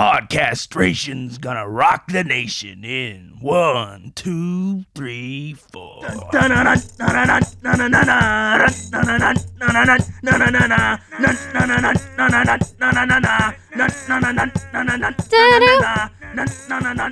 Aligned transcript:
Podcastration's 0.00 1.36
gonna 1.36 1.68
rock 1.68 2.10
the 2.10 2.24
nation 2.24 2.84
in 2.84 3.36
one, 3.38 4.12
two, 4.14 4.86
three, 4.94 5.52
four. 5.52 6.00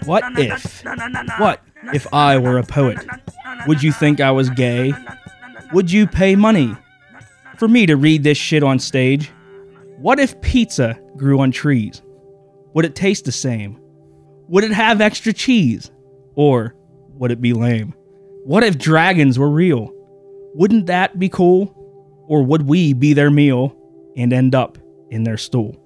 What 0.07 0.25
if? 0.39 0.83
What 1.39 1.63
if 1.93 2.15
I 2.15 2.39
were 2.39 2.57
a 2.57 2.63
poet? 2.63 3.07
Would 3.67 3.83
you 3.83 3.93
think 3.93 4.23
I 4.23 4.31
was 4.31 4.49
gay? 4.49 4.95
Would 5.75 5.93
you 5.93 6.07
pay 6.07 6.37
money 6.37 6.75
for 7.59 7.69
me 7.69 7.85
to 7.85 7.97
read 7.97 8.23
this 8.23 8.39
shit 8.39 8.63
on 8.63 8.79
stage? 8.79 9.31
What 9.99 10.19
if 10.19 10.41
pizza 10.41 10.99
grew 11.19 11.41
on 11.41 11.51
trees? 11.51 12.01
Would 12.75 12.85
it 12.85 12.95
taste 12.95 13.25
the 13.25 13.33
same? 13.33 13.81
Would 14.49 14.65
it 14.65 14.73
have 14.73 15.01
extra 15.01 15.33
cheese? 15.33 15.91
Or 16.35 16.75
would 17.11 17.31
it 17.31 17.41
be 17.41 17.53
lame? 17.53 17.95
What 18.45 18.65
if 18.65 18.79
dragons 18.79 19.39
were 19.39 19.51
real? 19.51 19.93
Wouldn't 20.55 20.87
that 20.87 21.19
be 21.19 21.29
cool? 21.29 21.75
Or 22.29 22.43
would 22.43 22.63
we 22.63 22.93
be 22.93 23.13
their 23.13 23.31
meal 23.31 23.77
and 24.17 24.33
end 24.33 24.55
up 24.55 24.79
in 25.11 25.25
their 25.25 25.37
stool? 25.37 25.77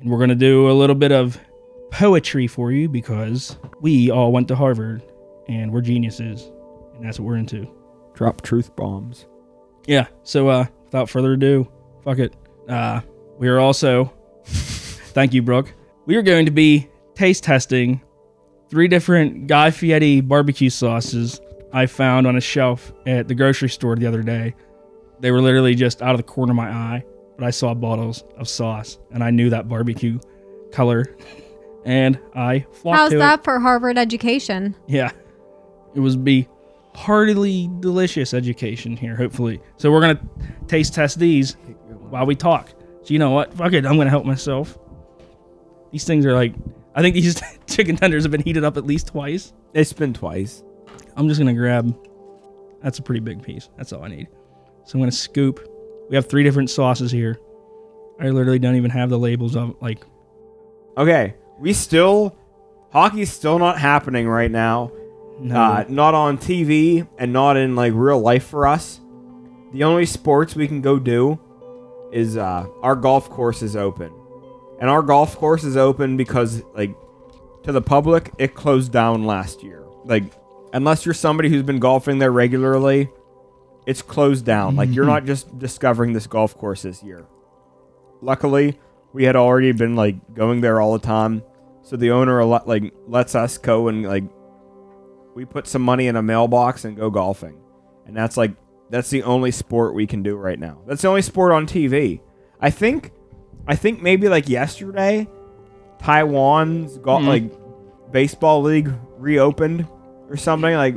And 0.00 0.08
we're 0.08 0.20
gonna 0.20 0.36
do 0.36 0.70
a 0.70 0.72
little 0.72 0.94
bit 0.94 1.10
of 1.10 1.38
poetry 1.90 2.46
for 2.46 2.70
you 2.70 2.88
because 2.88 3.58
we 3.80 4.10
all 4.10 4.30
went 4.30 4.46
to 4.48 4.54
Harvard 4.54 5.02
and 5.48 5.72
we're 5.72 5.80
geniuses 5.80 6.50
and 6.94 7.04
that's 7.04 7.18
what 7.18 7.26
we're 7.26 7.36
into. 7.36 7.68
Drop 8.14 8.40
truth 8.40 8.74
bombs. 8.76 9.26
Yeah. 9.86 10.06
So 10.22 10.48
uh 10.48 10.66
without 10.84 11.10
further 11.10 11.32
ado, 11.32 11.68
fuck 12.04 12.20
it. 12.20 12.32
Uh 12.68 13.00
we 13.36 13.48
are 13.48 13.58
also 13.58 14.12
thank 14.44 15.34
you, 15.34 15.42
Brooke. 15.42 15.74
We 16.06 16.14
are 16.14 16.22
going 16.22 16.46
to 16.46 16.52
be 16.52 16.88
taste 17.16 17.42
testing 17.42 18.00
three 18.70 18.86
different 18.86 19.48
Guy 19.48 19.72
Fieri 19.72 20.20
barbecue 20.20 20.70
sauces 20.70 21.40
I 21.72 21.86
found 21.86 22.28
on 22.28 22.36
a 22.36 22.40
shelf 22.40 22.92
at 23.06 23.26
the 23.26 23.34
grocery 23.34 23.68
store 23.68 23.96
the 23.96 24.06
other 24.06 24.22
day. 24.22 24.54
They 25.20 25.30
were 25.30 25.40
literally 25.40 25.74
just 25.74 26.02
out 26.02 26.10
of 26.12 26.18
the 26.18 26.22
corner 26.24 26.52
of 26.52 26.56
my 26.56 26.70
eye, 26.70 27.04
but 27.36 27.44
I 27.46 27.50
saw 27.50 27.74
bottles 27.74 28.24
of 28.36 28.48
sauce 28.48 28.98
and 29.10 29.22
I 29.22 29.30
knew 29.30 29.50
that 29.50 29.68
barbecue 29.68 30.18
color 30.72 31.16
and 31.84 32.18
I 32.34 32.66
flocked 32.72 32.98
How's 32.98 33.10
to 33.12 33.18
that 33.18 33.40
it. 33.40 33.44
for 33.44 33.60
Harvard 33.60 33.98
education? 33.98 34.74
Yeah. 34.86 35.10
It 35.94 36.00
was 36.00 36.16
be 36.16 36.48
heartily 36.94 37.70
delicious 37.80 38.34
education 38.34 38.96
here, 38.96 39.16
hopefully. 39.16 39.60
So 39.76 39.90
we're 39.90 40.00
gonna 40.00 40.20
taste 40.66 40.94
test 40.94 41.18
these 41.18 41.54
while 42.10 42.26
we 42.26 42.34
talk. 42.34 42.70
So 43.02 43.12
you 43.12 43.18
know 43.18 43.30
what? 43.30 43.54
Fuck 43.54 43.72
it, 43.72 43.86
I'm 43.86 43.96
gonna 43.96 44.10
help 44.10 44.26
myself. 44.26 44.78
These 45.92 46.04
things 46.04 46.26
are 46.26 46.34
like 46.34 46.54
I 46.94 47.02
think 47.02 47.14
these 47.14 47.40
chicken 47.66 47.96
tenders 47.96 48.24
have 48.24 48.32
been 48.32 48.42
heated 48.42 48.64
up 48.64 48.76
at 48.76 48.86
least 48.86 49.08
twice. 49.08 49.52
It's 49.74 49.92
been 49.92 50.12
twice. 50.14 50.62
I'm 51.16 51.28
just 51.28 51.38
gonna 51.38 51.54
grab 51.54 51.96
that's 52.82 52.98
a 52.98 53.02
pretty 53.02 53.20
big 53.20 53.42
piece. 53.42 53.68
That's 53.76 53.92
all 53.92 54.02
I 54.02 54.08
need. 54.08 54.28
So 54.86 54.96
I'm 54.96 55.00
gonna 55.00 55.12
scoop. 55.12 55.60
We 56.08 56.16
have 56.16 56.26
three 56.26 56.42
different 56.42 56.70
sauces 56.70 57.10
here. 57.10 57.38
I 58.18 58.30
literally 58.30 58.58
don't 58.58 58.76
even 58.76 58.90
have 58.90 59.10
the 59.10 59.18
labels 59.18 59.56
of 59.56 59.74
like 59.80 60.04
Okay, 60.96 61.34
we 61.58 61.72
still 61.72 62.36
hockey's 62.90 63.30
still 63.30 63.58
not 63.58 63.78
happening 63.78 64.28
right 64.28 64.50
now. 64.50 64.90
no 65.40 65.54
Uh, 65.60 65.84
not 65.88 66.14
on 66.14 66.38
TV 66.38 67.06
and 67.18 67.32
not 67.32 67.56
in 67.56 67.76
like 67.76 67.92
real 67.94 68.20
life 68.20 68.46
for 68.46 68.66
us. 68.66 69.00
The 69.72 69.84
only 69.84 70.06
sports 70.06 70.56
we 70.56 70.66
can 70.66 70.80
go 70.80 70.98
do 70.98 71.38
is 72.12 72.36
uh, 72.36 72.66
our 72.82 72.94
golf 72.96 73.28
course 73.28 73.62
is 73.62 73.76
open, 73.76 74.10
and 74.80 74.88
our 74.88 75.02
golf 75.02 75.36
course 75.36 75.64
is 75.64 75.76
open 75.76 76.16
because 76.16 76.62
like 76.74 76.94
to 77.64 77.72
the 77.72 77.82
public 77.82 78.32
it 78.38 78.54
closed 78.54 78.92
down 78.92 79.26
last 79.26 79.62
year. 79.62 79.84
Like 80.04 80.22
unless 80.72 81.04
you're 81.04 81.14
somebody 81.14 81.48
who's 81.50 81.64
been 81.64 81.80
golfing 81.80 82.18
there 82.18 82.32
regularly, 82.32 83.10
it's 83.86 84.02
closed 84.02 84.44
down. 84.44 84.76
Like 84.76 84.92
you're 84.92 85.04
not 85.06 85.24
just 85.24 85.58
discovering 85.58 86.12
this 86.12 86.26
golf 86.26 86.56
course 86.58 86.82
this 86.82 87.02
year. 87.02 87.24
Luckily, 88.20 88.78
we 89.12 89.24
had 89.24 89.36
already 89.36 89.72
been 89.72 89.94
like 89.96 90.34
going 90.34 90.60
there 90.60 90.80
all 90.80 90.92
the 90.92 91.06
time, 91.06 91.42
so 91.82 91.96
the 91.96 92.10
owner 92.10 92.44
like 92.44 92.92
lets 93.06 93.34
us 93.34 93.56
go 93.58 93.88
and 93.88 94.04
like 94.04 94.24
we 95.34 95.44
put 95.44 95.66
some 95.66 95.82
money 95.82 96.06
in 96.06 96.16
a 96.16 96.22
mailbox 96.22 96.84
and 96.84 96.96
go 96.96 97.10
golfing. 97.10 97.58
And 98.06 98.16
that's 98.16 98.36
like 98.36 98.52
that's 98.90 99.10
the 99.10 99.22
only 99.24 99.50
sport 99.50 99.94
we 99.94 100.06
can 100.06 100.22
do 100.22 100.36
right 100.36 100.58
now. 100.58 100.78
That's 100.86 101.02
the 101.02 101.08
only 101.08 101.22
sport 101.22 101.52
on 101.52 101.66
TV. 101.66 102.20
I 102.60 102.70
think 102.70 103.12
I 103.68 103.76
think 103.76 104.00
maybe 104.02 104.28
like 104.28 104.48
yesterday 104.48 105.28
Taiwan's 105.98 106.98
got 106.98 107.22
Mhm. 107.22 107.26
like 107.26 108.12
baseball 108.12 108.62
league 108.62 108.92
reopened 109.18 109.86
or 110.30 110.36
something 110.36 110.74
like 110.74 110.96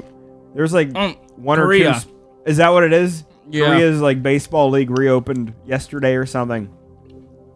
there's 0.56 0.74
like 0.74 0.96
Um, 0.96 1.16
one 1.38 1.58
Korea. 1.58 1.90
or 1.90 1.92
two 1.94 1.98
s- 1.98 2.08
Is 2.50 2.58
that 2.58 2.70
what 2.70 2.84
it 2.84 2.94
is? 2.94 3.24
Yeah. 3.52 3.68
Korea's 3.68 4.02
like 4.02 4.22
baseball 4.24 4.70
league 4.70 4.90
reopened 4.90 5.54
yesterday 5.66 6.16
or 6.16 6.26
something. 6.26 6.70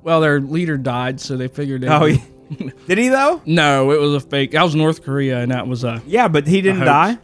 Well, 0.03 0.21
their 0.21 0.39
leader 0.39 0.77
died, 0.77 1.19
so 1.19 1.37
they 1.37 1.47
figured. 1.47 1.83
Oh, 1.85 2.05
he- 2.05 2.21
did 2.87 2.97
he 2.97 3.09
though? 3.09 3.41
no, 3.45 3.91
it 3.91 3.99
was 3.99 4.13
a 4.13 4.19
fake. 4.19 4.51
That 4.51 4.63
was 4.63 4.75
North 4.75 5.03
Korea, 5.03 5.39
and 5.39 5.51
that 5.51 5.67
was 5.67 5.83
a 5.83 6.01
Yeah, 6.05 6.27
but 6.27 6.45
he 6.47 6.61
didn't 6.61 6.81
die. 6.85 7.17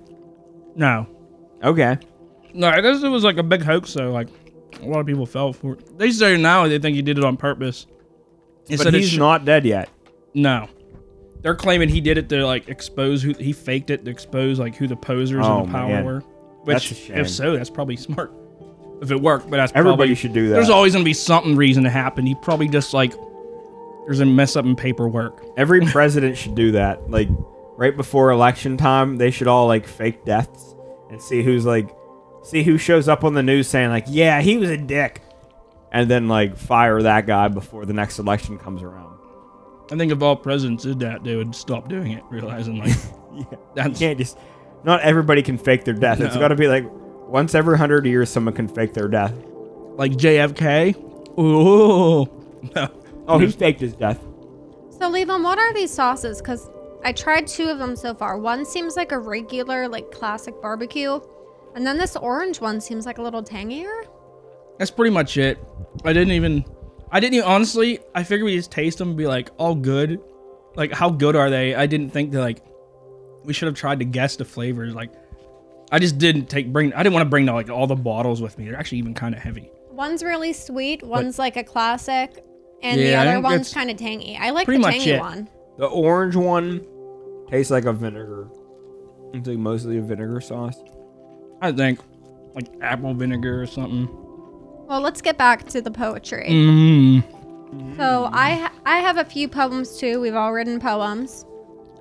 no, 0.75 1.07
Okay. 1.63 1.97
no. 2.53 2.81
This 2.81 3.01
was 3.03 3.23
like 3.23 3.37
a 3.37 3.43
big 3.43 3.61
hoax, 3.61 3.89
so 3.89 4.11
like 4.11 4.29
a 4.81 4.85
lot 4.85 4.99
of 4.99 5.05
people 5.05 5.25
fell 5.25 5.51
for 5.53 5.73
it. 5.73 5.97
They 5.97 6.11
say 6.11 6.37
now 6.37 6.67
they 6.67 6.79
think 6.79 6.95
he 6.95 7.01
did 7.01 7.17
it 7.17 7.23
on 7.25 7.37
purpose. 7.37 7.85
They 8.67 8.77
But 8.77 8.93
he's 8.93 9.17
not 9.17 9.45
dead 9.45 9.65
yet. 9.65 9.89
No, 10.33 10.69
they're 11.41 11.55
claiming 11.55 11.89
he 11.89 12.01
did 12.01 12.17
it 12.17 12.29
to 12.29 12.45
like 12.45 12.69
expose 12.69 13.21
who 13.21 13.33
he 13.33 13.51
faked 13.51 13.89
it 13.89 14.05
to 14.05 14.11
expose 14.11 14.57
like 14.59 14.75
who 14.75 14.87
the 14.87 14.95
posers 14.95 15.45
Oh, 15.45 15.59
and 15.63 15.67
the 15.67 15.69
oh, 15.69 15.79
power 15.79 15.89
man. 15.89 16.05
were. 16.05 16.23
Which, 16.75 17.09
if 17.09 17.29
so, 17.29 17.55
that's 17.55 17.69
probably 17.69 17.95
smart. 17.95 18.33
If 19.01 19.11
it 19.11 19.21
worked, 19.21 19.49
but 19.49 19.57
that's 19.57 19.71
Everybody 19.75 20.13
should 20.15 20.33
do 20.33 20.49
that. 20.49 20.55
There's 20.55 20.69
always 20.69 20.93
gonna 20.93 21.05
be 21.05 21.13
something 21.13 21.55
reason 21.55 21.83
to 21.85 21.89
happen. 21.89 22.25
He 22.25 22.35
probably 22.35 22.67
just 22.67 22.93
like 22.93 23.13
there's 24.05 24.19
a 24.19 24.25
mess 24.25 24.55
up 24.55 24.65
in 24.65 24.75
paperwork. 24.75 25.43
Every 25.55 25.81
president 25.85 26.37
should 26.37 26.55
do 26.55 26.71
that. 26.73 27.09
Like 27.09 27.29
right 27.77 27.95
before 27.95 28.31
election 28.31 28.75
time, 28.75 29.17
they 29.17 29.31
should 29.31 29.47
all 29.47 29.67
like 29.67 29.87
fake 29.87 30.25
deaths 30.25 30.75
and 31.09 31.21
see 31.21 31.43
who's 31.43 31.65
like 31.65 31.89
see 32.43 32.63
who 32.63 32.77
shows 32.77 33.07
up 33.07 33.23
on 33.23 33.33
the 33.33 33.43
news 33.43 33.67
saying 33.67 33.89
like, 33.89 34.05
"Yeah, 34.07 34.41
he 34.41 34.57
was 34.57 34.69
a 34.69 34.77
dick." 34.77 35.21
And 35.91 36.09
then 36.09 36.27
like 36.27 36.57
fire 36.57 37.01
that 37.01 37.25
guy 37.25 37.47
before 37.47 37.85
the 37.85 37.93
next 37.93 38.19
election 38.19 38.57
comes 38.59 38.83
around. 38.83 39.17
I 39.91 39.95
think 39.97 40.11
if 40.11 40.21
all 40.21 40.35
presidents 40.35 40.83
did 40.83 40.99
that, 40.99 41.23
they 41.23 41.35
would 41.35 41.55
stop 41.55 41.87
doing 41.89 42.11
it, 42.11 42.23
realizing 42.29 42.77
like 42.77 42.93
Yeah. 43.33 43.45
You 43.51 43.57
that's 43.75 43.99
can't 43.99 44.17
just 44.17 44.37
not 44.83 45.01
everybody 45.01 45.41
can 45.41 45.57
fake 45.57 45.83
their 45.85 45.93
death. 45.93 46.19
It's 46.21 46.35
No. 46.35 46.41
got 46.41 46.47
to 46.49 46.55
be 46.55 46.67
like 46.67 46.85
once 47.27 47.53
every 47.55 47.73
100 47.73 48.05
years 48.05 48.29
someone 48.29 48.53
can 48.55 48.67
fake 48.67 48.93
their 48.93 49.07
death. 49.07 49.33
like 49.97 50.13
JFK. 50.13 50.95
Ooh. 51.39 52.27
Oh, 53.27 53.37
he 53.37 53.47
faked 53.51 53.79
his 53.81 53.93
death. 53.93 54.19
So, 54.89 55.11
Levon, 55.11 55.43
what 55.43 55.59
are 55.59 55.73
these 55.73 55.91
sauces? 55.91 56.41
Because 56.41 56.69
I 57.03 57.11
tried 57.13 57.45
two 57.47 57.65
of 57.69 57.77
them 57.77 57.95
so 57.95 58.13
far. 58.15 58.37
One 58.39 58.65
seems 58.65 58.95
like 58.95 59.11
a 59.11 59.19
regular, 59.19 59.87
like 59.87 60.09
classic 60.11 60.59
barbecue, 60.61 61.19
and 61.75 61.85
then 61.85 61.97
this 61.97 62.15
orange 62.15 62.59
one 62.59 62.81
seems 62.81 63.05
like 63.05 63.17
a 63.17 63.21
little 63.21 63.43
tangier. 63.43 64.05
That's 64.77 64.89
pretty 64.91 65.11
much 65.11 65.37
it. 65.37 65.59
I 66.03 66.11
didn't 66.13 66.31
even. 66.33 66.65
I 67.11 67.19
didn't 67.19 67.35
even 67.35 67.47
honestly. 67.47 67.99
I 68.15 68.23
figured 68.23 68.45
we 68.45 68.55
just 68.55 68.71
taste 68.71 68.97
them 68.97 69.09
and 69.09 69.17
be 69.17 69.27
like, 69.27 69.49
all 69.57 69.75
good. 69.75 70.19
Like, 70.75 70.91
how 70.91 71.09
good 71.09 71.35
are 71.35 71.49
they? 71.49 71.75
I 71.75 71.85
didn't 71.85 72.09
think 72.11 72.31
that 72.31 72.39
like 72.41 72.63
we 73.49 73.53
should 73.53 73.65
have 73.65 73.75
tried 73.75 73.97
to 73.99 74.05
guess 74.05 74.35
the 74.37 74.45
flavors. 74.45 74.93
Like, 74.93 75.11
I 75.91 75.97
just 75.99 76.19
didn't 76.19 76.45
take 76.45 76.71
bring. 76.71 76.93
I 76.93 77.01
didn't 77.03 77.13
want 77.13 77.25
to 77.25 77.29
bring 77.29 77.47
like 77.47 77.69
all 77.69 77.87
the 77.87 77.95
bottles 77.95 78.41
with 78.41 78.57
me. 78.59 78.65
They're 78.65 78.77
actually 78.79 78.99
even 78.99 79.15
kind 79.15 79.33
of 79.35 79.41
heavy. 79.41 79.71
One's 79.89 80.21
really 80.23 80.53
sweet. 80.53 81.01
One's 81.03 81.39
like 81.39 81.57
a 81.57 81.63
classic. 81.63 82.45
and 82.83 82.99
the 83.01 83.05
Yeah, 83.07 83.23
I 83.23 83.27
other 83.27 83.41
one's 83.41 83.73
kind 83.73 83.89
of 83.89 83.97
tangy. 83.97 84.37
I 84.39 84.51
like 84.51 84.67
the 84.67 84.77
much 84.77 84.93
tangy 84.93 85.11
it. 85.11 85.19
one. 85.19 85.49
The 85.79 85.87
orange 85.87 86.35
one 86.35 86.85
tastes 87.49 87.71
like 87.71 87.85
a 87.85 87.91
vinegar. 87.93 88.47
It's 89.33 89.47
like 89.47 89.57
mostly 89.57 89.97
a 89.97 90.01
vinegar 90.01 90.39
sauce. 90.41 90.77
I 91.61 91.71
think 91.71 91.99
like 92.53 92.67
apple 92.81 93.13
vinegar 93.15 93.61
or 93.61 93.65
something. 93.65 94.07
Well, 94.87 95.01
let's 95.01 95.21
get 95.21 95.37
back 95.37 95.67
to 95.69 95.81
the 95.81 95.91
poetry. 95.91 96.47
Mm. 96.49 97.95
So 97.97 98.29
I 98.31 98.69
I 98.85 98.99
have 98.99 99.17
a 99.17 99.25
few 99.25 99.47
poems 99.47 99.97
too. 99.97 100.19
We've 100.21 100.35
all 100.35 100.53
written 100.53 100.79
poems. 100.79 101.45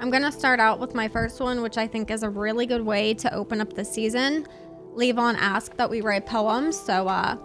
I'm 0.01 0.11
gonna 0.11 0.31
start 0.31 0.61
out 0.61 0.79
with 0.79 0.95
my 0.95 1.09
first 1.09 1.41
one, 1.41 1.61
which 1.61 1.77
I 1.77 1.87
think 1.87 2.11
is 2.11 2.23
a 2.23 2.31
really 2.31 2.67
good 2.67 2.83
way 2.83 3.15
to 3.15 3.35
open 3.35 3.61
up 3.61 3.73
the 3.73 3.85
season. 3.85 4.47
Levon 4.95 5.37
asked 5.39 5.77
that 5.77 5.91
we 5.91 6.01
write 6.01 6.25
poems, 6.25 6.79
so 6.79 7.09
uh, 7.09 7.37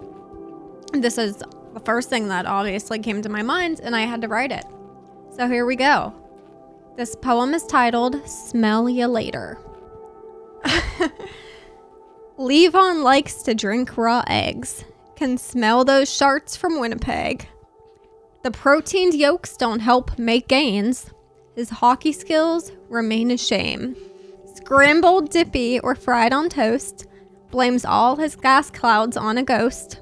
this 0.94 1.18
is 1.18 1.38
the 1.74 1.80
first 1.84 2.10
thing 2.10 2.28
that 2.28 2.46
obviously 2.46 3.00
came 3.00 3.22
to 3.24 3.30
my 3.30 3.42
mind, 3.42 3.80
and 3.84 3.96
I 3.96 4.02
had 4.02 4.22
to 4.22 4.28
write 4.28 4.52
it. 4.52 4.66
So 5.36 5.48
here 5.48 5.66
we 5.66 5.76
go. 5.76 6.14
This 6.96 7.16
poem 7.16 7.56
is 7.56 7.66
titled 7.66 8.28
"Smell 8.30 8.88
Ya 8.88 9.08
Later." 9.08 9.60
Levon 12.38 13.04
likes 13.04 13.42
to 13.44 13.56
drink 13.56 13.98
raw 13.98 14.24
eggs. 14.28 14.86
Can 15.16 15.40
smell 15.40 15.84
those 15.84 16.14
sharks 16.14 16.56
from 16.56 16.80
Winnipeg. 16.80 17.48
The 18.44 18.52
proteined 18.52 19.14
yolks 19.14 19.58
don't 19.58 19.80
help 19.80 20.20
make 20.20 20.48
gains. 20.48 21.10
His 21.56 21.70
hockey 21.70 22.12
skills 22.14 22.72
remain 22.90 23.30
a 23.30 23.38
shame. 23.38 23.96
Scrambled, 24.56 25.30
dippy, 25.30 25.80
or 25.80 25.94
fried 25.94 26.34
on 26.34 26.50
toast. 26.50 27.06
Blames 27.52 27.86
all 27.86 28.16
his 28.16 28.36
gas 28.36 28.72
clouds 28.72 29.16
on 29.16 29.38
a 29.38 29.44
ghost. 29.44 30.02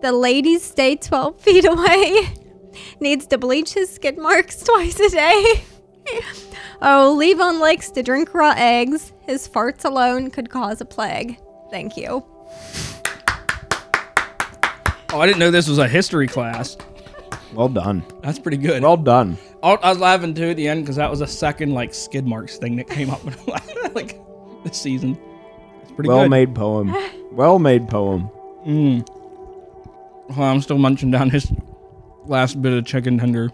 The 0.00 0.12
ladies 0.12 0.62
stay 0.62 0.96
12 0.96 1.38
feet 1.38 1.66
away. 1.66 2.28
Needs 3.00 3.26
to 3.26 3.38
bleach 3.38 3.74
his 3.74 3.94
skid 3.94 4.16
marks 4.16 4.62
twice 4.62 4.98
a 5.00 5.10
day. 5.10 5.64
oh, 6.82 7.16
Levon 7.20 7.60
likes 7.60 7.90
to 7.90 8.02
drink 8.02 8.32
raw 8.32 8.54
eggs. 8.56 9.12
His 9.20 9.46
farts 9.46 9.84
alone 9.84 10.30
could 10.30 10.48
cause 10.48 10.80
a 10.80 10.86
plague. 10.86 11.38
Thank 11.70 11.96
you. 11.98 12.24
Oh, 15.12 15.20
I 15.20 15.26
didn't 15.26 15.38
know 15.38 15.50
this 15.50 15.68
was 15.68 15.78
a 15.78 15.88
history 15.88 16.26
class. 16.26 16.76
Well 17.54 17.68
done. 17.68 18.04
That's 18.22 18.38
pretty 18.38 18.56
good. 18.56 18.82
Well 18.82 18.96
done. 18.96 19.38
I 19.62 19.72
I 19.74 19.90
was 19.90 19.98
laughing 19.98 20.34
too 20.34 20.50
at 20.50 20.56
the 20.56 20.68
end 20.68 20.82
because 20.82 20.96
that 20.96 21.10
was 21.10 21.20
a 21.20 21.26
second 21.26 21.72
like 21.74 21.94
skid 21.94 22.26
marks 22.26 22.56
thing 22.58 22.76
that 22.76 22.88
came 22.88 23.10
up 23.10 23.20
like 23.94 24.20
this 24.64 24.76
season. 24.76 25.18
It's 25.82 25.92
pretty 25.92 26.08
Well 26.08 26.22
good. 26.22 26.30
made 26.30 26.54
poem. 26.54 26.94
Well 27.32 27.58
made 27.58 27.88
poem. 27.88 28.28
Mm. 28.66 29.06
Well, 30.30 30.42
I'm 30.48 30.60
still 30.62 30.78
munching 30.78 31.10
down 31.10 31.30
his 31.30 31.52
last 32.26 32.60
bit 32.62 32.72
of 32.72 32.86
chicken 32.86 33.18
tender. 33.18 33.50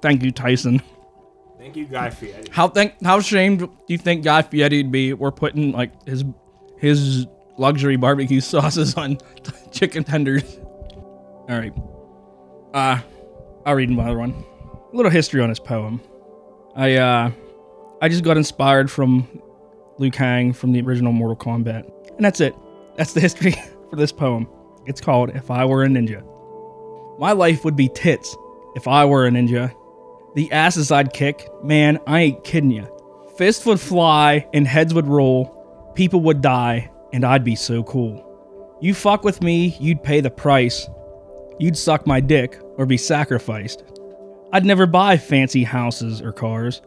Thank 0.00 0.22
you, 0.22 0.30
Tyson. 0.32 0.80
Thank 1.58 1.76
you, 1.76 1.86
Guy 1.86 2.08
Fieri. 2.10 2.44
How 2.50 2.68
think 2.68 2.94
how 3.04 3.18
ashamed 3.18 3.58
do 3.60 3.70
you 3.88 3.98
think 3.98 4.24
Guy 4.24 4.42
Fieri'd 4.42 4.90
be? 4.90 5.12
We're 5.12 5.30
putting 5.32 5.72
like 5.72 5.90
his 6.06 6.24
his 6.78 7.26
luxury 7.58 7.96
barbecue 7.96 8.40
sauces 8.52 8.94
on 8.94 9.18
chicken 9.72 10.04
tenders. 10.04 10.58
All 11.48 11.58
right. 11.58 11.72
Uh, 12.74 13.00
I'll 13.64 13.74
read 13.74 13.88
another 13.88 14.18
one. 14.18 14.44
A 14.92 14.96
little 14.96 15.10
history 15.10 15.40
on 15.40 15.48
his 15.48 15.58
poem. 15.58 16.00
I 16.74 16.94
uh, 16.94 17.30
I 18.00 18.08
just 18.08 18.24
got 18.24 18.36
inspired 18.36 18.90
from 18.90 19.26
Liu 19.98 20.10
Kang 20.10 20.52
from 20.52 20.72
the 20.72 20.80
original 20.80 21.12
Mortal 21.12 21.36
Kombat, 21.36 21.90
and 22.16 22.24
that's 22.24 22.40
it. 22.40 22.54
That's 22.96 23.12
the 23.12 23.20
history 23.20 23.52
for 23.90 23.96
this 23.96 24.12
poem. 24.12 24.48
It's 24.86 25.00
called 25.00 25.30
"If 25.30 25.50
I 25.50 25.64
Were 25.64 25.82
a 25.82 25.88
Ninja." 25.88 26.22
My 27.18 27.32
life 27.32 27.64
would 27.64 27.74
be 27.74 27.88
tits 27.88 28.36
if 28.76 28.86
I 28.86 29.04
were 29.04 29.26
a 29.26 29.30
ninja. 29.30 29.74
The 30.36 30.52
asses 30.52 30.92
I'd 30.92 31.12
kick, 31.12 31.48
man, 31.64 31.98
I 32.06 32.20
ain't 32.20 32.44
kidding 32.44 32.70
ya. 32.70 32.86
Fists 33.36 33.66
would 33.66 33.80
fly 33.80 34.46
and 34.54 34.68
heads 34.68 34.94
would 34.94 35.08
roll, 35.08 35.92
people 35.96 36.20
would 36.20 36.40
die, 36.40 36.90
and 37.12 37.24
I'd 37.24 37.42
be 37.42 37.56
so 37.56 37.82
cool. 37.82 38.24
You 38.80 38.94
fuck 38.94 39.24
with 39.24 39.42
me, 39.42 39.76
you'd 39.80 40.04
pay 40.04 40.20
the 40.20 40.30
price. 40.30 40.88
You'd 41.58 41.76
suck 41.76 42.06
my 42.06 42.20
dick 42.20 42.60
or 42.76 42.86
be 42.86 42.96
sacrificed. 42.96 43.82
I'd 44.52 44.64
never 44.64 44.86
buy 44.86 45.16
fancy 45.16 45.64
houses 45.64 46.22
or 46.22 46.32
cars, 46.32 46.80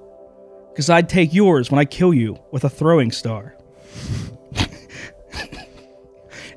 cause 0.75 0.89
I'd 0.89 1.09
take 1.09 1.33
yours 1.33 1.69
when 1.69 1.79
I 1.79 1.85
kill 1.85 2.13
you 2.13 2.39
with 2.51 2.63
a 2.63 2.69
throwing 2.69 3.11
star. 3.11 3.55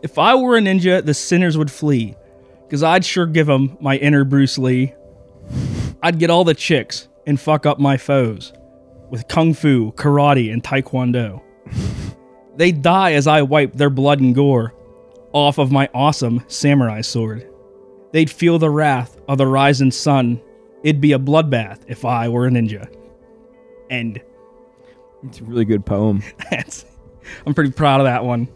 if 0.03 0.17
I 0.19 0.35
were 0.35 0.57
a 0.57 0.61
ninja, 0.61 1.05
the 1.05 1.13
sinners 1.15 1.59
would 1.59 1.71
flee, 1.71 2.15
cause 2.71 2.83
I'd 2.83 3.05
sure 3.05 3.27
give 3.27 3.51
'em 3.51 3.77
my 3.81 3.97
inner 3.97 4.25
Bruce 4.25 4.59
Lee. 4.59 4.95
I'd 6.03 6.19
get 6.19 6.31
all 6.31 6.45
the 6.45 6.55
chicks 6.55 7.09
and 7.27 7.41
fuck 7.41 7.67
up 7.67 7.79
my 7.79 7.97
foes 7.97 8.53
with 9.11 9.29
kung 9.29 9.55
fu, 9.55 9.93
karate, 9.93 10.53
and 10.53 10.63
taekwondo. 10.63 11.43
They'd 12.57 12.83
die 12.83 13.13
as 13.13 13.27
I 13.27 13.43
wipe 13.43 13.73
their 13.75 13.91
blood 13.91 14.21
and 14.21 14.35
gore 14.35 14.73
off 15.33 15.59
of 15.59 15.73
my 15.73 15.89
awesome 15.93 16.45
samurai 16.47 17.01
sword. 17.01 17.49
They'd 18.15 18.31
feel 18.31 18.61
the 18.61 18.71
wrath 18.71 19.19
of 19.27 19.39
the 19.39 19.47
rising 19.49 19.91
sun. 19.91 20.41
It'd 20.85 21.01
be 21.01 21.15
a 21.15 21.19
bloodbath 21.19 21.81
if 21.89 22.05
I 22.05 22.29
were 22.29 22.47
a 22.47 22.49
ninja. 22.49 22.87
End. 23.91 24.21
It's 25.25 25.41
a 25.41 25.45
really 25.45 25.65
good 25.65 25.85
poem. 25.85 26.23
That's, 26.51 26.85
I'm 27.45 27.55
pretty 27.55 27.73
proud 27.73 28.01
of 28.01 28.05
that 28.05 28.25
one. 28.25 28.47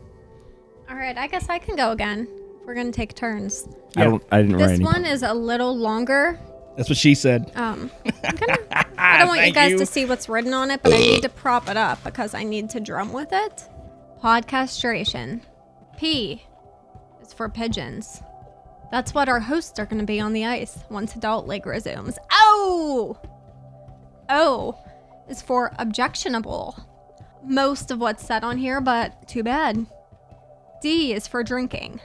All 0.89 0.95
right, 0.95 1.19
I 1.19 1.27
guess 1.27 1.49
I 1.49 1.59
can 1.59 1.75
go 1.75 1.91
again. 1.91 2.29
We're 2.65 2.75
gonna 2.75 2.93
take 2.93 3.17
turns. 3.17 3.69
I 3.97 4.05
don't. 4.05 4.23
I 4.31 4.43
didn't 4.43 4.59
write 4.59 4.69
This 4.69 4.77
any. 4.77 4.85
one 4.85 5.05
is 5.05 5.25
a 5.25 5.35
little 5.35 5.77
longer. 5.77 6.39
That's 6.77 6.89
what 6.89 6.97
she 6.99 7.17
said. 7.17 7.51
Um, 7.57 7.91
I'm 8.25 8.37
gonna, 8.37 8.59
I 8.97 9.19
don't 9.19 9.27
want 9.27 9.39
you 9.41 9.45
Thank 9.47 9.55
guys 9.57 9.71
you. 9.73 9.79
to 9.79 9.87
see 9.87 10.05
what's 10.05 10.29
written 10.29 10.55
on 10.55 10.71
it, 10.71 10.85
but 10.85 10.93
I 10.95 10.99
need 10.99 11.23
to 11.23 11.29
prop 11.29 11.69
it 11.69 11.77
up 11.77 12.05
because 12.05 12.33
I 12.33 12.45
need 12.45 12.71
to 12.71 12.81
drum 12.81 13.13
with 13.13 13.31
it. 13.33 13.69
Podcastration. 14.23 15.41
P 15.97 16.45
is 17.21 17.33
for 17.33 17.49
pigeons. 17.49 18.23
That's 18.91 19.13
what 19.13 19.29
our 19.29 19.41
hosts 19.41 19.79
are 19.79 19.87
going 19.87 20.01
to 20.01 20.07
be 20.07 20.21
on 20.21 20.33
the 20.33 20.47
ice 20.47 20.79
once 20.89 21.15
Adult 21.15 21.47
League 21.47 21.67
resumes. 21.67 22.19
Oh! 22.33 23.19
oh 23.23 23.29
o 24.31 24.79
is 25.29 25.43
for 25.43 25.73
objectionable. 25.79 26.77
Most 27.45 27.91
of 27.91 28.01
what's 28.01 28.27
said 28.27 28.45
on 28.45 28.59
here, 28.59 28.81
but 28.81 29.29
too 29.29 29.43
bad. 29.43 29.87
D 30.81 31.13
is 31.13 31.27
for 31.27 31.43
drinking. 31.43 32.01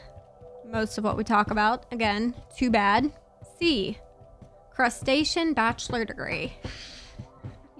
Most 0.65 0.97
of 0.97 1.03
what 1.03 1.17
we 1.17 1.23
talk 1.23 1.51
about, 1.51 1.85
again, 1.91 2.33
too 2.57 2.69
bad. 2.69 3.11
C, 3.57 3.97
crustacean 4.71 5.53
bachelor 5.53 6.05
degree. 6.05 6.53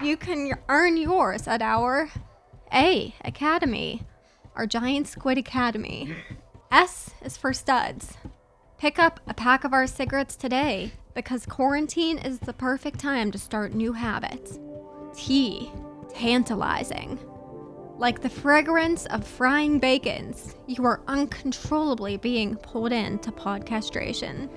You 0.02 0.18
can 0.18 0.52
earn 0.70 0.98
yours 0.98 1.48
at 1.48 1.62
our 1.62 2.10
A 2.74 3.16
Academy, 3.24 4.04
our 4.56 4.68
Giant 4.68 5.08
Squid 5.08 5.38
Academy. 5.38 6.16
S 6.72 7.12
is 7.24 7.38
for 7.38 7.54
studs. 7.54 8.18
Pick 8.84 9.00
up 9.00 9.22
a 9.28 9.34
pack 9.34 9.64
of 9.64 9.72
our 9.72 9.88
cigarettes 9.88 10.36
today 10.36 10.92
because 11.14 11.46
quarantine 11.46 12.18
is 12.18 12.40
the 12.40 12.52
perfect 12.52 13.00
time 13.00 13.32
to 13.32 13.38
start 13.38 13.74
new 13.74 13.94
habits. 13.94 14.60
T, 15.16 15.72
tantalizing. 16.14 17.18
Like 17.98 18.22
the 18.22 18.30
fragrance 18.30 19.06
of 19.06 19.26
frying 19.26 19.80
bacons, 19.80 20.58
you 20.68 20.84
are 20.84 21.00
uncontrollably 21.08 22.18
being 22.18 22.58
pulled 22.58 22.92
into 22.92 23.32
podcastration. 23.32 24.50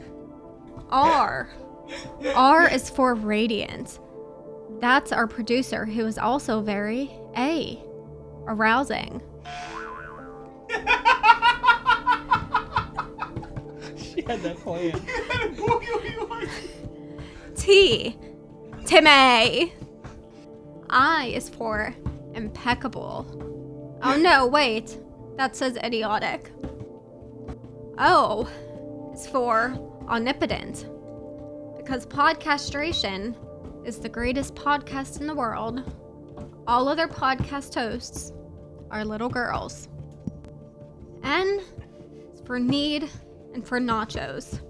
R. 0.90 1.49
R 2.35 2.68
is 2.68 2.90
for 2.90 3.14
radiant. 3.14 4.00
That's 4.80 5.12
our 5.12 5.28
producer 5.28 5.85
who 5.85 6.04
is 6.04 6.18
also 6.18 6.61
very 6.62 7.12
A. 7.37 7.80
Arousing. 8.49 9.23
She 14.16 14.23
had 14.23 14.40
that 14.42 14.56
plan. 14.58 14.99
T. 17.54 18.16
Timmy. 18.87 19.75
I 20.88 21.26
is 21.35 21.50
for 21.50 21.94
impeccable. 22.32 23.99
Oh 24.02 24.16
no, 24.16 24.46
wait. 24.46 24.96
That 25.37 25.54
says 25.54 25.76
idiotic. 25.85 26.50
Oh, 27.99 28.49
o 28.49 29.12
is 29.12 29.26
for 29.26 29.76
omnipotent. 30.08 30.87
Because 31.76 32.06
podcastration 32.06 33.35
is 33.85 33.99
the 33.99 34.08
greatest 34.08 34.54
podcast 34.54 35.20
in 35.20 35.26
the 35.26 35.35
world. 35.35 35.82
All 36.66 36.88
other 36.88 37.06
podcast 37.06 37.75
hosts 37.75 38.32
are 38.90 39.04
little 39.04 39.28
girls. 39.28 39.88
N 41.23 41.61
is 42.32 42.40
for 42.46 42.58
need 42.58 43.11
and 43.56 43.66
for 43.66 43.80
nachos. 43.80 44.60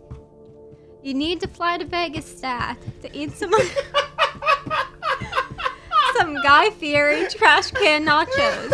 You 1.03 1.13
need 1.13 1.41
to 1.41 1.49
fly 1.49 1.77
to 1.77 1.85
Vegas 1.85 2.25
stat 2.25 2.79
to 3.03 3.15
eat 3.17 3.33
some 3.33 3.53
some 6.17 6.41
Guy 6.43 6.71
Fieri 6.71 7.27
trash 7.29 7.73
can 7.73 8.07
nachos. 8.07 8.71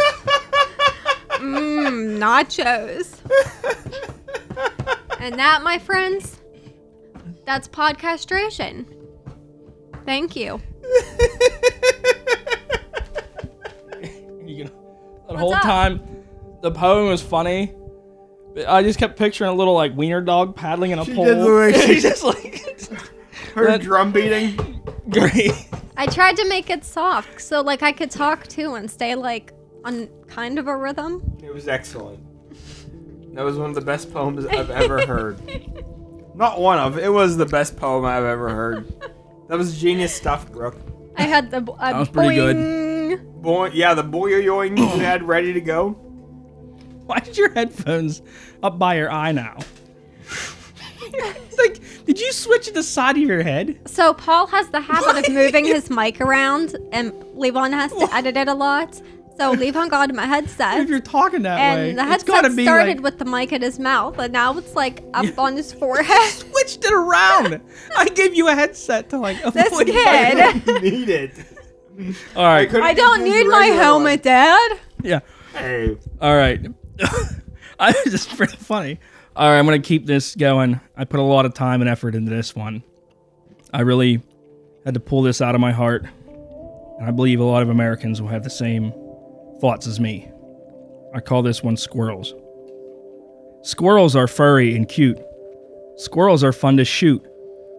Mmm, 1.40 2.18
nachos. 2.18 3.18
And 5.18 5.38
that, 5.38 5.62
my 5.62 5.78
friends, 5.78 6.38
That's 7.46 7.68
podcastration. 7.68 8.84
Thank 10.04 10.36
you. 10.36 10.60
You 14.44 14.64
know, 14.64 14.70
What's 15.26 15.40
whole 15.40 15.54
up? 15.54 15.62
time, 15.62 16.00
the 16.60 16.70
poem 16.70 17.08
was 17.08 17.22
funny. 17.22 17.72
But 18.54 18.68
I 18.68 18.82
just 18.82 18.98
kept 18.98 19.18
picturing 19.18 19.50
a 19.50 19.54
little 19.54 19.74
like 19.74 19.96
wiener 19.96 20.20
dog 20.20 20.54
paddling 20.56 20.90
in 20.92 20.98
a 20.98 21.04
pool. 21.04 21.06
She 21.06 21.14
pole. 21.14 21.24
did 21.24 21.38
the 21.38 21.54
way 21.54 21.72
she- 21.86 21.94
He's 21.94 22.02
just 22.02 22.22
like 22.24 22.64
Her 23.54 23.66
That- 23.66 23.80
drum 23.82 24.12
beating. 24.12 24.80
great. 25.10 25.52
I 25.96 26.06
tried 26.06 26.36
to 26.36 26.48
make 26.48 26.70
it 26.70 26.84
soft 26.84 27.40
so 27.40 27.60
like 27.60 27.82
I 27.82 27.92
could 27.92 28.10
talk 28.10 28.46
too 28.48 28.74
and 28.74 28.90
stay 28.90 29.14
like 29.14 29.52
on 29.84 30.08
kind 30.26 30.58
of 30.58 30.66
a 30.68 30.76
rhythm. 30.76 31.22
It 31.42 31.52
was 31.52 31.68
excellent. 31.68 32.20
That 33.34 33.42
was 33.44 33.56
one 33.58 33.68
of 33.70 33.74
the 33.74 33.80
best 33.82 34.12
poems 34.12 34.44
I've 34.46 34.70
ever 34.70 35.06
heard. 35.06 35.40
Not 36.34 36.60
one 36.60 36.78
of. 36.78 36.98
It 36.98 37.08
was 37.12 37.36
the 37.36 37.46
best 37.46 37.76
poem 37.76 38.04
I've 38.04 38.24
ever 38.24 38.48
heard. 38.48 38.92
That 39.48 39.58
was 39.58 39.78
genius 39.80 40.14
stuff, 40.14 40.50
Brooke. 40.50 40.76
I 41.16 41.22
had 41.24 41.50
the 41.50 41.58
uh, 41.72 41.90
That 41.92 41.98
was 41.98 42.08
pretty 42.08 42.34
good. 42.36 42.56
boing. 42.56 43.42
Boy, 43.42 43.70
yeah, 43.74 43.92
the 43.94 44.04
boyoyoing 44.04 44.78
you 44.78 44.86
had 44.86 45.22
ready 45.22 45.52
to 45.52 45.60
go. 45.60 45.96
Why 47.12 47.18
did 47.18 47.36
your 47.36 47.50
headphones 47.52 48.22
up 48.62 48.78
by 48.78 48.94
your 48.96 49.10
eye 49.12 49.32
now? 49.32 49.58
It's 51.14 51.58
like, 51.58 52.06
did 52.06 52.18
you 52.18 52.32
switch 52.32 52.66
to 52.68 52.72
the 52.72 52.82
side 52.82 53.16
of 53.18 53.22
your 53.22 53.42
head? 53.42 53.78
So 53.86 54.14
Paul 54.14 54.46
has 54.46 54.68
the 54.70 54.80
habit 54.80 55.28
of 55.28 55.34
moving 55.34 55.66
his 55.66 55.90
mic 55.90 56.22
around, 56.22 56.74
and 56.90 57.12
Levon 57.36 57.72
has 57.72 57.92
to 57.92 58.08
edit 58.14 58.38
it 58.38 58.48
a 58.48 58.54
lot. 58.54 58.94
So 59.36 59.54
Levon 59.54 59.90
got 59.90 60.08
him 60.08 60.18
a 60.18 60.26
headset, 60.26 60.78
If 60.80 60.88
you're 60.88 61.00
talking 61.00 61.42
that 61.42 61.58
way, 61.76 61.90
and 61.90 61.98
the 61.98 62.10
it's 62.14 62.24
gotta 62.24 62.48
headset 62.48 62.56
be 62.56 62.64
started 62.64 62.96
like, 62.98 63.04
with 63.04 63.18
the 63.18 63.26
mic 63.26 63.52
in 63.52 63.60
his 63.60 63.78
mouth, 63.78 64.18
and 64.18 64.32
now 64.32 64.56
it's 64.56 64.74
like 64.74 65.04
up 65.12 65.38
on 65.38 65.54
his 65.54 65.70
forehead. 65.80 66.30
switched 66.30 66.82
it 66.82 66.92
around. 66.94 67.60
I 67.94 68.08
gave 68.08 68.34
you 68.34 68.48
a 68.48 68.54
headset 68.54 69.10
to 69.10 69.18
like 69.18 69.36
avoid 69.44 69.52
This 69.54 69.82
kid. 69.84 70.82
Need 70.82 71.08
it. 71.10 71.32
All 72.34 72.44
right. 72.46 72.70
couldn't 72.70 72.86
I 72.86 72.94
don't 72.94 73.22
need 73.22 73.46
my 73.48 73.58
regular 73.58 73.82
helmet, 73.82 74.22
Dad. 74.22 74.78
Yeah. 75.02 75.20
Hey, 75.52 75.98
All 76.22 76.34
right. 76.36 76.60
I 77.78 77.92
just 78.04 78.36
pretty 78.36 78.56
funny. 78.56 78.98
All 79.34 79.48
right, 79.48 79.58
I'm 79.58 79.64
gonna 79.64 79.78
keep 79.78 80.06
this 80.06 80.34
going. 80.34 80.80
I 80.96 81.04
put 81.04 81.20
a 81.20 81.22
lot 81.22 81.46
of 81.46 81.54
time 81.54 81.80
and 81.80 81.88
effort 81.90 82.14
into 82.14 82.30
this 82.30 82.54
one. 82.54 82.82
I 83.72 83.80
really 83.80 84.22
had 84.84 84.94
to 84.94 85.00
pull 85.00 85.22
this 85.22 85.40
out 85.40 85.54
of 85.54 85.60
my 85.60 85.72
heart, 85.72 86.04
and 86.98 87.08
I 87.08 87.10
believe 87.10 87.40
a 87.40 87.44
lot 87.44 87.62
of 87.62 87.68
Americans 87.68 88.20
will 88.20 88.28
have 88.28 88.44
the 88.44 88.50
same 88.50 88.92
thoughts 89.60 89.86
as 89.86 89.98
me. 90.00 90.30
I 91.14 91.20
call 91.20 91.42
this 91.42 91.62
one 91.62 91.76
squirrels. 91.76 92.34
Squirrels 93.62 94.16
are 94.16 94.26
furry 94.26 94.74
and 94.74 94.88
cute. 94.88 95.18
Squirrels 95.96 96.42
are 96.42 96.52
fun 96.52 96.76
to 96.78 96.84
shoot. 96.84 97.22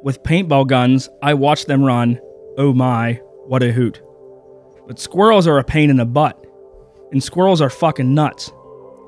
With 0.03 0.24
paintball 0.24 0.68
guns, 0.68 1.10
I 1.22 1.34
watch 1.34 1.65
them 1.65 1.84
run. 1.84 2.20
Oh 2.58 2.74
my, 2.74 3.13
what 3.48 3.63
a 3.63 3.72
hoot. 3.72 4.01
But 4.88 5.00
squirrels 5.00 5.48
are 5.48 5.58
a 5.58 5.63
pain 5.63 5.89
in 5.89 5.98
the 5.98 6.06
butt 6.06 6.44
and 7.13 7.24
squirrels 7.24 7.62
are 7.62 7.70
fucking 7.70 8.13
nuts. 8.13 8.51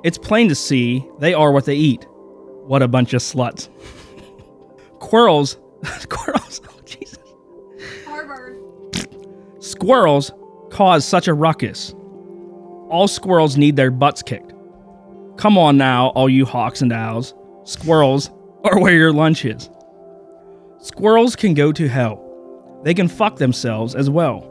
It's 0.06 0.20
plain 0.20 0.50
to 0.50 0.56
see 0.56 1.04
they 1.18 1.34
are 1.34 1.52
what 1.52 1.66
they 1.66 1.74
eat. 1.74 2.06
What 2.68 2.84
a 2.84 2.88
bunch 2.88 3.16
of 3.16 3.24
sluts. 3.24 3.70
Squirrels, 5.02 5.58
squirrels, 6.00 6.62
oh 6.70 6.80
Jesus. 6.86 7.18
Harvard. 8.06 8.56
Squirrels 9.60 10.32
cause 10.70 11.06
such 11.06 11.28
a 11.28 11.34
ruckus. 11.34 11.96
All 12.88 13.08
squirrels 13.08 13.58
need 13.58 13.78
their 13.78 13.90
butts 13.90 14.22
kicked. 14.22 14.54
Come 15.38 15.58
on 15.58 15.76
now, 15.76 16.10
all 16.10 16.30
you 16.30 16.46
hawks 16.46 16.84
and 16.84 16.94
owls. 16.94 17.34
Squirrels 17.64 18.30
are 18.64 18.80
where 18.80 18.94
your 18.94 19.12
lunch 19.12 19.44
is. 19.44 19.72
Squirrels 20.82 21.36
can 21.36 21.56
go 21.56 21.72
to 21.72 21.88
hell. 21.88 22.22
They 22.84 22.94
can 22.94 23.08
fuck 23.08 23.38
themselves 23.38 23.96
as 23.96 24.08
well. 24.08 24.42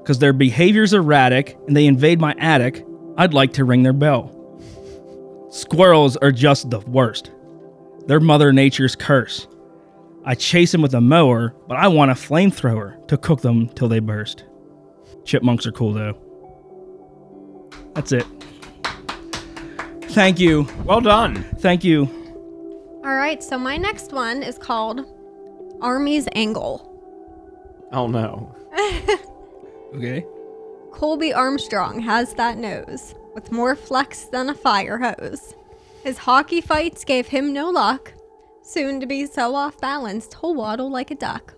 Because 0.00 0.20
their 0.20 0.32
behavior's 0.32 0.92
erratic 0.92 1.58
and 1.66 1.76
they 1.76 1.86
invade 1.86 2.20
my 2.20 2.36
attic, 2.38 2.86
I'd 3.16 3.34
like 3.34 3.54
to 3.54 3.64
ring 3.64 3.82
their 3.82 3.92
bell. 3.92 4.30
Squirrels 5.54 6.16
are 6.16 6.32
just 6.32 6.68
the 6.70 6.80
worst. 6.80 7.30
They're 8.08 8.18
Mother 8.18 8.52
Nature's 8.52 8.96
curse. 8.96 9.46
I 10.24 10.34
chase 10.34 10.72
them 10.72 10.82
with 10.82 10.94
a 10.94 11.00
mower, 11.00 11.54
but 11.68 11.76
I 11.76 11.86
want 11.86 12.10
a 12.10 12.14
flamethrower 12.14 13.06
to 13.06 13.16
cook 13.16 13.40
them 13.42 13.68
till 13.68 13.86
they 13.86 14.00
burst. 14.00 14.42
Chipmunks 15.24 15.64
are 15.64 15.70
cool 15.70 15.92
though. 15.92 16.18
That's 17.94 18.10
it. 18.10 18.26
Thank 20.10 20.40
you. 20.40 20.66
well 20.84 21.00
done. 21.00 21.44
Thank 21.58 21.84
you. 21.84 22.08
All 23.04 23.14
right, 23.14 23.40
so 23.40 23.56
my 23.56 23.76
next 23.76 24.12
one 24.12 24.42
is 24.42 24.58
called 24.58 25.06
Army's 25.80 26.26
Angle. 26.34 26.90
Oh 27.92 28.08
no. 28.08 28.52
Okay. 29.94 30.26
Colby 30.90 31.32
Armstrong 31.32 32.00
has 32.00 32.34
that 32.34 32.58
nose, 32.58 33.14
with 33.34 33.52
more 33.52 33.74
flex 33.76 34.24
than 34.24 34.48
a 34.48 34.54
fire 34.54 34.98
hose. 34.98 35.54
His 36.02 36.18
hockey 36.18 36.60
fights 36.60 37.04
gave 37.04 37.28
him 37.28 37.52
no 37.52 37.70
luck. 37.70 38.12
Soon 38.62 39.00
to 39.00 39.06
be 39.06 39.26
so 39.26 39.54
off 39.54 39.80
balance, 39.80 40.28
he'll 40.40 40.54
waddle 40.54 40.90
like 40.90 41.10
a 41.10 41.14
duck. 41.14 41.54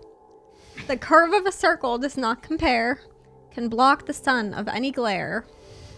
The 0.87 0.97
curve 0.97 1.33
of 1.33 1.45
a 1.45 1.51
circle 1.51 1.97
does 1.97 2.17
not 2.17 2.41
compare, 2.41 3.01
can 3.51 3.69
block 3.69 4.05
the 4.05 4.13
sun 4.13 4.53
of 4.53 4.67
any 4.67 4.91
glare. 4.91 5.45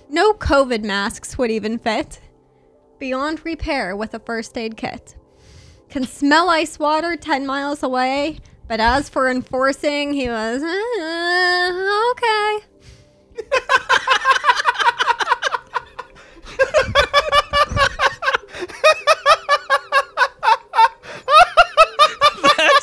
No 0.10 0.34
COVID 0.34 0.84
masks 0.84 1.38
would 1.38 1.52
even 1.52 1.78
fit. 1.78 2.20
Beyond 2.98 3.46
repair 3.46 3.96
with 3.96 4.14
a 4.14 4.20
first 4.20 4.58
aid 4.58 4.78
kit. 4.78 5.16
Can 5.90 6.06
smell 6.06 6.50
ice 6.50 6.80
water 6.80 7.16
10 7.16 7.46
miles 7.46 7.84
away, 7.84 8.40
but 8.68 8.80
as 8.80 9.10
for 9.10 9.30
enforcing, 9.30 10.14
he 10.14 10.28
was, 10.28 10.64
"Uh, 10.64 12.12
okay. 12.12 12.60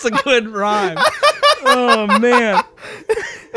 a 0.06 0.10
good 0.24 0.48
rhyme. 0.48 0.98
Oh 1.64 2.06
man. 2.20 2.62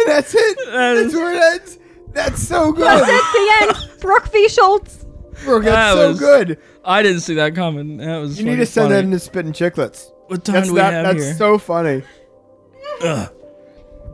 That's 0.05 0.33
it. 0.35 0.57
That 0.71 0.95
is- 0.97 1.11
That's 1.11 1.15
where 1.15 1.33
it 1.33 1.61
ends. 1.61 1.79
That's 2.11 2.41
so 2.41 2.71
good. 2.71 2.85
That's 2.85 3.07
it, 3.07 3.73
the 3.77 3.83
end. 3.91 3.99
Brooke 4.01 4.31
v. 4.31 4.47
Schultz. 4.49 5.05
Brooke, 5.45 5.63
That 5.63 5.71
that's 5.71 5.95
so 5.95 6.07
was- 6.09 6.19
good. 6.19 6.57
I 6.83 7.03
didn't 7.03 7.21
see 7.21 7.35
that 7.35 7.53
coming. 7.55 7.97
That 7.97 8.17
was 8.17 8.39
You 8.39 8.45
need 8.45 8.51
to 8.57 8.65
fucking 8.65 8.65
send 8.71 8.83
funny. 8.85 8.95
that 8.95 9.03
into 9.05 9.19
Spitting 9.19 9.53
Chicklets. 9.53 10.11
What 10.27 10.43
time 10.43 10.53
That's 10.55 10.67
do 10.67 10.73
we 10.73 10.79
that, 10.79 10.93
have 10.93 11.15
That's 11.15 11.25
here? 11.27 11.33
so 11.35 11.57
funny. 11.57 12.03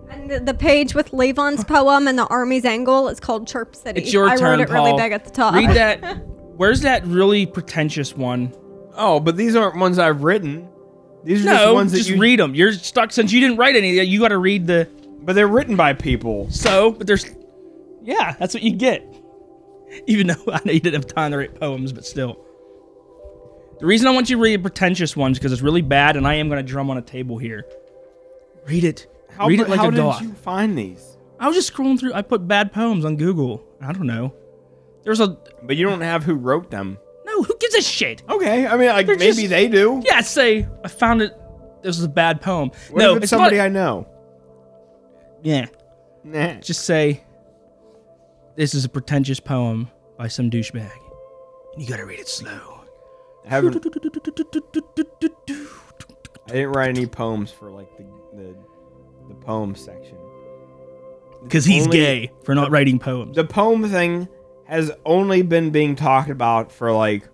And 0.09 0.29
the, 0.29 0.39
the 0.39 0.53
page 0.53 0.93
with 0.95 1.13
Levon's 1.13 1.63
poem 1.63 2.07
and 2.07 2.17
the 2.17 2.25
Army's 2.27 2.65
angle 2.65 3.07
is 3.09 3.19
called 3.19 3.47
Chirp 3.47 3.75
City. 3.75 4.01
it's 4.01 4.13
your 4.13 4.27
I 4.29 4.35
turn, 4.37 4.59
wrote 4.59 4.69
it 4.69 4.71
really 4.71 4.93
big 4.93 5.11
at 5.11 5.25
the 5.25 5.31
top. 5.31 5.53
Read 5.53 5.69
that. 5.71 5.99
Where's 6.57 6.81
that 6.81 7.05
really 7.05 7.45
pretentious 7.45 8.15
one? 8.15 8.53
Oh, 8.95 9.19
but 9.19 9.35
these 9.35 9.55
aren't 9.55 9.77
ones 9.77 9.99
I've 9.99 10.23
written. 10.23 10.69
These 11.25 11.41
are 11.41 11.49
just 11.49 11.63
No, 11.65 11.73
ones 11.73 11.91
that 11.91 11.97
just 11.97 12.09
you 12.11 12.19
read 12.19 12.39
them. 12.39 12.53
You're 12.53 12.71
stuck 12.71 13.11
since 13.11 13.33
you 13.33 13.41
didn't 13.41 13.57
write 13.57 13.75
any. 13.75 13.99
You 14.03 14.19
got 14.19 14.29
to 14.29 14.37
read 14.37 14.67
the. 14.67 14.87
But 15.21 15.33
they're 15.33 15.47
written 15.47 15.75
by 15.75 15.93
people. 15.93 16.49
So, 16.51 16.91
but 16.91 17.07
there's. 17.07 17.25
Yeah, 18.03 18.35
that's 18.39 18.53
what 18.53 18.61
you 18.61 18.75
get. 18.75 19.03
Even 20.07 20.27
though 20.27 20.35
I 20.53 20.61
know 20.63 20.71
you 20.71 20.79
didn't 20.79 21.01
have 21.01 21.07
time 21.07 21.31
to 21.31 21.37
write 21.37 21.59
poems, 21.59 21.91
but 21.91 22.05
still. 22.05 22.39
The 23.79 23.87
reason 23.87 24.07
I 24.07 24.11
want 24.11 24.29
you 24.29 24.37
to 24.37 24.41
read 24.41 24.61
pretentious 24.61 25.17
ones 25.17 25.37
because 25.37 25.51
it's 25.51 25.63
really 25.63 25.81
bad, 25.81 26.15
and 26.15 26.27
I 26.27 26.35
am 26.35 26.47
going 26.47 26.63
to 26.63 26.71
drum 26.71 26.89
on 26.89 26.97
a 26.97 27.01
table 27.01 27.37
here. 27.37 27.65
Read 28.67 28.83
it. 28.83 29.07
How, 29.31 29.47
read 29.47 29.59
it 29.59 29.67
like 29.67 29.79
how 29.79 29.89
a 29.89 29.91
did 29.91 30.21
you 30.21 30.33
find 30.33 30.77
these? 30.77 31.17
I 31.39 31.47
was 31.47 31.57
just 31.57 31.73
scrolling 31.73 31.99
through. 31.99 32.13
I 32.13 32.21
put 32.21 32.47
bad 32.47 32.71
poems 32.71 33.03
on 33.03 33.17
Google. 33.17 33.63
I 33.81 33.91
don't 33.91 34.07
know. 34.07 34.33
There's 35.03 35.19
a 35.19 35.37
But 35.63 35.75
you 35.75 35.85
don't 35.87 36.01
have 36.01 36.23
who 36.23 36.35
wrote 36.35 36.71
them. 36.71 36.97
No. 37.35 37.43
Who 37.43 37.57
gives 37.59 37.75
a 37.75 37.81
shit? 37.81 38.23
Okay, 38.29 38.65
I 38.67 38.77
mean, 38.77 38.87
like 38.89 39.05
They're 39.07 39.17
maybe 39.17 39.33
just- 39.43 39.49
they 39.49 39.67
do. 39.67 40.01
Yeah, 40.05 40.21
say 40.21 40.67
I 40.83 40.87
found 40.87 41.21
it. 41.21 41.33
This 41.81 41.97
is 41.97 42.03
a 42.03 42.09
bad 42.09 42.41
poem. 42.41 42.71
What 42.89 42.99
no, 42.99 43.11
if 43.11 43.17
it's, 43.17 43.23
it's 43.25 43.29
somebody 43.29 43.57
not- 43.57 43.65
I 43.65 43.69
know? 43.69 44.07
yeah. 45.43 45.67
Nah. 46.23 46.55
Just 46.55 46.85
say 46.85 47.23
this 48.55 48.73
is 48.73 48.83
a 48.85 48.89
pretentious 48.89 49.39
poem 49.39 49.89
by 50.17 50.27
some 50.27 50.49
douchebag. 50.49 50.89
And 51.73 51.83
you 51.83 51.87
gotta 51.87 52.05
read 52.05 52.19
it 52.19 52.27
slow. 52.27 52.81
I 53.45 53.49
haven't. 53.49 53.75
I 56.47 56.51
didn't 56.51 56.71
write 56.71 56.89
any 56.89 57.05
poems 57.05 57.51
for 57.51 57.69
like 57.71 57.95
the 57.97 58.03
the, 58.35 58.55
the 59.29 59.35
poem 59.35 59.75
section. 59.75 60.17
Because 61.43 61.65
he's 61.65 61.85
Only- 61.85 61.97
gay 61.99 62.31
for 62.43 62.55
not 62.55 62.71
writing 62.71 62.97
poems. 62.97 63.35
The 63.35 63.43
poem 63.43 63.87
thing 63.89 64.27
has 64.65 64.91
only 65.05 65.41
been 65.41 65.69
being 65.71 65.95
talked 65.95 66.29
about 66.29 66.71
for 66.71 66.91
like 66.91 67.27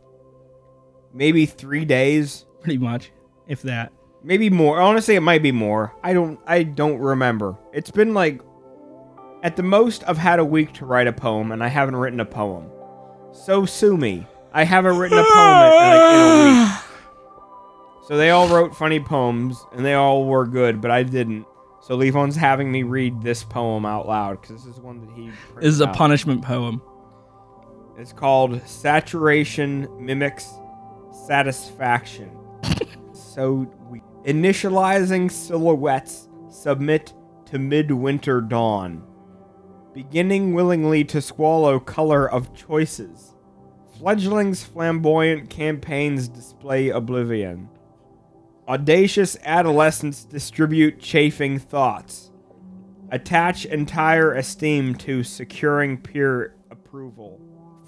maybe 1.13 1.45
three 1.45 1.85
days, 1.85 2.45
Pretty 2.61 2.77
much. 2.77 3.11
If 3.47 3.63
that. 3.63 3.91
maybe 4.23 4.50
more. 4.50 4.79
Honestly, 4.79 5.15
it 5.15 5.21
might 5.21 5.41
be 5.41 5.51
more. 5.51 5.93
I 6.03 6.13
don't. 6.13 6.39
I 6.45 6.63
don't 6.63 7.00
remember. 7.00 7.57
It's 7.73 7.91
been 7.91 8.13
like 8.13 8.41
at 9.43 9.55
the 9.55 9.63
most 9.63 10.03
I've 10.07 10.17
had 10.17 10.39
a 10.39 10.45
week 10.45 10.73
to 10.73 10.85
write 10.85 11.07
a 11.07 11.13
poem, 11.13 11.51
and 11.51 11.63
I 11.63 11.67
haven't 11.67 11.95
written 11.95 12.19
a 12.19 12.25
poem. 12.25 12.69
So 13.33 13.65
sue 13.65 13.97
me. 13.97 14.27
I 14.53 14.63
haven't 14.65 14.97
written 14.97 15.17
a 15.17 15.23
poem 15.23 15.63
in, 15.63 15.79
like, 15.79 16.13
in 16.13 16.19
a 16.19 16.63
week. 16.63 16.77
So 18.07 18.17
they 18.17 18.29
all 18.31 18.47
wrote 18.50 18.75
funny 18.75 19.00
poems, 19.00 19.65
and 19.71 19.85
they 19.85 19.93
all 19.93 20.25
were 20.25 20.45
good, 20.45 20.81
but 20.81 20.91
I 20.91 21.03
didn't. 21.03 21.45
So 21.81 21.95
Levon's 21.95 22.35
having 22.35 22.71
me 22.71 22.83
read 22.83 23.21
this 23.23 23.43
poem 23.43 23.85
out 23.85 24.07
loud 24.07 24.41
because 24.41 24.63
this 24.63 24.75
is 24.75 24.79
one 24.81 25.00
that 25.00 25.09
he. 25.15 25.29
This 25.55 25.65
is 25.65 25.81
a 25.81 25.88
out. 25.88 25.95
punishment 25.95 26.43
poem. 26.43 26.81
It's 28.01 28.13
called 28.13 28.67
Saturation 28.67 29.88
Mimics 30.03 30.50
Satisfaction. 31.27 32.31
so 33.13 33.72
we 33.91 34.01
initializing 34.25 35.29
silhouettes 35.29 36.27
submit 36.50 37.13
to 37.46 37.60
midwinter 37.60 38.41
dawn, 38.41 39.03
beginning 39.93 40.55
willingly 40.55 41.03
to 41.03 41.22
swallow 41.22 41.79
color 41.79 42.27
of 42.27 42.55
choices. 42.55 43.36
Fledglings 44.00 44.63
flamboyant 44.63 45.51
campaigns 45.51 46.27
display 46.27 46.89
oblivion. 46.89 47.70
Audacious 48.67 49.38
adolescents 49.43 50.25
distribute 50.25 51.00
chafing 51.00 51.60
thoughts. 51.60 52.31
Attach 53.12 53.65
entire 53.65 54.34
esteem 54.34 54.96
to 54.96 55.22
securing 55.22 56.00
peer 56.00 56.55
approval. 56.72 57.39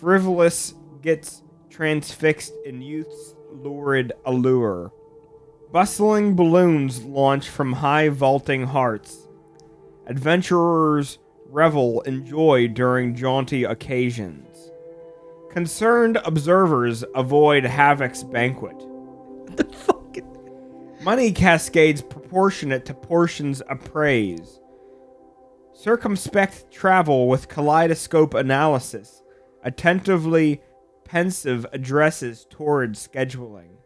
Frivolous 0.04 0.74
gets 1.02 1.44
transfixed 1.70 2.52
in 2.66 2.82
youth's 2.82 3.36
lurid 3.54 4.12
allure. 4.26 4.92
Bustling 5.72 6.36
balloons 6.36 7.02
launch 7.04 7.48
from 7.48 7.72
high 7.72 8.10
vaulting 8.10 8.66
hearts. 8.66 9.30
Adventurers 10.06 11.20
revel 11.48 12.02
in 12.02 12.26
joy 12.26 12.68
during 12.68 13.16
jaunty 13.16 13.64
occasions. 13.64 14.72
Concerned 15.50 16.18
observers 16.26 17.06
avoid 17.16 17.64
Havoc's 17.64 18.24
banquet. 18.24 18.76
The 19.56 19.64
fucking 19.64 20.28
Money 21.02 21.32
cascades 21.32 22.02
proportionate 22.02 22.84
to 22.88 22.94
portions 22.94 23.62
of 23.62 23.82
praise. 23.86 24.60
Circumspect 25.74 26.70
travel 26.72 27.30
with 27.30 27.48
kaleidoscope 27.48 28.34
analysis. 28.34 29.23
Attentively 29.64 30.62
pensive 31.06 31.66
addresses 31.72 32.46
toward 32.50 32.94
scheduling. 32.96 33.78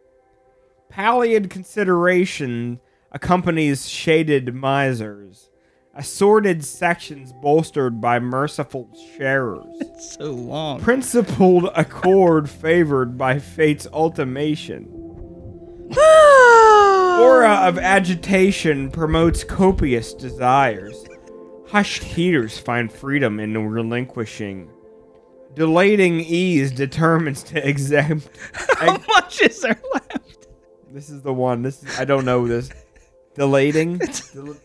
Pallid 0.88 1.50
consideration 1.50 2.80
accompanies 3.12 3.88
shaded 3.88 4.54
misers. 4.54 5.50
Assorted 5.94 6.64
sections 6.64 7.32
bolstered 7.42 8.00
by 8.00 8.18
merciful 8.18 8.88
sharers. 9.16 9.64
It's 9.80 10.14
So 10.14 10.30
long. 10.30 10.80
Principled 10.80 11.70
accord 11.74 12.48
favored 12.48 13.18
by 13.18 13.38
fate's 13.38 13.86
ultimation. 13.92 14.86
Aura 17.20 17.62
of 17.64 17.78
agitation 17.78 18.90
promotes 18.90 19.42
copious 19.42 20.14
desires. 20.14 21.04
Hushed 21.68 22.04
heaters 22.04 22.58
find 22.58 22.92
freedom 22.92 23.40
in 23.40 23.68
relinquishing. 23.68 24.70
Delaying 25.58 26.20
ease 26.20 26.70
determines 26.70 27.42
to 27.42 27.68
exempt. 27.68 28.28
How 28.78 28.96
much 29.08 29.42
is 29.42 29.60
there 29.60 29.80
left? 29.92 30.46
This 30.92 31.10
is 31.10 31.22
the 31.22 31.34
one. 31.34 31.62
This 31.62 31.82
is, 31.82 31.98
I 31.98 32.04
don't 32.04 32.24
know 32.24 32.46
this. 32.46 32.70
Delating. 33.34 33.98
Del, 34.32 34.56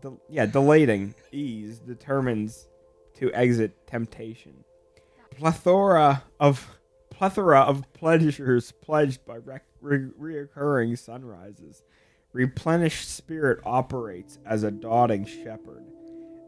del- 0.00 0.20
yeah, 0.28 0.46
delating 0.46 1.16
ease 1.32 1.80
determines 1.80 2.68
to 3.14 3.32
exit 3.32 3.88
temptation. 3.88 4.54
Plethora 5.36 6.22
of 6.38 6.78
plethora 7.10 7.62
of 7.62 7.92
pleasures 7.92 8.70
pledged 8.70 9.26
by 9.26 9.38
rec- 9.38 9.64
re- 9.80 10.10
reoccurring 10.20 10.96
sunrises. 10.96 11.82
Replenished 12.32 13.10
spirit 13.10 13.58
operates 13.64 14.38
as 14.46 14.62
a 14.62 14.70
dawning 14.70 15.26
shepherd. 15.26 15.84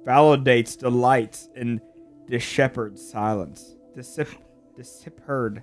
Validates 0.07 0.78
delights 0.78 1.49
in 1.57 1.81
dishepard 2.29 2.96
silence. 2.96 3.75
Dissip, 3.96 4.29
dissipheard. 4.77 5.62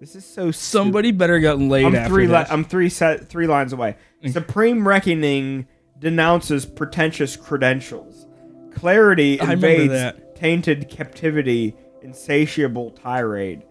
This 0.00 0.16
is 0.16 0.24
so 0.24 0.50
stupid. 0.50 0.54
Somebody 0.54 1.12
better 1.12 1.38
get 1.38 1.58
laid 1.58 1.94
I'm 1.94 2.08
three. 2.08 2.26
Li- 2.26 2.34
I'm 2.50 2.64
three 2.64 2.88
set 2.88 3.28
three 3.28 3.46
lines 3.46 3.72
away. 3.72 3.96
Mm. 4.22 4.32
Supreme 4.32 4.86
reckoning 4.86 5.66
denounces 5.98 6.66
pretentious 6.66 7.36
credentials. 7.36 8.26
Clarity 8.74 9.38
invades 9.40 10.20
tainted 10.34 10.88
captivity. 10.88 11.76
Insatiable 12.02 12.90
tirade. 12.90 13.62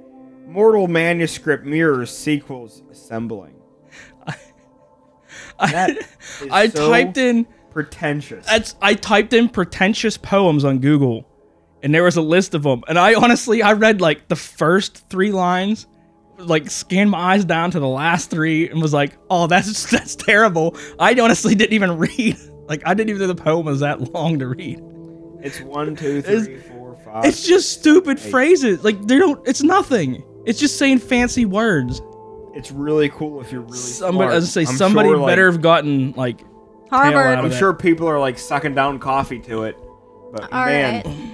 Mortal 0.47 0.87
manuscript 0.87 1.65
mirrors 1.65 2.15
sequels 2.15 2.81
assembling. 2.91 3.55
I, 5.59 5.89
is 6.41 6.49
I 6.51 6.67
so 6.69 6.89
typed 6.89 7.17
in 7.17 7.45
pretentious. 7.69 8.45
that's 8.45 8.75
I 8.81 8.95
typed 8.95 9.33
in 9.33 9.49
pretentious 9.49 10.17
poems 10.17 10.65
on 10.65 10.79
Google, 10.79 11.27
and 11.83 11.93
there 11.93 12.03
was 12.03 12.15
a 12.17 12.21
list 12.21 12.55
of 12.55 12.63
them. 12.63 12.81
And 12.87 12.97
I 12.97 13.13
honestly 13.13 13.61
I 13.61 13.73
read 13.73 14.01
like 14.01 14.27
the 14.29 14.35
first 14.35 15.07
three 15.09 15.31
lines, 15.31 15.85
like 16.37 16.69
scanned 16.71 17.11
my 17.11 17.33
eyes 17.33 17.45
down 17.45 17.71
to 17.71 17.79
the 17.79 17.87
last 17.87 18.31
three, 18.31 18.69
and 18.69 18.81
was 18.81 18.93
like, 18.93 19.15
"Oh, 19.29 19.47
that's 19.47 19.85
that's 19.91 20.15
terrible." 20.15 20.75
I 20.99 21.13
honestly 21.19 21.53
didn't 21.55 21.73
even 21.73 21.97
read. 21.97 22.37
Like 22.67 22.81
I 22.85 22.93
didn't 22.93 23.09
even 23.11 23.27
think 23.27 23.37
the 23.37 23.43
poem 23.43 23.65
was 23.65 23.81
that 23.81 24.13
long 24.13 24.39
to 24.39 24.47
read. 24.47 24.81
It's 25.41 25.59
one, 25.61 25.95
two, 25.95 26.17
It's- 26.19 26.45
three, 26.45 26.57
four, 26.57 26.95
five. 27.03 27.25
It's 27.25 27.45
just 27.45 27.73
stupid 27.79 28.17
Hey. 28.19 28.31
phrases. 28.31 28.83
Like 28.83 28.99
they 29.07 29.19
don't. 29.19 29.45
It's 29.47 29.61
nothing. 29.61 30.23
It's 30.45 30.59
just 30.59 30.77
saying 30.77 30.99
fancy 30.99 31.45
words. 31.45 32.01
It's 32.55 32.71
really 32.71 33.09
cool 33.09 33.41
if 33.41 33.51
you're 33.51 33.61
really 33.61 33.77
Somebody, 33.77 34.27
smart. 34.29 34.33
as 34.33 34.43
I 34.57 34.63
say, 34.63 34.69
I'm 34.71 34.77
somebody 34.77 35.09
sure, 35.09 35.17
like- 35.17 35.31
better 35.31 35.51
have 35.51 35.61
gotten 35.61 36.13
like. 36.15 36.37
tail 36.39 36.47
Harvard. 36.91 37.15
out 37.15 37.37
I'm 37.39 37.45
of 37.45 37.53
sure 37.55 37.73
people 37.73 38.07
are 38.07 38.19
like 38.19 38.37
sucking 38.37 38.75
down 38.75 38.99
coffee 38.99 39.39
to 39.39 39.63
it. 39.63 39.75
But 40.31 40.51
All 40.53 40.65
man, 40.65 41.03
right. 41.05 41.32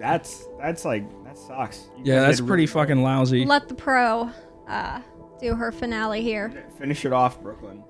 Dude, 0.00 0.08
that's 0.08 0.46
that's 0.58 0.84
like 0.84 1.04
that 1.24 1.36
sucks. 1.38 1.88
You 1.98 2.02
Yeah, 2.12 2.20
that's 2.22 2.38
did 2.38 2.46
pretty 2.46 2.62
really 2.64 2.74
well. 2.74 2.84
fucking 2.84 3.02
lousy. 3.02 3.44
Let 3.44 3.68
the 3.68 3.74
pro 3.74 4.30
uh, 4.68 5.00
do 5.40 5.54
her 5.54 5.70
finale 5.72 6.22
here. 6.22 6.64
Finish 6.78 7.04
it 7.04 7.12
off, 7.12 7.40
Brooklyn. 7.42 7.82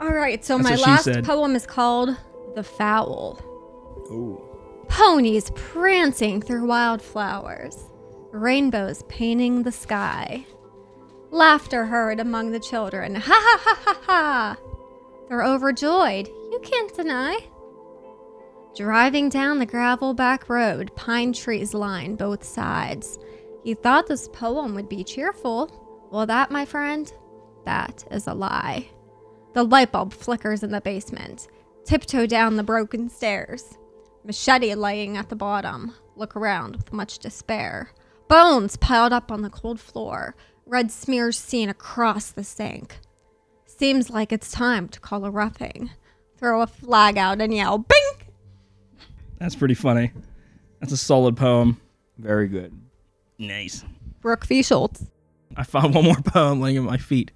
All 0.00 0.12
right, 0.12 0.44
so 0.44 0.58
That's 0.58 0.64
my 0.64 0.70
what 0.72 0.78
she 0.80 0.90
last 0.90 1.04
said. 1.04 1.24
poem 1.24 1.56
is 1.56 1.66
called 1.66 2.14
The 2.54 2.62
Fowl. 2.62 3.40
Ooh. 4.10 4.40
Ponies 4.88 5.50
prancing 5.54 6.42
through 6.42 6.66
wildflowers, 6.66 7.76
rainbows 8.30 9.02
painting 9.08 9.62
the 9.62 9.72
sky. 9.72 10.44
Laughter 11.30 11.86
heard 11.86 12.20
among 12.20 12.52
the 12.52 12.60
children. 12.60 13.14
Ha 13.16 13.22
ha 13.24 13.58
ha 13.64 13.80
ha 13.84 14.00
ha! 14.04 14.56
They're 15.28 15.42
overjoyed, 15.44 16.28
you 16.28 16.60
can't 16.62 16.94
deny. 16.94 17.40
Driving 18.76 19.30
down 19.30 19.58
the 19.58 19.64
gravel 19.64 20.12
back 20.12 20.50
road, 20.50 20.94
pine 20.96 21.32
trees 21.32 21.72
line 21.72 22.14
both 22.14 22.44
sides. 22.44 23.18
You 23.64 23.74
thought 23.74 24.06
this 24.06 24.28
poem 24.28 24.74
would 24.74 24.86
be 24.86 25.02
cheerful. 25.02 26.08
Well, 26.12 26.26
that, 26.26 26.50
my 26.50 26.66
friend, 26.66 27.10
that 27.64 28.04
is 28.10 28.26
a 28.26 28.34
lie. 28.34 28.90
The 29.54 29.62
light 29.62 29.92
bulb 29.92 30.12
flickers 30.12 30.62
in 30.62 30.72
the 30.72 30.82
basement. 30.82 31.48
Tiptoe 31.86 32.26
down 32.26 32.56
the 32.56 32.62
broken 32.62 33.08
stairs. 33.08 33.78
Machete 34.24 34.74
laying 34.74 35.16
at 35.16 35.30
the 35.30 35.36
bottom. 35.36 35.94
Look 36.14 36.36
around 36.36 36.76
with 36.76 36.92
much 36.92 37.18
despair. 37.18 37.92
Bones 38.28 38.76
piled 38.76 39.14
up 39.14 39.32
on 39.32 39.40
the 39.40 39.48
cold 39.48 39.80
floor. 39.80 40.36
Red 40.66 40.90
smears 40.90 41.38
seen 41.38 41.70
across 41.70 42.30
the 42.30 42.44
sink. 42.44 42.98
Seems 43.64 44.10
like 44.10 44.32
it's 44.32 44.52
time 44.52 44.86
to 44.88 45.00
call 45.00 45.24
a 45.24 45.30
roughing. 45.30 45.92
Throw 46.36 46.60
a 46.60 46.66
flag 46.66 47.16
out 47.16 47.40
and 47.40 47.54
yell, 47.54 47.78
Bing! 47.78 48.25
That's 49.38 49.54
pretty 49.54 49.74
funny. 49.74 50.12
That's 50.80 50.92
a 50.92 50.96
solid 50.96 51.36
poem. 51.36 51.80
Very 52.18 52.48
good. 52.48 52.72
Nice. 53.38 53.84
Brooke 54.20 54.46
V. 54.46 54.62
Schultz. 54.62 55.04
I 55.56 55.62
found 55.62 55.94
one 55.94 56.04
more 56.04 56.20
poem 56.24 56.60
laying 56.60 56.76
at 56.76 56.82
my 56.82 56.96
feet. 56.96 57.30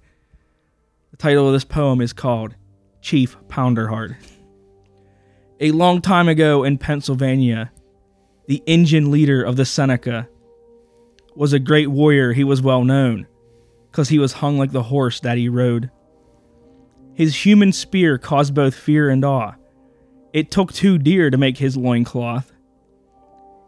The 1.11 1.17
title 1.17 1.47
of 1.47 1.53
this 1.53 1.63
poem 1.63 2.01
is 2.01 2.13
called 2.13 2.55
Chief 3.01 3.37
Pounderheart. 3.47 4.15
A 5.59 5.71
long 5.71 6.01
time 6.01 6.27
ago 6.27 6.63
in 6.63 6.77
Pennsylvania, 6.77 7.71
the 8.47 8.63
engine 8.65 9.11
leader 9.11 9.43
of 9.43 9.55
the 9.55 9.65
Seneca 9.65 10.27
was 11.35 11.53
a 11.53 11.59
great 11.59 11.87
warrior. 11.87 12.33
He 12.33 12.43
was 12.43 12.61
well 12.61 12.83
known 12.83 13.27
because 13.91 14.09
he 14.09 14.19
was 14.19 14.33
hung 14.33 14.57
like 14.57 14.71
the 14.71 14.83
horse 14.83 15.19
that 15.19 15.37
he 15.37 15.49
rode. 15.49 15.91
His 17.13 17.45
human 17.45 17.71
spear 17.71 18.17
caused 18.17 18.55
both 18.55 18.73
fear 18.73 19.09
and 19.09 19.23
awe. 19.23 19.53
It 20.33 20.49
took 20.49 20.71
two 20.71 20.97
deer 20.97 21.29
to 21.29 21.37
make 21.37 21.57
his 21.57 21.75
loincloth. 21.75 22.51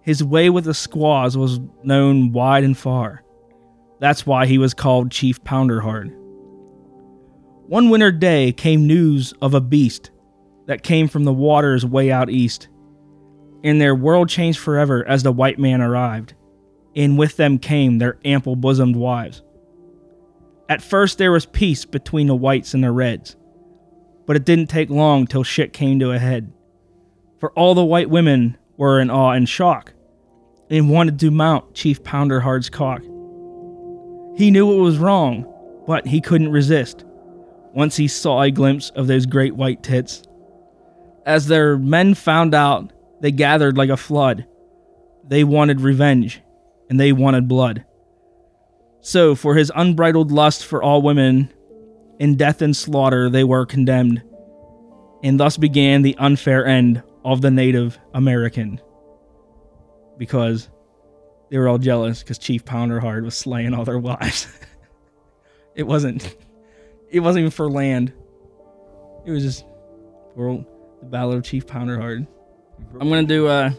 His 0.02 0.24
way 0.24 0.50
with 0.50 0.66
the 0.66 0.74
squaws 0.74 1.38
was 1.38 1.60
known 1.84 2.32
wide 2.32 2.64
and 2.64 2.78
far. 2.78 3.24
That's 4.00 4.26
why 4.26 4.46
he 4.46 4.58
was 4.58 4.74
called 4.74 5.12
Chief 5.12 5.44
Pounderheart. 5.44 6.14
One 7.68 7.90
winter 7.90 8.12
day 8.12 8.52
came 8.52 8.88
news 8.88 9.34
of 9.42 9.54
a 9.54 9.62
beast 9.62 10.12
that 10.68 10.84
came 10.84 11.08
from 11.08 11.24
the 11.24 11.34
waters 11.34 11.86
way 11.86 12.12
out 12.12 12.30
east. 12.30 12.68
And 13.64 13.80
their 13.80 13.96
world 13.96 14.28
changed 14.30 14.60
forever 14.60 15.08
as 15.08 15.24
the 15.24 15.32
white 15.32 15.58
man 15.58 15.82
arrived, 15.82 16.34
and 16.96 17.18
with 17.18 17.38
them 17.38 17.58
came 17.58 17.98
their 17.98 18.20
ample 18.26 18.58
bosomed 18.58 18.98
wives. 18.98 19.42
At 20.68 20.82
first, 20.82 21.18
there 21.18 21.32
was 21.32 21.46
peace 21.46 21.86
between 21.86 22.28
the 22.28 22.36
whites 22.36 22.74
and 22.74 22.84
the 22.84 22.92
reds, 22.92 23.38
but 24.26 24.36
it 24.36 24.46
didn't 24.46 24.68
take 24.68 24.90
long 24.90 25.28
till 25.28 25.44
shit 25.44 25.74
came 25.74 26.00
to 26.00 26.12
a 26.12 26.20
head. 26.20 26.52
For 27.40 27.52
all 27.52 27.76
the 27.76 27.84
white 27.84 28.10
women 28.10 28.58
were 28.78 29.00
in 29.00 29.10
awe 29.10 29.32
and 29.32 29.48
shock 29.48 29.94
and 30.70 30.90
wanted 30.90 31.20
to 31.20 31.32
mount 31.32 31.74
Chief 31.74 32.02
Pounderhard's 32.04 32.70
cock. 32.70 33.02
He 34.36 34.50
knew 34.50 34.72
it 34.72 34.82
was 34.82 34.98
wrong, 34.98 35.46
but 35.86 36.08
he 36.08 36.22
couldn't 36.22 36.52
resist 36.52 37.06
once 37.74 37.96
he 37.96 38.08
saw 38.08 38.42
a 38.42 38.52
glimpse 38.52 38.90
of 38.92 39.08
those 39.08 39.26
great 39.26 39.56
white 39.56 39.84
tits. 39.84 40.24
As 41.26 41.48
their 41.48 41.78
men 41.78 42.14
found 42.14 42.54
out, 42.54 42.92
they 43.22 43.32
gathered 43.32 43.78
like 43.78 43.90
a 43.90 43.98
flood. 43.98 44.46
They 45.28 45.44
wanted 45.44 45.82
revenge, 45.82 46.42
and 46.90 47.00
they 47.00 47.12
wanted 47.12 47.48
blood. 47.48 47.86
So, 49.02 49.36
for 49.36 49.56
his 49.56 49.72
unbridled 49.76 50.32
lust 50.32 50.66
for 50.66 50.82
all 50.82 51.02
women, 51.02 51.52
in 52.20 52.36
death 52.36 52.62
and 52.62 52.76
slaughter 52.76 53.30
they 53.30 53.44
were 53.44 53.66
condemned, 53.66 54.22
and 55.24 55.40
thus 55.40 55.58
began 55.58 56.02
the 56.02 56.16
unfair 56.18 56.66
end 56.66 57.04
of 57.26 57.42
the 57.42 57.52
Native 57.52 57.98
American. 58.14 58.80
Because 60.18 60.70
they 61.50 61.58
were 61.58 61.68
all 61.68 61.78
jealous 61.78 62.22
because 62.22 62.38
Chief 62.38 62.66
Pounderhard 62.66 63.24
was 63.24 63.38
slaying 63.38 63.74
all 63.74 63.86
their 63.86 64.00
wives. 64.00 64.48
it 65.76 65.84
wasn't. 65.84 66.36
It 67.10 67.20
wasn't 67.20 67.42
even 67.42 67.52
for 67.52 67.70
land. 67.70 68.12
It 69.26 69.32
was 69.32 69.44
just 69.44 69.66
for 70.36 70.66
the 71.00 71.06
Battle 71.06 71.34
of 71.34 71.44
Chief 71.44 71.66
Pounderhard. 71.66 72.28
I'm 73.00 73.10
gonna 73.10 73.24
do. 73.24 73.48
uh 73.48 73.72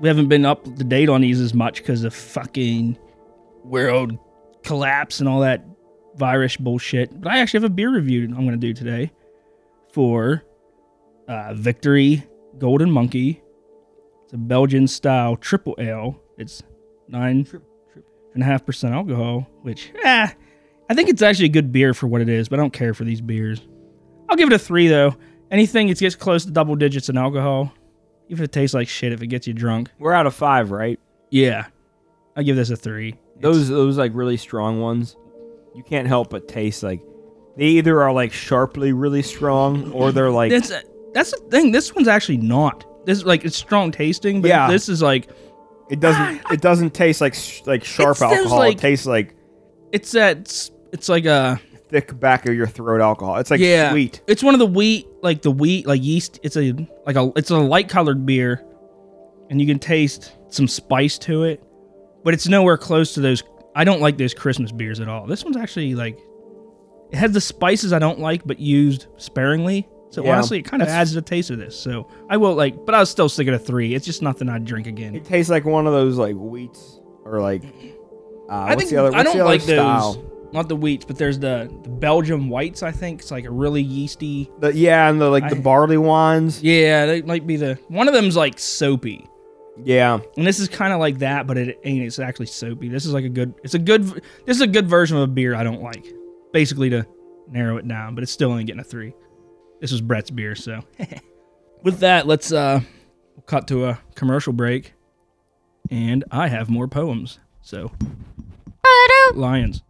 We 0.00 0.08
haven't 0.08 0.28
been 0.28 0.44
up 0.44 0.64
to 0.64 0.84
date 0.84 1.08
on 1.08 1.20
these 1.22 1.40
as 1.40 1.54
much 1.54 1.78
because 1.78 2.04
of 2.04 2.14
fucking 2.14 2.98
world 3.64 4.18
collapse 4.62 5.20
and 5.20 5.28
all 5.28 5.40
that 5.40 5.64
virus 6.16 6.56
bullshit. 6.56 7.20
But 7.20 7.32
I 7.32 7.38
actually 7.38 7.58
have 7.58 7.70
a 7.70 7.74
beer 7.74 7.92
review 7.94 8.24
I'm 8.24 8.44
gonna 8.44 8.56
do 8.56 8.72
today 8.72 9.10
for 9.92 10.42
uh, 11.28 11.54
Victory 11.54 12.24
Golden 12.58 12.90
Monkey. 12.90 13.42
It's 14.24 14.32
a 14.32 14.36
Belgian 14.38 14.86
style 14.86 15.36
triple 15.36 15.74
ale. 15.78 16.20
It's 16.38 16.62
nine 17.08 17.46
and 18.34 18.42
a 18.42 18.46
half 18.46 18.64
percent 18.66 18.94
alcohol, 18.94 19.46
which 19.62 19.92
eh, 20.04 20.28
I 20.90 20.94
think 20.94 21.08
it's 21.08 21.22
actually 21.22 21.46
a 21.46 21.50
good 21.50 21.72
beer 21.72 21.94
for 21.94 22.06
what 22.06 22.20
it 22.20 22.28
is, 22.28 22.48
but 22.48 22.58
I 22.58 22.62
don't 22.62 22.72
care 22.72 22.94
for 22.94 23.04
these 23.04 23.20
beers. 23.20 23.60
I'll 24.28 24.36
give 24.36 24.48
it 24.48 24.54
a 24.54 24.58
three 24.58 24.88
though. 24.88 25.14
Anything 25.50 25.88
that 25.88 25.98
gets 25.98 26.14
close 26.16 26.44
to 26.46 26.50
double 26.50 26.74
digits 26.74 27.08
in 27.08 27.16
alcohol, 27.16 27.72
even 28.28 28.42
if 28.42 28.48
it 28.48 28.52
tastes 28.52 28.74
like 28.74 28.88
shit, 28.88 29.12
if 29.12 29.22
it 29.22 29.28
gets 29.28 29.46
you 29.46 29.52
drunk, 29.52 29.90
We're 29.98 30.12
out 30.14 30.26
of 30.26 30.34
five, 30.34 30.70
right? 30.70 30.98
yeah, 31.30 31.66
I 32.34 32.42
give 32.42 32.56
this 32.56 32.70
a 32.70 32.76
three. 32.76 33.14
Those 33.40 33.68
those 33.68 33.98
like 33.98 34.12
really 34.14 34.36
strong 34.36 34.80
ones, 34.80 35.16
you 35.74 35.82
can't 35.82 36.06
help 36.08 36.30
but 36.30 36.46
taste 36.48 36.82
like 36.82 37.00
they 37.56 37.66
either 37.66 38.02
are 38.02 38.12
like 38.12 38.32
sharply 38.32 38.92
really 38.92 39.22
strong 39.22 39.90
or 39.92 40.12
they're 40.12 40.30
like 40.30 40.50
That's 40.50 40.72
that's 41.12 41.30
the 41.30 41.38
thing. 41.50 41.70
This 41.70 41.94
one's 41.94 42.08
actually 42.08 42.38
not. 42.38 42.84
This 43.06 43.18
is 43.18 43.24
like 43.24 43.44
it's 43.44 43.56
strong 43.56 43.92
tasting, 43.92 44.42
but 44.42 44.48
Yeah. 44.48 44.68
this 44.68 44.88
is 44.88 45.00
like 45.02 45.28
it 45.90 46.00
doesn't 46.00 46.42
ah, 46.46 46.52
it 46.52 46.60
doesn't 46.60 46.94
taste 46.94 47.20
like 47.20 47.34
sh- 47.34 47.62
like 47.66 47.84
sharp 47.84 48.20
alcohol. 48.20 48.58
like- 48.58 48.76
it 48.76 48.80
tastes 48.80 49.06
like 49.06 49.34
it's 49.92 50.10
that 50.12 50.38
it's, 50.38 50.70
it's 50.92 51.08
like 51.08 51.26
a 51.26 51.60
thick 51.88 52.18
back 52.18 52.48
of 52.48 52.54
your 52.54 52.66
throat 52.66 53.00
alcohol. 53.00 53.36
It's 53.36 53.50
like 53.50 53.60
yeah, 53.60 53.90
sweet. 53.92 54.20
It's 54.26 54.42
one 54.42 54.54
of 54.54 54.58
the 54.58 54.66
wheat 54.66 55.06
like 55.22 55.42
the 55.42 55.50
wheat 55.52 55.86
like 55.86 56.02
yeast. 56.02 56.40
It's 56.42 56.56
a 56.56 56.72
like 57.06 57.14
a 57.16 57.30
it's 57.36 57.50
a 57.50 57.58
light 57.58 57.88
colored 57.88 58.26
beer, 58.26 58.64
and 59.50 59.60
you 59.60 59.66
can 59.68 59.78
taste 59.78 60.32
some 60.48 60.66
spice 60.66 61.18
to 61.18 61.44
it, 61.44 61.62
but 62.24 62.34
it's 62.34 62.48
nowhere 62.48 62.76
close 62.76 63.14
to 63.14 63.20
those. 63.20 63.44
I 63.74 63.84
don't 63.84 64.00
like 64.00 64.16
those 64.18 64.34
Christmas 64.34 64.70
beers 64.72 65.00
at 65.00 65.08
all. 65.08 65.26
This 65.26 65.44
one's 65.44 65.56
actually 65.56 65.94
like 65.94 66.18
it 67.10 67.16
has 67.16 67.32
the 67.32 67.40
spices 67.40 67.92
I 67.92 67.98
don't 67.98 68.18
like, 68.20 68.44
but 68.46 68.58
used 68.58 69.06
sparingly. 69.16 69.88
So 70.10 70.24
Yeah, 70.24 70.34
honestly, 70.34 70.58
it 70.58 70.62
kind 70.62 70.80
of 70.82 70.88
adds 70.88 71.10
to 71.10 71.16
the 71.16 71.22
taste 71.22 71.50
of 71.50 71.58
this. 71.58 71.78
So 71.78 72.08
I 72.30 72.36
will 72.36 72.54
like, 72.54 72.86
but 72.86 72.94
I 72.94 73.00
was 73.00 73.10
still 73.10 73.28
stick 73.28 73.48
it 73.48 73.54
a 73.54 73.58
three. 73.58 73.94
It's 73.94 74.06
just 74.06 74.22
nothing 74.22 74.48
I'd 74.48 74.64
drink 74.64 74.86
again. 74.86 75.14
It 75.14 75.24
tastes 75.24 75.50
like 75.50 75.64
one 75.64 75.86
of 75.86 75.92
those 75.92 76.16
like 76.18 76.36
wheats 76.36 77.00
or 77.24 77.40
like 77.40 77.64
uh, 78.48 78.52
I 78.52 78.74
what's 78.74 78.78
think 78.82 78.90
the 78.90 78.96
other, 78.98 79.08
I 79.14 79.18
what's 79.18 79.24
don't 79.24 79.36
the 79.38 79.44
other 79.44 79.52
like 79.54 79.60
style? 79.62 80.12
those. 80.14 80.30
Not 80.52 80.68
the 80.68 80.76
wheats, 80.76 81.04
but 81.04 81.18
there's 81.18 81.40
the, 81.40 81.68
the 81.82 81.88
Belgium 81.88 82.48
whites. 82.48 82.84
I 82.84 82.92
think 82.92 83.22
it's 83.22 83.32
like 83.32 83.44
a 83.44 83.50
really 83.50 83.82
yeasty. 83.82 84.48
The, 84.60 84.72
yeah, 84.72 85.08
and 85.10 85.20
the 85.20 85.28
like 85.28 85.48
the 85.50 85.56
I- 85.56 85.60
barley 85.60 85.98
ones. 85.98 86.62
Yeah, 86.62 87.06
they 87.06 87.22
might 87.22 87.44
be 87.44 87.56
the 87.56 87.74
one 87.88 88.06
of 88.06 88.14
them's 88.14 88.36
like 88.36 88.60
soapy, 88.60 89.26
Yeah. 89.82 90.20
and 90.36 90.46
this 90.46 90.60
is 90.60 90.68
kind 90.68 90.92
of 90.92 91.00
like 91.00 91.18
that, 91.18 91.46
but 91.46 91.56
it 91.58 91.80
ain't. 91.84 92.04
It's 92.04 92.18
actually 92.18 92.46
soapy. 92.46 92.88
This 92.88 93.06
is 93.06 93.12
like 93.12 93.24
a 93.24 93.28
good. 93.28 93.54
It's 93.64 93.74
a 93.74 93.78
good. 93.78 94.04
This 94.46 94.56
is 94.56 94.60
a 94.60 94.66
good 94.66 94.88
version 94.88 95.16
of 95.16 95.22
a 95.24 95.26
beer 95.26 95.54
I 95.54 95.64
don't 95.64 95.82
like. 95.82 96.06
Basically, 96.52 96.90
to 96.90 97.06
narrow 97.50 97.76
it 97.76 97.86
down, 97.88 98.14
but 98.14 98.22
it's 98.22 98.32
still 98.32 98.50
only 98.50 98.64
getting 98.64 98.80
a 98.80 98.84
three. 98.84 99.12
This 99.80 99.92
was 99.92 100.00
Brett's 100.00 100.30
beer, 100.30 100.54
so. 100.54 100.80
With 101.82 101.98
that, 101.98 102.26
let's 102.26 102.52
uh, 102.52 102.80
cut 103.46 103.68
to 103.68 103.86
a 103.86 103.98
commercial 104.14 104.52
break, 104.52 104.94
and 105.90 106.24
I 106.30 106.48
have 106.48 106.70
more 106.70 106.88
poems. 106.88 107.38
So, 107.60 107.92
lions. 109.34 109.82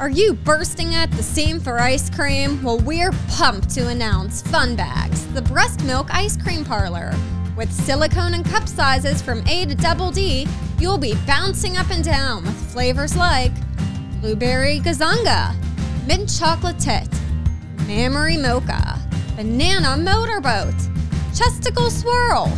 Are 0.00 0.08
you 0.08 0.34
bursting 0.34 0.94
at 0.94 1.10
the 1.10 1.22
seam 1.24 1.58
for 1.58 1.80
ice 1.80 2.08
cream? 2.08 2.62
Well, 2.62 2.78
we're 2.78 3.10
pumped 3.30 3.70
to 3.70 3.88
announce 3.88 4.42
Fun 4.42 4.76
Bags, 4.76 5.26
the 5.34 5.42
breast 5.42 5.84
milk 5.84 6.06
ice 6.12 6.36
cream 6.36 6.64
parlor. 6.64 7.12
With 7.58 7.72
silicone 7.72 8.34
and 8.34 8.44
cup 8.44 8.68
sizes 8.68 9.20
from 9.20 9.44
A 9.48 9.66
to 9.66 9.74
double 9.74 10.12
D, 10.12 10.46
you'll 10.78 10.96
be 10.96 11.16
bouncing 11.26 11.76
up 11.76 11.90
and 11.90 12.04
down 12.04 12.44
with 12.44 12.72
flavors 12.72 13.16
like 13.16 13.50
blueberry 14.20 14.78
gazunga, 14.78 15.56
mint 16.06 16.32
chocolate 16.38 16.78
tit, 16.78 17.08
memory 17.88 18.36
mocha, 18.36 19.00
banana 19.34 19.96
motorboat, 19.96 20.76
chesticle 21.36 21.90
swirl, 21.90 22.56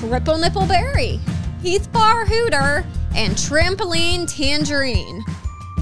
triple 0.00 0.38
nipple 0.38 0.64
berry, 0.64 1.20
Heath 1.60 1.92
bar 1.92 2.24
hooter, 2.24 2.82
and 3.14 3.34
trampoline 3.34 4.26
tangerine. 4.26 5.22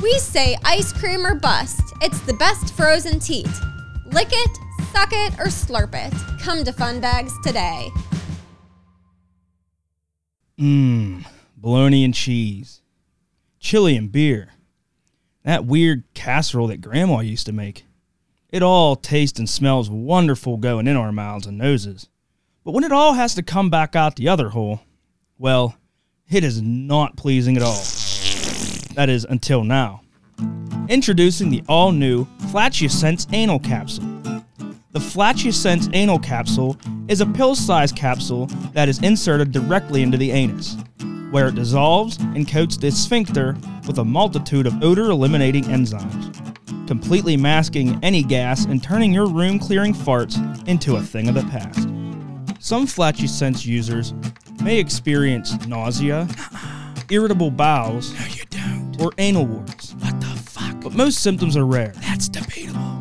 We 0.03 0.19
say 0.19 0.57
ice 0.65 0.93
cream 0.93 1.25
or 1.25 1.37
bust. 1.37 1.81
It's 2.03 2.19
the 2.23 2.35
best 2.35 2.75
frozen 2.75 3.21
teat. 3.21 3.47
Lick 4.07 4.31
it, 4.33 4.51
suck 4.93 5.11
it, 5.13 5.35
or 5.35 5.47
slurp 5.47 5.95
it. 5.95 6.13
Come 6.43 6.65
to 6.65 6.73
Fun 6.73 6.99
Bags 6.99 7.33
today. 7.45 7.93
Mmm, 10.59 11.25
bologna 11.57 12.05
and 12.05 12.15
cheese, 12.15 12.83
chili 13.61 13.97
and 13.97 14.11
beer. 14.11 14.55
That 15.45 15.65
weird 15.65 16.03
casserole 16.15 16.67
that 16.67 16.81
Grandma 16.81 17.21
used 17.21 17.47
to 17.47 17.53
make. 17.53 17.85
It 18.51 18.63
all 18.63 18.97
tastes 18.97 19.39
and 19.39 19.49
smells 19.49 19.89
wonderful 19.89 20.57
going 20.57 20.89
in 20.89 20.97
our 20.97 21.13
mouths 21.13 21.47
and 21.47 21.59
noses. 21.59 22.09
But 22.65 22.73
when 22.73 22.83
it 22.83 22.93
all 22.93 23.15
has 23.15 23.35
to 23.37 23.43
come 23.43 23.71
back 23.71 23.95
out 23.95 24.17
the 24.17 24.29
other 24.29 24.49
hole, 24.49 24.81
well, 25.39 25.77
it 26.29 26.43
is 26.43 26.61
not 26.61 27.17
pleasing 27.17 27.57
at 27.57 27.63
all. 27.63 27.83
That 28.95 29.09
is 29.09 29.25
until 29.25 29.63
now. 29.63 30.03
Introducing 30.89 31.51
the 31.51 31.63
all 31.69 31.93
new 31.93 32.27
Flatulence 32.51 33.27
Anal 33.33 33.61
Capsule. 33.61 34.08
The 34.93 35.01
Flatulence 35.01 35.59
Sense 35.59 35.87
Anal 35.93 36.19
Capsule 36.19 36.75
is 37.09 37.21
a 37.21 37.27
pill 37.27 37.55
sized 37.55 37.95
capsule 37.95 38.47
that 38.73 38.89
is 38.89 38.99
inserted 39.03 39.53
directly 39.53 40.03
into 40.03 40.17
the 40.17 40.31
anus, 40.31 40.79
where 41.31 41.49
it 41.49 41.57
dissolves 41.57 42.17
and 42.17 42.49
coats 42.49 42.79
the 42.79 42.91
sphincter 42.91 43.55
with 43.87 43.99
a 43.99 44.05
multitude 44.05 44.67
of 44.67 44.83
odor 44.83 45.11
eliminating 45.11 45.65
enzymes, 45.65 46.87
completely 46.87 47.37
masking 47.37 48.03
any 48.03 48.23
gas 48.23 48.65
and 48.65 48.83
turning 48.83 49.13
your 49.13 49.27
room 49.27 49.59
clearing 49.59 49.93
farts 49.93 50.39
into 50.67 50.97
a 50.97 51.03
thing 51.03 51.29
of 51.29 51.35
the 51.35 51.43
past. 51.43 51.87
Some 52.59 52.87
Flatulence 52.87 53.39
Sense 53.39 53.67
users 53.67 54.15
may 54.63 54.79
experience 54.79 55.67
nausea, 55.67 56.27
irritable 57.11 57.51
bowels, 57.51 58.15
or 58.99 59.13
anal 59.19 59.45
warts. 59.45 59.93
What 59.99 60.19
the 60.19 60.27
fuck? 60.27 60.81
But 60.81 60.95
most 60.95 61.21
symptoms 61.21 61.59
are 61.59 61.67
rare. 61.67 61.93
That's 62.01 62.27
debatable. 62.27 62.48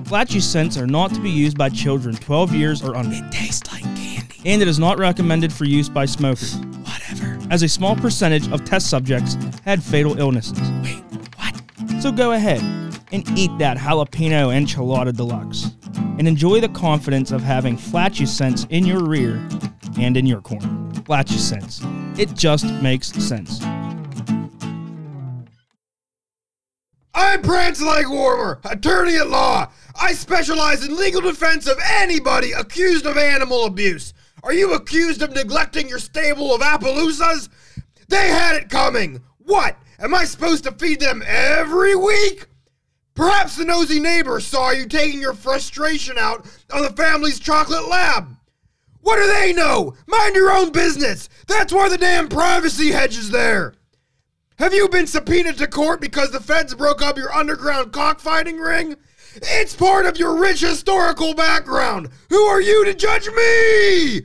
Flatulence 0.07 0.45
Sense 0.45 0.77
are 0.77 0.87
not 0.87 1.13
to 1.13 1.19
be 1.19 1.29
used 1.29 1.57
by 1.57 1.67
children 1.67 2.15
12 2.15 2.53
years 2.53 2.81
or 2.81 2.95
under. 2.95 3.13
It 3.13 3.29
tastes 3.29 3.69
like 3.73 3.83
candy. 3.83 4.39
And 4.45 4.61
it 4.61 4.67
is 4.69 4.79
not 4.79 4.97
recommended 4.97 5.51
for 5.51 5.65
use 5.65 5.89
by 5.89 6.05
smokers. 6.05 6.55
Whatever. 6.55 7.37
As 7.51 7.61
a 7.61 7.67
small 7.67 7.93
percentage 7.93 8.49
of 8.53 8.63
test 8.63 8.89
subjects 8.89 9.35
had 9.65 9.83
fatal 9.83 10.17
illnesses. 10.17 10.59
Wait, 10.81 11.03
what? 11.35 11.61
So 12.01 12.13
go 12.13 12.31
ahead 12.31 12.61
and 13.11 13.27
eat 13.37 13.51
that 13.57 13.77
jalapeno 13.77 14.55
enchilada 14.55 15.13
deluxe 15.13 15.71
and 16.17 16.25
enjoy 16.25 16.61
the 16.61 16.69
confidence 16.69 17.31
of 17.31 17.41
having 17.41 17.75
Flatulence 17.75 18.65
in 18.69 18.85
your 18.85 19.03
rear 19.03 19.45
and 19.99 20.15
in 20.15 20.25
your 20.25 20.39
corner. 20.39 20.69
Flatulence. 21.03 21.81
It 22.17 22.33
just 22.33 22.65
makes 22.81 23.11
sense. 23.11 23.59
I'm 27.19 27.41
Prance 27.41 27.81
Leg 27.81 28.07
Warmer, 28.07 28.59
attorney 28.63 29.15
at 29.15 29.27
law. 29.27 29.71
I 29.99 30.13
specialize 30.13 30.85
in 30.85 30.95
legal 30.95 31.19
defense 31.19 31.65
of 31.65 31.79
anybody 31.83 32.51
accused 32.51 33.07
of 33.07 33.17
animal 33.17 33.65
abuse. 33.65 34.13
Are 34.43 34.53
you 34.53 34.75
accused 34.75 35.23
of 35.23 35.33
neglecting 35.33 35.89
your 35.89 35.97
stable 35.97 36.53
of 36.53 36.61
Appaloosas? 36.61 37.49
They 38.07 38.27
had 38.27 38.55
it 38.55 38.69
coming. 38.69 39.23
What? 39.39 39.77
Am 39.97 40.13
I 40.13 40.25
supposed 40.25 40.63
to 40.65 40.71
feed 40.73 40.99
them 40.99 41.23
every 41.25 41.95
week? 41.95 42.45
Perhaps 43.15 43.57
the 43.57 43.65
nosy 43.65 43.99
neighbor 43.99 44.39
saw 44.39 44.69
you 44.69 44.85
taking 44.85 45.19
your 45.19 45.33
frustration 45.33 46.19
out 46.19 46.45
on 46.71 46.83
the 46.83 46.91
family's 46.91 47.39
chocolate 47.39 47.89
lab. 47.89 48.37
What 49.01 49.15
do 49.15 49.25
they 49.25 49.53
know? 49.53 49.95
Mind 50.05 50.35
your 50.35 50.51
own 50.51 50.71
business. 50.71 51.29
That's 51.47 51.73
why 51.73 51.89
the 51.89 51.97
damn 51.97 52.29
privacy 52.29 52.91
hedge 52.91 53.17
is 53.17 53.31
there. 53.31 53.73
Have 54.59 54.73
you 54.73 54.89
been 54.89 55.05
subpoenaed 55.05 55.59
to 55.59 55.67
court 55.67 56.01
because 56.01 56.31
the 56.31 56.39
feds 56.39 56.73
broke 56.73 56.99
up 56.99 57.15
your 57.15 57.31
underground 57.31 57.91
cockfighting 57.91 58.57
ring? 58.57 58.95
It's 59.35 59.75
part 59.75 60.07
of 60.07 60.17
your 60.17 60.35
rich 60.35 60.61
historical 60.61 61.35
background. 61.35 62.09
Who 62.31 62.41
are 62.41 62.59
you 62.59 62.83
to 62.85 62.95
judge 62.95 63.27
me? 63.27 64.21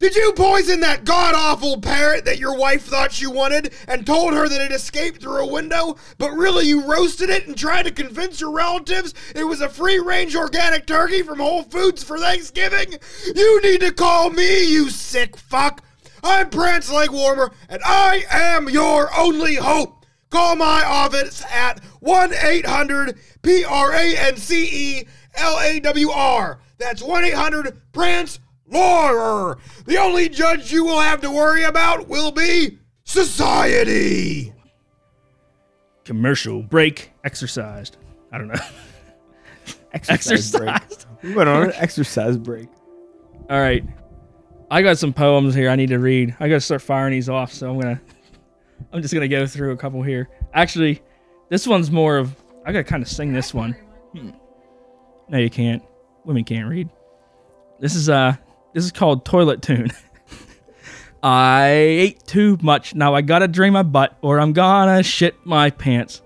Did 0.00 0.16
you 0.16 0.32
poison 0.32 0.80
that 0.80 1.04
god 1.04 1.34
awful 1.34 1.82
parrot 1.82 2.24
that 2.24 2.38
your 2.38 2.56
wife 2.56 2.84
thought 2.84 3.20
you 3.20 3.30
wanted 3.30 3.74
and 3.86 4.06
told 4.06 4.32
her 4.32 4.48
that 4.48 4.62
it 4.62 4.72
escaped 4.72 5.20
through 5.20 5.44
a 5.44 5.52
window, 5.52 5.96
but 6.16 6.30
really 6.30 6.64
you 6.64 6.90
roasted 6.90 7.28
it 7.28 7.46
and 7.46 7.54
tried 7.54 7.82
to 7.82 7.90
convince 7.90 8.40
your 8.40 8.52
relatives 8.52 9.12
it 9.34 9.44
was 9.44 9.60
a 9.60 9.68
free 9.68 9.98
range 9.98 10.34
organic 10.34 10.86
turkey 10.86 11.20
from 11.20 11.40
Whole 11.40 11.64
Foods 11.64 12.02
for 12.02 12.18
Thanksgiving? 12.18 12.94
You 13.34 13.60
need 13.60 13.82
to 13.82 13.92
call 13.92 14.30
me, 14.30 14.64
you 14.64 14.88
sick 14.88 15.36
fuck. 15.36 15.82
I'm 16.22 16.50
Prance 16.50 16.90
Leg 16.90 17.10
Warmer, 17.10 17.50
and 17.68 17.80
I 17.84 18.24
am 18.30 18.68
your 18.68 19.10
only 19.18 19.56
hope. 19.56 20.06
Call 20.30 20.56
my 20.56 20.82
office 20.84 21.44
at 21.50 21.82
1 22.00 22.32
800 22.34 23.18
P 23.42 23.64
R 23.64 23.92
A 23.92 24.16
N 24.16 24.36
C 24.36 24.98
E 25.00 25.08
L 25.34 25.58
A 25.60 25.80
W 25.80 26.10
R. 26.10 26.60
That's 26.78 27.02
1 27.02 27.24
800 27.24 27.80
Prance 27.92 28.40
Lawyer. 28.66 29.56
The 29.86 29.96
only 29.98 30.28
judge 30.28 30.70
you 30.70 30.84
will 30.84 31.00
have 31.00 31.20
to 31.22 31.30
worry 31.30 31.64
about 31.64 32.08
will 32.08 32.30
be 32.30 32.78
society. 33.04 34.52
Commercial 36.04 36.62
break. 36.62 37.12
Exercised. 37.24 37.96
I 38.30 38.38
don't 38.38 38.48
know. 38.48 38.54
Exercise 39.92 40.52
break. 40.52 40.74
We 41.22 41.34
went 41.34 41.48
on 41.48 41.64
an 41.64 41.72
exercise 41.74 42.36
break. 42.36 42.68
All 43.48 43.58
right. 43.58 43.84
I 44.70 44.82
got 44.82 44.98
some 44.98 45.12
poems 45.12 45.54
here 45.54 45.70
I 45.70 45.76
need 45.76 45.88
to 45.88 45.98
read. 45.98 46.36
I 46.40 46.48
got 46.48 46.56
to 46.56 46.60
start 46.60 46.82
firing 46.82 47.12
these 47.12 47.28
off, 47.28 47.52
so 47.52 47.70
I'm 47.70 47.80
to 47.80 48.00
I'm 48.92 49.02
just 49.02 49.12
to 49.12 49.28
go 49.28 49.46
through 49.46 49.72
a 49.72 49.76
couple 49.76 50.02
here. 50.02 50.28
Actually, 50.54 51.02
this 51.48 51.66
one's 51.66 51.90
more 51.90 52.18
of 52.18 52.36
I 52.64 52.72
got 52.72 52.78
to 52.78 52.84
kind 52.84 53.02
of 53.02 53.08
sing 53.08 53.32
this 53.32 53.54
one. 53.54 53.72
Hmm. 54.12 54.30
No, 55.28 55.38
you 55.38 55.50
can't. 55.50 55.82
Women 56.24 56.44
can't 56.44 56.68
read. 56.68 56.88
This 57.80 57.94
is 57.94 58.08
uh 58.08 58.36
this 58.74 58.84
is 58.84 58.92
called 58.92 59.24
Toilet 59.24 59.62
Tune. 59.62 59.90
I 61.22 61.68
ate 61.68 62.26
too 62.26 62.58
much. 62.62 62.94
Now 62.94 63.14
I 63.14 63.22
got 63.22 63.40
to 63.40 63.48
drain 63.48 63.72
my 63.72 63.82
butt 63.82 64.18
or 64.20 64.38
I'm 64.38 64.52
gonna 64.52 65.02
shit 65.02 65.34
my 65.44 65.70
pants. 65.70 66.22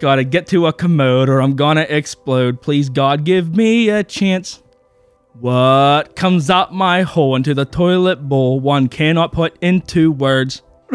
Gotta 0.00 0.24
get 0.24 0.46
to 0.48 0.66
a 0.66 0.72
commode 0.72 1.28
or 1.28 1.42
I'm 1.42 1.56
gonna 1.56 1.86
explode. 1.88 2.62
Please, 2.62 2.88
God, 2.88 3.24
give 3.24 3.56
me 3.56 3.90
a 3.90 4.04
chance. 4.04 4.62
What 5.40 6.16
comes 6.16 6.50
out 6.50 6.74
my 6.74 7.02
hole 7.02 7.36
into 7.36 7.54
the 7.54 7.64
toilet 7.64 8.28
bowl? 8.28 8.58
One 8.58 8.88
cannot 8.88 9.30
put 9.30 9.56
into 9.60 10.10
words. 10.10 10.62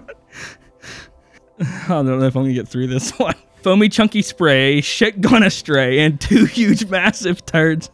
I 1.62 1.88
don't 1.88 2.06
know 2.08 2.22
if 2.24 2.36
I'm 2.36 2.44
gonna 2.44 2.54
get 2.54 2.68
through 2.68 2.88
this 2.88 3.12
one. 3.20 3.36
Foamy 3.62 3.88
chunky 3.88 4.22
spray, 4.22 4.82
shit 4.82 5.22
gone 5.22 5.44
astray, 5.44 6.00
and 6.00 6.20
two 6.20 6.44
huge 6.46 6.90
massive 6.90 7.46
turds. 7.46 7.90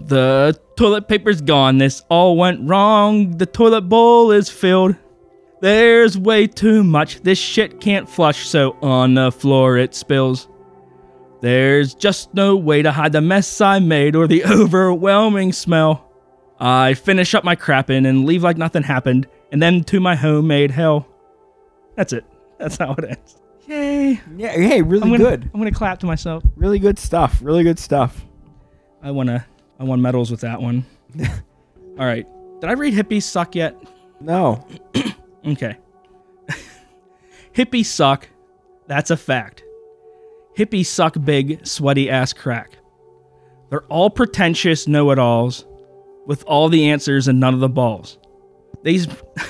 The 0.00 0.58
toilet 0.76 1.06
paper's 1.06 1.40
gone. 1.40 1.78
This 1.78 2.02
all 2.08 2.36
went 2.36 2.68
wrong. 2.68 3.36
The 3.36 3.46
toilet 3.46 3.82
bowl 3.82 4.32
is 4.32 4.48
filled. 4.48 4.96
There's 5.60 6.18
way 6.18 6.48
too 6.48 6.82
much. 6.82 7.20
This 7.22 7.38
shit 7.38 7.80
can't 7.80 8.08
flush, 8.08 8.48
so 8.48 8.76
on 8.82 9.14
the 9.14 9.30
floor 9.30 9.76
it 9.76 9.94
spills. 9.94 10.48
There's 11.40 11.94
just 11.94 12.34
no 12.34 12.56
way 12.56 12.82
to 12.82 12.90
hide 12.90 13.12
the 13.12 13.20
mess 13.20 13.60
I 13.60 13.78
made 13.78 14.16
or 14.16 14.26
the 14.26 14.44
overwhelming 14.46 15.52
smell. 15.52 16.04
I 16.60 16.94
finish 16.94 17.34
up 17.34 17.44
my 17.44 17.54
crapping 17.54 18.06
and 18.08 18.24
leave 18.24 18.42
like 18.42 18.56
nothing 18.56 18.82
happened, 18.82 19.28
and 19.52 19.62
then 19.62 19.84
to 19.84 20.00
my 20.00 20.16
homemade 20.16 20.70
hell. 20.70 21.06
That's 21.94 22.12
it. 22.12 22.24
That's 22.58 22.76
how 22.76 22.94
it 22.94 23.04
ends. 23.04 23.36
Yay. 23.66 24.20
Yeah, 24.36 24.48
hey, 24.50 24.82
really 24.82 25.02
I'm 25.02 25.10
gonna, 25.10 25.18
good. 25.18 25.50
I'm 25.52 25.60
gonna 25.60 25.70
clap 25.70 26.00
to 26.00 26.06
myself. 26.06 26.42
Really 26.56 26.78
good 26.78 26.98
stuff. 26.98 27.38
Really 27.42 27.62
good 27.62 27.78
stuff. 27.78 28.24
I 29.02 29.10
wanna 29.10 29.46
I 29.78 29.84
won 29.84 30.02
medals 30.02 30.30
with 30.30 30.40
that 30.40 30.60
one. 30.60 30.84
All 31.20 32.06
right. 32.06 32.26
Did 32.60 32.70
I 32.70 32.72
read 32.72 32.94
hippies 32.94 33.22
suck 33.22 33.54
yet? 33.54 33.76
No. 34.20 34.66
Okay. 35.46 35.78
Hippies 37.54 37.86
suck. 37.86 38.28
That's 38.86 39.10
a 39.10 39.16
fact. 39.16 39.62
Hippies 40.58 40.86
suck 40.86 41.14
big, 41.24 41.64
sweaty 41.64 42.10
ass 42.10 42.32
crack. 42.32 42.78
They're 43.70 43.84
all 43.84 44.10
pretentious 44.10 44.88
know 44.88 45.12
it 45.12 45.18
alls 45.18 45.64
with 46.26 46.42
all 46.48 46.68
the 46.68 46.90
answers 46.90 47.28
and 47.28 47.38
none 47.38 47.54
of 47.54 47.60
the 47.60 47.68
balls. 47.68 48.18
They, 48.82 48.98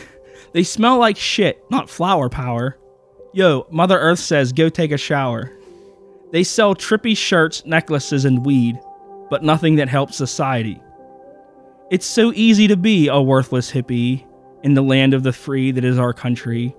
they 0.53 0.62
smell 0.62 0.99
like 0.99 1.16
shit, 1.16 1.64
not 1.71 1.88
flower 1.88 2.29
power. 2.29 2.79
Yo, 3.33 3.66
Mother 3.71 3.99
Earth 3.99 4.18
says 4.18 4.53
go 4.53 4.68
take 4.68 4.92
a 4.92 4.99
shower. 4.99 5.51
They 6.31 6.44
sell 6.44 6.75
trippy 6.75 7.16
shirts, 7.16 7.64
necklaces, 7.64 8.27
and 8.27 8.44
weed, 8.44 8.79
but 9.31 9.42
nothing 9.42 9.77
that 9.77 9.88
helps 9.88 10.14
society. 10.14 10.79
It's 11.90 12.05
so 12.05 12.35
easy 12.35 12.68
to 12.68 12.77
be 12.77 13.09
a 13.09 13.18
worthless 13.18 13.73
hippie 13.73 14.27
in 14.62 14.75
the 14.75 14.83
land 14.83 15.14
of 15.14 15.23
the 15.23 15.33
free 15.33 15.71
that 15.71 15.87
is 15.87 15.99
our 15.99 16.12
country. 16.12 16.77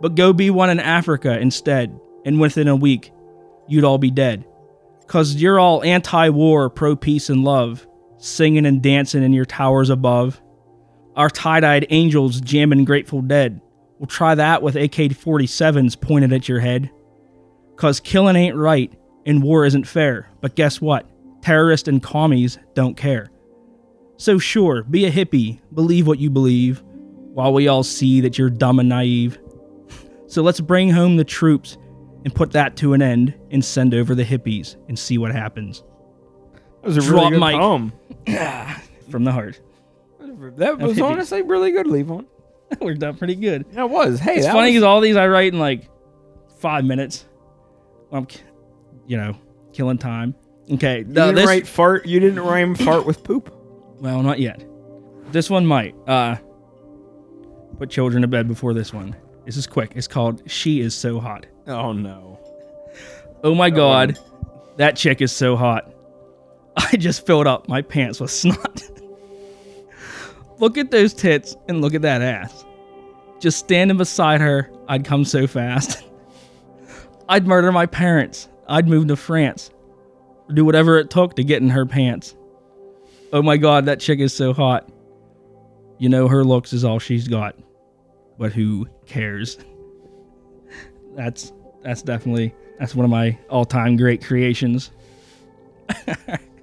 But 0.00 0.14
go 0.14 0.32
be 0.32 0.50
one 0.50 0.70
in 0.70 0.78
Africa 0.78 1.40
instead, 1.40 1.98
and 2.24 2.38
within 2.40 2.68
a 2.68 2.76
week, 2.76 3.10
you'd 3.72 3.84
all 3.84 3.98
be 3.98 4.10
dead. 4.10 4.44
Cause 5.06 5.36
you're 5.36 5.58
all 5.58 5.82
anti 5.82 6.28
war, 6.28 6.70
pro 6.70 6.94
peace 6.94 7.30
and 7.30 7.44
love, 7.44 7.86
singing 8.18 8.66
and 8.66 8.82
dancing 8.82 9.22
in 9.22 9.32
your 9.32 9.44
towers 9.44 9.90
above. 9.90 10.40
Our 11.16 11.30
tie 11.30 11.60
dyed 11.60 11.86
angels 11.90 12.40
jamming 12.40 12.84
Grateful 12.84 13.22
Dead. 13.22 13.60
We'll 13.98 14.06
try 14.06 14.34
that 14.34 14.62
with 14.62 14.76
AK 14.76 14.92
47s 14.92 16.00
pointed 16.00 16.32
at 16.32 16.48
your 16.48 16.60
head. 16.60 16.90
Cause 17.76 18.00
killing 18.00 18.36
ain't 18.36 18.56
right, 18.56 18.92
and 19.26 19.42
war 19.42 19.64
isn't 19.64 19.86
fair. 19.86 20.28
But 20.40 20.54
guess 20.54 20.80
what? 20.80 21.08
Terrorists 21.42 21.88
and 21.88 22.02
commies 22.02 22.58
don't 22.74 22.96
care. 22.96 23.30
So, 24.16 24.38
sure, 24.38 24.84
be 24.84 25.04
a 25.06 25.10
hippie, 25.10 25.60
believe 25.74 26.06
what 26.06 26.20
you 26.20 26.30
believe, 26.30 26.82
while 27.34 27.52
we 27.52 27.66
all 27.66 27.82
see 27.82 28.20
that 28.20 28.38
you're 28.38 28.50
dumb 28.50 28.78
and 28.78 28.88
naive. 28.88 29.38
So, 30.28 30.40
let's 30.42 30.60
bring 30.60 30.88
home 30.88 31.18
the 31.18 31.24
troops 31.24 31.76
and 32.24 32.34
put 32.34 32.52
that 32.52 32.76
to 32.76 32.92
an 32.94 33.02
end 33.02 33.34
and 33.50 33.64
send 33.64 33.94
over 33.94 34.14
the 34.14 34.24
hippies 34.24 34.76
and 34.88 34.98
see 34.98 35.18
what 35.18 35.32
happens. 35.32 35.82
That 36.82 36.88
was 36.88 36.96
a 36.96 37.00
Drop 37.00 37.30
really 37.30 37.30
good 37.32 37.40
mic. 37.40 37.54
poem. 37.56 37.92
From 39.10 39.24
the 39.24 39.32
heart. 39.32 39.60
That 40.56 40.78
was 40.78 40.96
hippies. 40.96 41.04
honestly 41.04 41.42
really 41.42 41.70
good, 41.72 41.86
Levon. 41.86 42.26
That 42.70 42.80
worked 42.80 43.02
out 43.02 43.18
pretty 43.18 43.34
good. 43.34 43.66
Yeah, 43.72 43.84
it 43.84 43.90
was. 43.90 44.18
Hey, 44.18 44.36
It's 44.36 44.46
that 44.46 44.52
funny 44.54 44.68
was- 44.68 44.76
because 44.76 44.82
all 44.84 45.00
these 45.02 45.16
I 45.16 45.28
write 45.28 45.52
in 45.52 45.58
like 45.58 45.90
five 46.58 46.84
minutes. 46.86 47.26
I'm, 48.10 48.26
you 49.06 49.18
know, 49.18 49.36
killing 49.74 49.98
time. 49.98 50.34
Okay, 50.72 50.98
you 51.00 51.04
didn't 51.04 51.34
this, 51.34 51.46
write 51.46 51.66
fart. 51.66 52.06
You 52.06 52.18
didn't 52.18 52.40
rhyme 52.40 52.74
fart 52.76 53.04
with 53.04 53.24
poop. 53.24 53.54
Well, 53.98 54.22
not 54.22 54.38
yet. 54.38 54.64
This 55.32 55.50
one 55.50 55.66
might. 55.66 55.94
Uh, 56.06 56.36
put 57.78 57.90
children 57.90 58.22
to 58.22 58.28
bed 58.28 58.48
before 58.48 58.72
this 58.72 58.92
one. 58.92 59.14
This 59.44 59.56
is 59.58 59.66
quick. 59.66 59.92
It's 59.94 60.06
called 60.08 60.42
"She 60.50 60.80
Is 60.80 60.94
So 60.94 61.20
Hot." 61.20 61.44
Oh 61.66 61.92
no. 61.92 62.38
Oh 63.44 63.54
my 63.54 63.70
god, 63.70 64.18
that 64.76 64.96
chick 64.96 65.20
is 65.20 65.32
so 65.32 65.56
hot. 65.56 65.92
I 66.76 66.96
just 66.96 67.26
filled 67.26 67.46
up 67.46 67.68
my 67.68 67.82
pants 67.82 68.20
with 68.20 68.30
snot. 68.32 68.82
look 70.58 70.78
at 70.78 70.90
those 70.90 71.14
tits 71.14 71.56
and 71.68 71.80
look 71.80 71.94
at 71.94 72.02
that 72.02 72.22
ass. 72.22 72.64
Just 73.40 73.58
standing 73.58 73.96
beside 73.96 74.40
her, 74.40 74.70
I'd 74.88 75.04
come 75.04 75.24
so 75.24 75.46
fast. 75.46 76.04
I'd 77.28 77.46
murder 77.46 77.72
my 77.72 77.86
parents. 77.86 78.48
I'd 78.68 78.88
move 78.88 79.08
to 79.08 79.16
France. 79.16 79.70
Do 80.54 80.64
whatever 80.64 80.98
it 80.98 81.10
took 81.10 81.34
to 81.36 81.44
get 81.44 81.62
in 81.62 81.70
her 81.70 81.86
pants. 81.86 82.36
Oh 83.32 83.42
my 83.42 83.56
god, 83.56 83.86
that 83.86 84.00
chick 84.00 84.20
is 84.20 84.32
so 84.34 84.52
hot. 84.52 84.88
You 85.98 86.08
know 86.08 86.28
her 86.28 86.44
looks 86.44 86.72
is 86.72 86.84
all 86.84 86.98
she's 86.98 87.28
got. 87.28 87.56
But 88.38 88.52
who 88.52 88.86
cares? 89.06 89.58
That's 91.14 91.52
that's 91.82 92.02
definitely 92.02 92.54
that's 92.78 92.94
one 92.94 93.04
of 93.04 93.10
my 93.10 93.38
all-time 93.50 93.96
great 93.96 94.24
creations. 94.24 94.90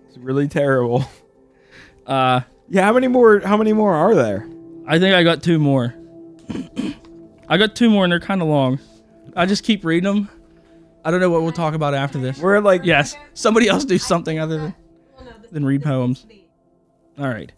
It's 0.08 0.18
really 0.18 0.48
terrible. 0.48 1.06
Uh 2.08 2.42
Yeah, 2.70 2.86
how 2.86 2.94
many 2.94 3.08
more? 3.08 3.40
How 3.40 3.56
many 3.56 3.72
more 3.72 3.94
are 3.94 4.16
there? 4.16 4.48
I 4.88 4.98
think 4.98 5.14
I 5.14 5.22
got 5.22 5.44
two 5.44 5.60
more. 5.60 5.94
I 7.48 7.58
got 7.58 7.76
two 7.76 7.90
more 7.92 8.04
and 8.04 8.12
they're 8.12 8.20
kind 8.20 8.42
of 8.42 8.48
long. 8.48 8.80
I 9.36 9.46
just 9.46 9.64
keep 9.64 9.86
reading 9.86 10.12
them. 10.12 10.30
I 11.06 11.12
don't 11.12 11.20
know 11.20 11.30
what 11.30 11.44
we'll 11.44 11.52
talk 11.52 11.76
about 11.76 11.94
after 11.94 12.18
this. 12.18 12.40
We're 12.40 12.60
like 12.62 12.84
Yes, 12.84 13.16
somebody 13.36 13.68
else 13.68 13.86
do 13.86 14.00
something 14.00 14.40
other 14.40 14.58
than 14.58 14.76
than 15.52 15.66
read 15.66 15.84
poems. 15.84 16.26
All 17.20 17.28
right. 17.28 17.52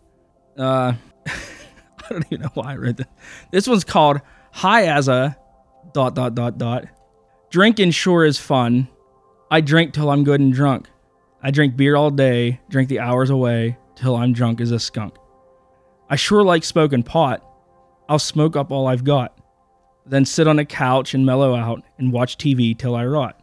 Uh, 0.58 0.94
I 1.28 2.10
don't 2.10 2.26
even 2.30 2.42
know 2.42 2.52
why 2.54 2.74
I 2.74 2.76
read 2.76 2.98
that. 2.98 3.10
This 3.52 3.68
one's 3.70 3.86
called 3.86 4.20
"Hi 4.52 4.88
as 4.88 5.08
a 5.08 5.38
dot 5.94 6.16
dot 6.16 6.36
dot 6.36 6.58
dot 6.58 6.86
Drinking 7.52 7.92
sure 7.92 8.24
is 8.24 8.38
fun. 8.38 8.88
I 9.50 9.60
drink 9.60 9.94
till 9.94 10.10
I'm 10.10 10.24
good 10.24 10.40
and 10.40 10.54
drunk. 10.54 10.88
I 11.44 11.52
drink 11.52 11.76
beer 11.76 11.98
all 11.98 12.10
day, 12.10 12.62
drink 12.70 12.88
the 12.88 13.00
hours 13.00 13.30
away 13.30 13.78
till 13.96 14.16
I'm 14.16 14.32
drunk 14.32 14.62
as 14.62 14.72
a 14.72 14.80
skunk. 14.80 15.16
I 16.10 16.16
sure 16.16 16.44
like 16.44 16.64
smoking 16.64 17.04
pot. 17.04 17.46
I'll 18.08 18.20
smoke 18.20 18.56
up 18.56 18.72
all 18.72 18.88
I've 18.88 19.04
got, 19.04 19.38
then 20.06 20.24
sit 20.24 20.48
on 20.48 20.60
a 20.60 20.66
couch 20.66 21.14
and 21.14 21.26
mellow 21.26 21.54
out 21.54 21.84
and 21.98 22.14
watch 22.14 22.38
TV 22.38 22.78
till 22.78 22.96
I 22.96 23.06
rot. 23.06 23.38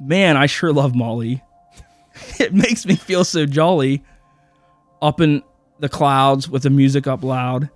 Man, 0.00 0.36
I 0.36 0.46
sure 0.46 0.72
love 0.72 0.96
Molly. 0.96 1.42
it 2.40 2.52
makes 2.52 2.86
me 2.86 2.96
feel 2.96 3.24
so 3.24 3.46
jolly. 3.46 4.02
Up 5.00 5.20
in 5.20 5.42
the 5.78 5.88
clouds 5.88 6.48
with 6.48 6.64
the 6.64 6.70
music 6.70 7.06
up 7.06 7.22
loud, 7.22 7.70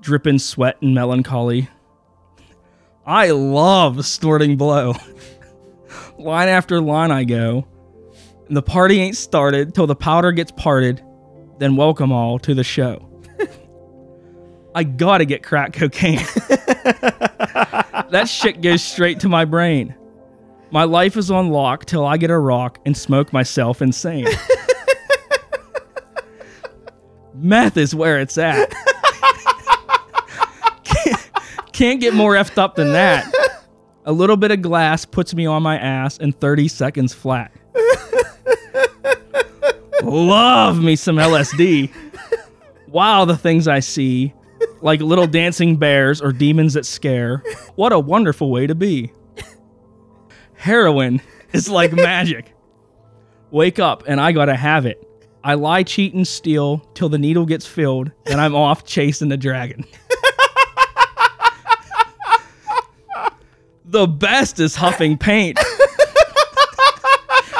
dripping 0.00 0.38
sweat 0.38 0.80
and 0.82 0.94
melancholy. 0.94 1.68
I 3.08 3.30
love 3.30 4.04
snorting 4.04 4.58
blow. 4.58 4.92
line 6.18 6.48
after 6.48 6.78
line 6.78 7.10
I 7.10 7.24
go, 7.24 7.66
and 8.46 8.54
the 8.54 8.60
party 8.60 9.00
ain't 9.00 9.16
started 9.16 9.74
till 9.74 9.86
the 9.86 9.96
powder 9.96 10.30
gets 10.30 10.52
parted. 10.52 11.02
Then 11.58 11.74
welcome 11.74 12.12
all 12.12 12.38
to 12.40 12.52
the 12.52 12.62
show. 12.62 13.08
I 14.74 14.84
gotta 14.84 15.24
get 15.24 15.42
crack 15.42 15.72
cocaine. 15.72 16.18
that 18.10 18.26
shit 18.28 18.60
goes 18.60 18.84
straight 18.84 19.20
to 19.20 19.28
my 19.30 19.46
brain. 19.46 19.96
My 20.70 20.84
life 20.84 21.16
is 21.16 21.30
on 21.30 21.48
lock 21.48 21.86
till 21.86 22.04
I 22.04 22.18
get 22.18 22.28
a 22.30 22.38
rock 22.38 22.78
and 22.84 22.94
smoke 22.94 23.32
myself 23.32 23.80
insane. 23.80 24.26
Meth 27.34 27.78
is 27.78 27.94
where 27.94 28.20
it's 28.20 28.36
at. 28.36 28.70
Can't, 31.78 32.00
get 32.00 32.12
more 32.12 32.34
effed 32.34 32.58
up 32.58 32.74
than 32.74 32.92
that. 32.92 33.32
A 34.04 34.12
little 34.12 34.36
bit 34.36 34.50
of 34.50 34.62
glass 34.62 35.04
puts 35.04 35.32
me 35.32 35.46
on 35.46 35.62
my 35.62 35.78
ass 35.78 36.18
in 36.18 36.32
30 36.32 36.66
seconds 36.66 37.14
flat. 37.14 37.52
Love 40.02 40.82
me 40.82 40.96
some 40.96 41.16
LSD. 41.16 41.92
Wow, 42.88 43.24
the 43.26 43.36
things 43.36 43.68
I 43.68 43.80
see, 43.80 44.32
like 44.80 45.00
little 45.00 45.26
dancing 45.26 45.76
bears 45.76 46.20
or 46.20 46.32
demons 46.32 46.74
that 46.74 46.86
scare. 46.86 47.44
What 47.76 47.92
a 47.92 47.98
wonderful 47.98 48.50
way 48.50 48.66
to 48.66 48.74
be. 48.74 49.12
Heroin 50.54 51.20
is 51.52 51.68
like 51.68 51.92
magic. 51.92 52.54
Wake 53.50 53.78
up 53.78 54.02
and 54.08 54.20
I 54.20 54.32
gotta 54.32 54.56
have 54.56 54.84
it. 54.84 55.04
I 55.44 55.54
lie, 55.54 55.84
cheat, 55.84 56.14
and 56.14 56.26
steal 56.26 56.78
till 56.94 57.08
the 57.08 57.18
needle 57.18 57.46
gets 57.46 57.66
filled, 57.66 58.10
and 58.26 58.40
I'm 58.40 58.56
off 58.56 58.84
chasing 58.84 59.28
the 59.28 59.36
dragon. 59.36 59.84
The 63.88 64.06
best 64.06 64.60
is 64.60 64.74
huffing 64.76 65.16
paint. 65.18 65.58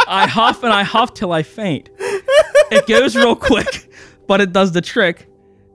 I 0.06 0.26
huff 0.26 0.62
and 0.62 0.72
I 0.72 0.82
huff 0.82 1.12
till 1.14 1.32
I 1.32 1.42
faint. 1.42 1.90
It 2.70 2.86
goes 2.86 3.16
real 3.16 3.36
quick, 3.36 3.90
but 4.26 4.40
it 4.40 4.52
does 4.52 4.72
the 4.72 4.80
trick. 4.80 5.28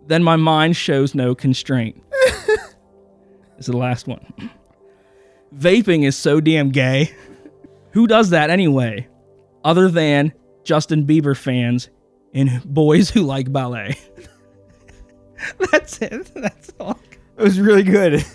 Then 0.07 0.23
my 0.23 0.35
mind 0.35 0.75
shows 0.75 1.15
no 1.15 1.33
constraint. 1.35 2.01
This 2.11 2.59
is 3.59 3.65
the 3.67 3.77
last 3.77 4.07
one. 4.07 4.25
Vaping 5.55 6.03
is 6.03 6.17
so 6.17 6.41
damn 6.41 6.69
gay. 6.69 7.11
Who 7.91 8.07
does 8.07 8.31
that 8.31 8.49
anyway? 8.49 9.07
Other 9.63 9.87
than 9.87 10.33
Justin 10.63 11.05
Bieber 11.05 11.37
fans 11.37 11.89
and 12.33 12.63
boys 12.65 13.09
who 13.09 13.21
like 13.21 13.51
ballet. 13.51 13.97
That's 15.71 16.01
it. 16.01 16.31
That's 16.35 16.71
all. 16.79 16.99
It 17.37 17.43
was 17.43 17.59
really 17.59 17.83
good. 17.83 18.25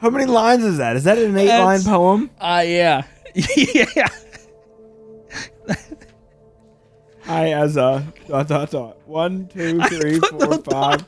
How 0.00 0.10
many 0.10 0.26
lines 0.26 0.64
is 0.64 0.78
that? 0.78 0.96
Is 0.96 1.04
that 1.04 1.18
an 1.18 1.36
eight 1.36 1.48
line 1.48 1.78
That's- 1.78 1.84
poem? 1.86 2.30
Uh 2.40 2.64
yeah. 2.66 3.02
yeah. 3.34 4.08
I 7.26 7.52
as 7.52 7.76
a 7.76 8.06
dot 8.26 8.48
dot 8.48 8.70
dot. 8.70 9.06
One, 9.06 9.48
two, 9.48 9.80
three, 9.82 10.18
four, 10.18 10.58
five. 10.62 11.04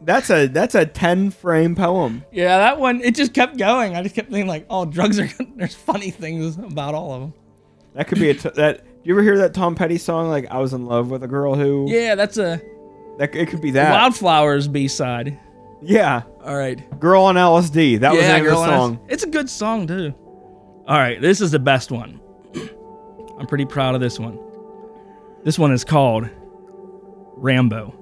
That's 0.00 0.30
a 0.30 0.46
that's 0.46 0.74
a 0.74 0.86
ten 0.86 1.30
frame 1.30 1.74
poem. 1.74 2.24
Yeah, 2.32 2.56
that 2.58 2.78
one 2.80 3.00
it 3.02 3.14
just 3.14 3.34
kept 3.34 3.58
going. 3.58 3.94
I 3.94 4.02
just 4.02 4.14
kept 4.14 4.30
thinking 4.30 4.46
like, 4.46 4.64
oh, 4.70 4.84
drugs 4.86 5.18
are 5.18 5.28
there's 5.56 5.74
funny 5.74 6.10
things 6.10 6.56
about 6.56 6.94
all 6.94 7.12
of 7.12 7.20
them. 7.20 7.34
That 7.94 8.08
could 8.08 8.18
be 8.20 8.30
a 8.30 8.34
t- 8.34 8.48
that. 8.54 8.84
Do 8.84 8.90
you 9.04 9.14
ever 9.14 9.22
hear 9.22 9.38
that 9.38 9.54
Tom 9.54 9.74
Petty 9.74 9.98
song 9.98 10.28
like 10.28 10.46
"I 10.50 10.58
was 10.58 10.72
in 10.72 10.86
love 10.86 11.10
with 11.10 11.22
a 11.24 11.28
girl 11.28 11.54
who"? 11.54 11.86
Yeah, 11.90 12.14
that's 12.14 12.38
a 12.38 12.60
That 13.18 13.34
it 13.34 13.48
could 13.48 13.60
be 13.60 13.72
that. 13.72 13.90
Wildflowers 13.92 14.68
B 14.68 14.88
side. 14.88 15.38
Yeah, 15.80 16.22
All 16.44 16.56
right. 16.56 16.98
girl 16.98 17.22
on 17.24 17.36
LSD. 17.36 18.00
That 18.00 18.10
was 18.12 18.20
the 18.20 18.26
yeah, 18.26 18.36
name 18.38 18.46
of 18.46 18.50
the 18.52 18.58
I- 18.58 18.66
song. 18.66 19.00
It's 19.08 19.22
a 19.22 19.28
good 19.28 19.48
song 19.48 19.86
too. 19.86 20.14
All 20.86 20.96
right, 20.98 21.20
this 21.20 21.40
is 21.40 21.50
the 21.50 21.58
best 21.58 21.90
one. 21.92 22.20
I'm 23.38 23.46
pretty 23.46 23.66
proud 23.66 23.94
of 23.94 24.00
this 24.00 24.18
one. 24.18 24.38
This 25.44 25.58
one 25.58 25.70
is 25.72 25.84
called 25.84 26.28
Rambo. 27.36 27.94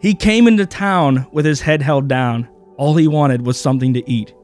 he 0.00 0.14
came 0.14 0.46
into 0.48 0.64
town 0.66 1.26
with 1.32 1.44
his 1.44 1.60
head 1.60 1.82
held 1.82 2.08
down. 2.08 2.48
All 2.76 2.96
he 2.96 3.06
wanted 3.08 3.44
was 3.44 3.60
something 3.60 3.92
to 3.94 4.10
eat. 4.10 4.34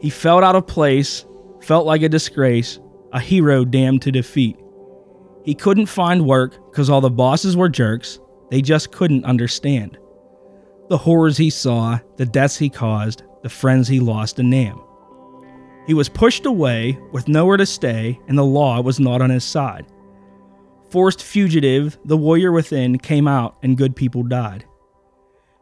He 0.00 0.10
felt 0.10 0.42
out 0.42 0.56
of 0.56 0.66
place, 0.66 1.24
felt 1.60 1.86
like 1.86 2.02
a 2.02 2.08
disgrace, 2.08 2.80
a 3.12 3.20
hero 3.20 3.64
damned 3.64 4.02
to 4.02 4.10
defeat. 4.12 4.58
He 5.44 5.54
couldn't 5.54 5.86
find 5.86 6.26
work 6.26 6.52
because 6.70 6.90
all 6.90 7.00
the 7.00 7.10
bosses 7.10 7.56
were 7.56 7.68
jerks. 7.68 8.18
They 8.50 8.60
just 8.62 8.90
couldn't 8.92 9.24
understand 9.24 9.96
the 10.90 10.98
horrors 10.98 11.36
he 11.36 11.50
saw, 11.50 12.00
the 12.16 12.26
deaths 12.26 12.58
he 12.58 12.68
caused, 12.68 13.22
the 13.44 13.48
friends 13.48 13.86
he 13.86 14.00
lost 14.00 14.36
to 14.36 14.42
Nam. 14.42 14.82
He 15.86 15.94
was 15.94 16.08
pushed 16.08 16.46
away 16.46 16.98
with 17.12 17.28
nowhere 17.28 17.56
to 17.56 17.64
stay, 17.64 18.18
and 18.26 18.36
the 18.36 18.44
law 18.44 18.80
was 18.80 18.98
not 18.98 19.22
on 19.22 19.30
his 19.30 19.44
side. 19.44 19.86
Forced 20.90 21.22
fugitive, 21.22 21.96
the 22.04 22.16
warrior 22.16 22.50
within 22.50 22.98
came 22.98 23.28
out, 23.28 23.56
and 23.62 23.78
good 23.78 23.94
people 23.94 24.24
died. 24.24 24.64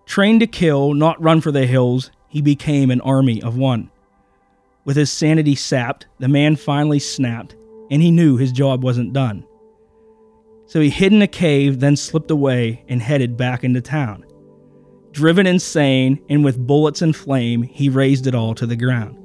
Trained 0.06 0.40
to 0.40 0.46
kill, 0.46 0.94
not 0.94 1.22
run 1.22 1.42
for 1.42 1.52
the 1.52 1.66
hills, 1.66 2.10
he 2.28 2.40
became 2.40 2.90
an 2.90 3.02
army 3.02 3.42
of 3.42 3.58
one. 3.58 3.90
With 4.86 4.96
his 4.96 5.10
sanity 5.10 5.54
sapped, 5.54 6.06
the 6.18 6.28
man 6.28 6.56
finally 6.56 6.98
snapped, 6.98 7.54
and 7.90 8.00
he 8.00 8.10
knew 8.10 8.38
his 8.38 8.50
job 8.50 8.82
wasn't 8.82 9.12
done. 9.12 9.44
So 10.64 10.80
he 10.80 10.88
hid 10.88 11.12
in 11.12 11.20
a 11.20 11.28
cave, 11.28 11.80
then 11.80 11.96
slipped 11.96 12.30
away 12.30 12.82
and 12.88 13.02
headed 13.02 13.36
back 13.36 13.62
into 13.62 13.82
town. 13.82 14.24
Driven 15.18 15.48
insane 15.48 16.24
and 16.28 16.44
with 16.44 16.64
bullets 16.64 17.02
and 17.02 17.14
flame, 17.14 17.64
he 17.64 17.88
razed 17.88 18.28
it 18.28 18.36
all 18.36 18.54
to 18.54 18.66
the 18.66 18.76
ground. 18.76 19.16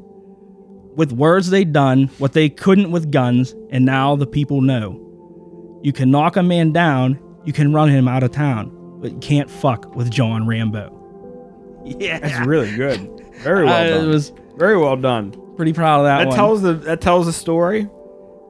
With 0.96 1.12
words 1.12 1.52
they'd 1.52 1.72
done 1.72 2.08
what 2.18 2.34
they 2.34 2.50
couldn't 2.50 2.90
with 2.90 3.12
guns, 3.12 3.54
and 3.70 3.86
now 3.86 4.16
the 4.16 4.26
people 4.26 4.62
know. 4.62 5.80
You 5.84 5.94
can 5.94 6.10
knock 6.10 6.36
a 6.36 6.42
man 6.42 6.72
down, 6.72 7.20
you 7.46 7.54
can 7.54 7.74
run 7.74 7.90
him 7.90 8.08
out 8.08 8.24
of 8.24 8.32
town, 8.32 8.72
but 9.02 9.12
you 9.12 9.20
can't 9.20 9.52
fuck 9.52 9.96
with 9.96 10.10
John 10.10 10.48
Rambo. 10.48 11.84
Yeah, 11.86 12.18
That's 12.18 12.48
really 12.48 12.76
good. 12.76 12.98
Very 13.44 13.66
well 13.66 13.74
I 13.76 14.04
it 14.04 14.08
was 14.08 14.34
Very 14.58 14.80
well 14.80 14.96
done. 14.96 15.36
pretty 15.56 15.74
proud 15.74 16.00
of 16.00 16.06
that, 16.06 16.18
That 16.24 16.28
one. 16.30 16.36
tells 16.36 16.64
the 16.64 16.74
that 16.74 17.02
tells 17.02 17.28
the 17.28 17.34
story 17.34 17.88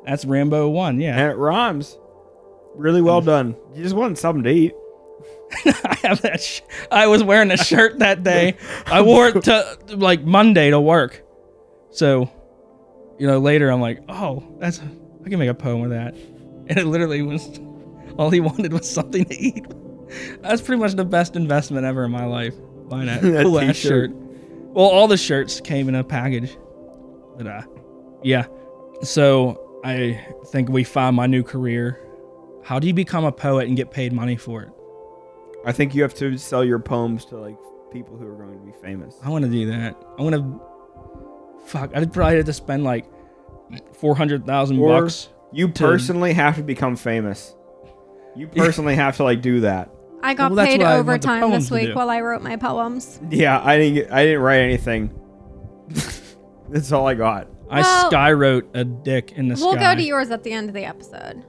That's 0.06 0.24
Rambo 0.24 0.70
one. 0.70 0.98
Yeah, 0.98 1.20
and 1.20 1.30
it 1.30 1.36
rhymes. 1.36 1.98
Really 2.76 3.02
well 3.02 3.22
mm. 3.22 3.26
done. 3.26 3.56
You 3.76 3.84
just 3.84 3.96
wanted 3.98 4.18
something 4.18 4.46
to 4.46 4.50
eat. 4.50 4.74
I 5.86 5.98
have 6.04 6.22
that. 6.22 6.42
Sh- 6.42 6.62
I 6.92 7.08
was 7.08 7.24
wearing 7.24 7.52
a 7.52 7.58
shirt 7.58 8.00
that 8.00 8.24
day. 8.24 8.56
I 8.86 9.02
wore 9.02 9.28
it 9.30 9.44
to 9.44 9.78
like 9.96 10.24
Monday 10.24 10.70
to 10.70 10.80
work. 10.80 11.24
So, 11.92 12.30
you 13.20 13.28
know, 13.28 13.40
later 13.40 13.70
I'm 13.70 13.82
like, 13.82 14.04
oh, 14.10 14.44
that's 14.60 14.80
I 15.26 15.30
can 15.30 15.40
make 15.40 15.50
a 15.50 15.54
poem 15.54 15.82
with 15.82 15.92
that. 15.92 16.16
And 16.68 16.78
it 16.78 16.86
literally 16.86 17.22
was 17.22 17.60
all 18.18 18.30
he 18.30 18.40
wanted 18.40 18.72
was 18.74 18.90
something 18.90 19.26
to 19.26 19.36
eat. 19.40 19.66
That's 20.42 20.62
pretty 20.62 20.80
much 20.80 20.94
the 20.94 21.06
best 21.06 21.36
investment 21.36 21.86
ever 21.86 22.06
in 22.06 22.12
my 22.12 22.26
life. 22.26 22.54
Buying 22.90 23.08
that, 23.08 23.22
That 23.24 23.44
cool 23.46 23.60
ass 23.60 23.76
t-shirt. 23.76 24.12
shirt. 24.12 24.16
Well, 24.16 24.86
all 24.86 25.08
the 25.08 25.18
shirts 25.18 25.60
came 25.62 25.88
in 25.90 25.96
a 25.96 26.04
package. 26.04 26.56
But 27.38 27.48
uh, 27.48 27.62
yeah. 28.24 28.46
So 29.02 29.80
I 29.84 30.26
think 30.48 30.70
we 30.70 30.84
found 30.84 31.16
my 31.16 31.28
new 31.28 31.44
career. 31.44 32.00
How 32.64 32.80
do 32.80 32.88
you 32.88 32.94
become 32.94 33.26
a 33.26 33.32
poet 33.32 33.68
and 33.68 33.76
get 33.76 33.92
paid 33.92 34.14
money 34.14 34.36
for 34.38 34.64
it? 34.64 34.70
I 35.66 35.72
think 35.72 35.96
you 35.96 36.02
have 36.02 36.14
to 36.16 36.38
sell 36.38 36.64
your 36.64 36.80
poems 36.80 37.26
to 37.26 37.38
like 37.38 37.58
people 37.92 38.18
who 38.18 38.28
are 38.28 38.36
going 38.36 38.60
to 38.60 38.66
be 38.66 38.74
famous. 38.82 39.16
I 39.24 39.30
want 39.30 39.46
to 39.46 39.52
do 39.52 39.66
that. 39.72 39.96
I 40.18 40.22
want 40.22 40.36
to. 40.36 40.62
Fuck, 41.68 41.92
I'd 41.96 42.12
probably 42.12 42.38
have 42.38 42.46
to 42.48 42.54
spend 42.54 42.84
like 42.84 43.06
four 43.94 44.16
hundred 44.16 44.46
thousand 44.46 44.80
Or 44.80 45.02
bucks. 45.02 45.30
you 45.52 45.68
to- 45.70 45.74
personally 45.84 46.34
have 46.34 46.58
to 46.58 46.64
become 46.64 46.96
famous. 46.96 47.56
You 48.36 48.48
personally 48.48 48.96
have 48.96 49.18
to 49.18 49.24
like 49.24 49.42
do 49.42 49.62
that. 49.62 49.90
I 50.22 50.34
got 50.34 50.52
Well, 50.52 50.56
that's 50.58 50.70
paid 50.72 50.80
what 50.80 50.88
I 50.88 50.96
want 50.96 51.06
the 51.06 51.12
overtime 51.12 51.42
poems 51.42 51.56
this 51.64 51.68
to 51.70 51.74
week 51.76 51.88
do. 51.90 51.96
while 51.96 52.10
I 52.10 52.22
wrote 52.22 52.42
my 52.42 52.56
poems. 52.56 53.20
Yeah, 53.30 53.62
I 53.64 53.78
didn't. 53.78 53.94
Get, 53.96 54.12
I 54.12 54.24
didn't 54.26 54.42
write 54.42 54.60
anything. 54.62 55.12
That's 56.70 56.92
all 56.92 57.08
I 57.08 57.14
got. 57.14 57.48
I 57.70 57.82
Well- 57.82 58.12
skywrote 58.12 58.64
a 58.74 58.84
dick 58.84 59.34
in 59.34 59.48
the 59.48 59.56
We'll 59.56 59.74
sky. 59.74 59.94
go 59.94 60.02
to 60.02 60.04
yours 60.06 60.32
at 60.32 60.44
the 60.44 60.52
end 60.52 60.70
of 60.70 60.76
the 60.76 60.86
episode. 60.86 61.44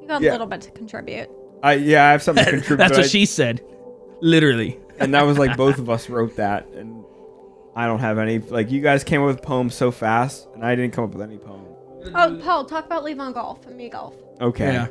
You 0.00 0.06
got 0.08 0.22
Yeah. 0.22 0.30
a 0.30 0.32
little 0.32 0.46
bit 0.46 0.60
to 0.62 0.70
contribute. 0.70 1.28
I 1.66 1.74
yeah, 1.74 2.06
I 2.08 2.12
have 2.12 2.22
something 2.22 2.44
to 2.44 2.50
contribute. 2.58 2.76
That's 2.76 2.96
what 2.96 3.04
I- 3.06 3.08
she 3.08 3.26
said. 3.26 3.62
Literally. 4.20 4.78
and 4.98 5.12
that 5.14 5.22
was 5.26 5.38
like 5.38 5.56
both 5.56 5.78
of 5.78 5.90
us 5.90 6.08
wrote 6.08 6.36
that, 6.36 6.66
and 6.68 7.04
I 7.74 7.86
don't 7.86 7.98
have 8.00 8.18
any. 8.18 8.38
Like 8.38 8.70
you 8.70 8.80
guys 8.80 9.04
came 9.04 9.20
up 9.20 9.26
with 9.26 9.42
poems 9.42 9.74
so 9.74 9.90
fast, 9.90 10.48
and 10.54 10.64
I 10.64 10.74
didn't 10.74 10.92
come 10.94 11.04
up 11.04 11.10
with 11.12 11.22
any 11.22 11.38
poem. 11.38 11.64
Oh, 12.14 12.40
Paul, 12.42 12.64
talk 12.66 12.86
about 12.86 13.04
Levon 13.04 13.34
Golf 13.34 13.66
and 13.66 13.76
me 13.76 13.88
golf. 13.88 14.14
Okay. 14.40 14.72
Yeah. 14.72 14.86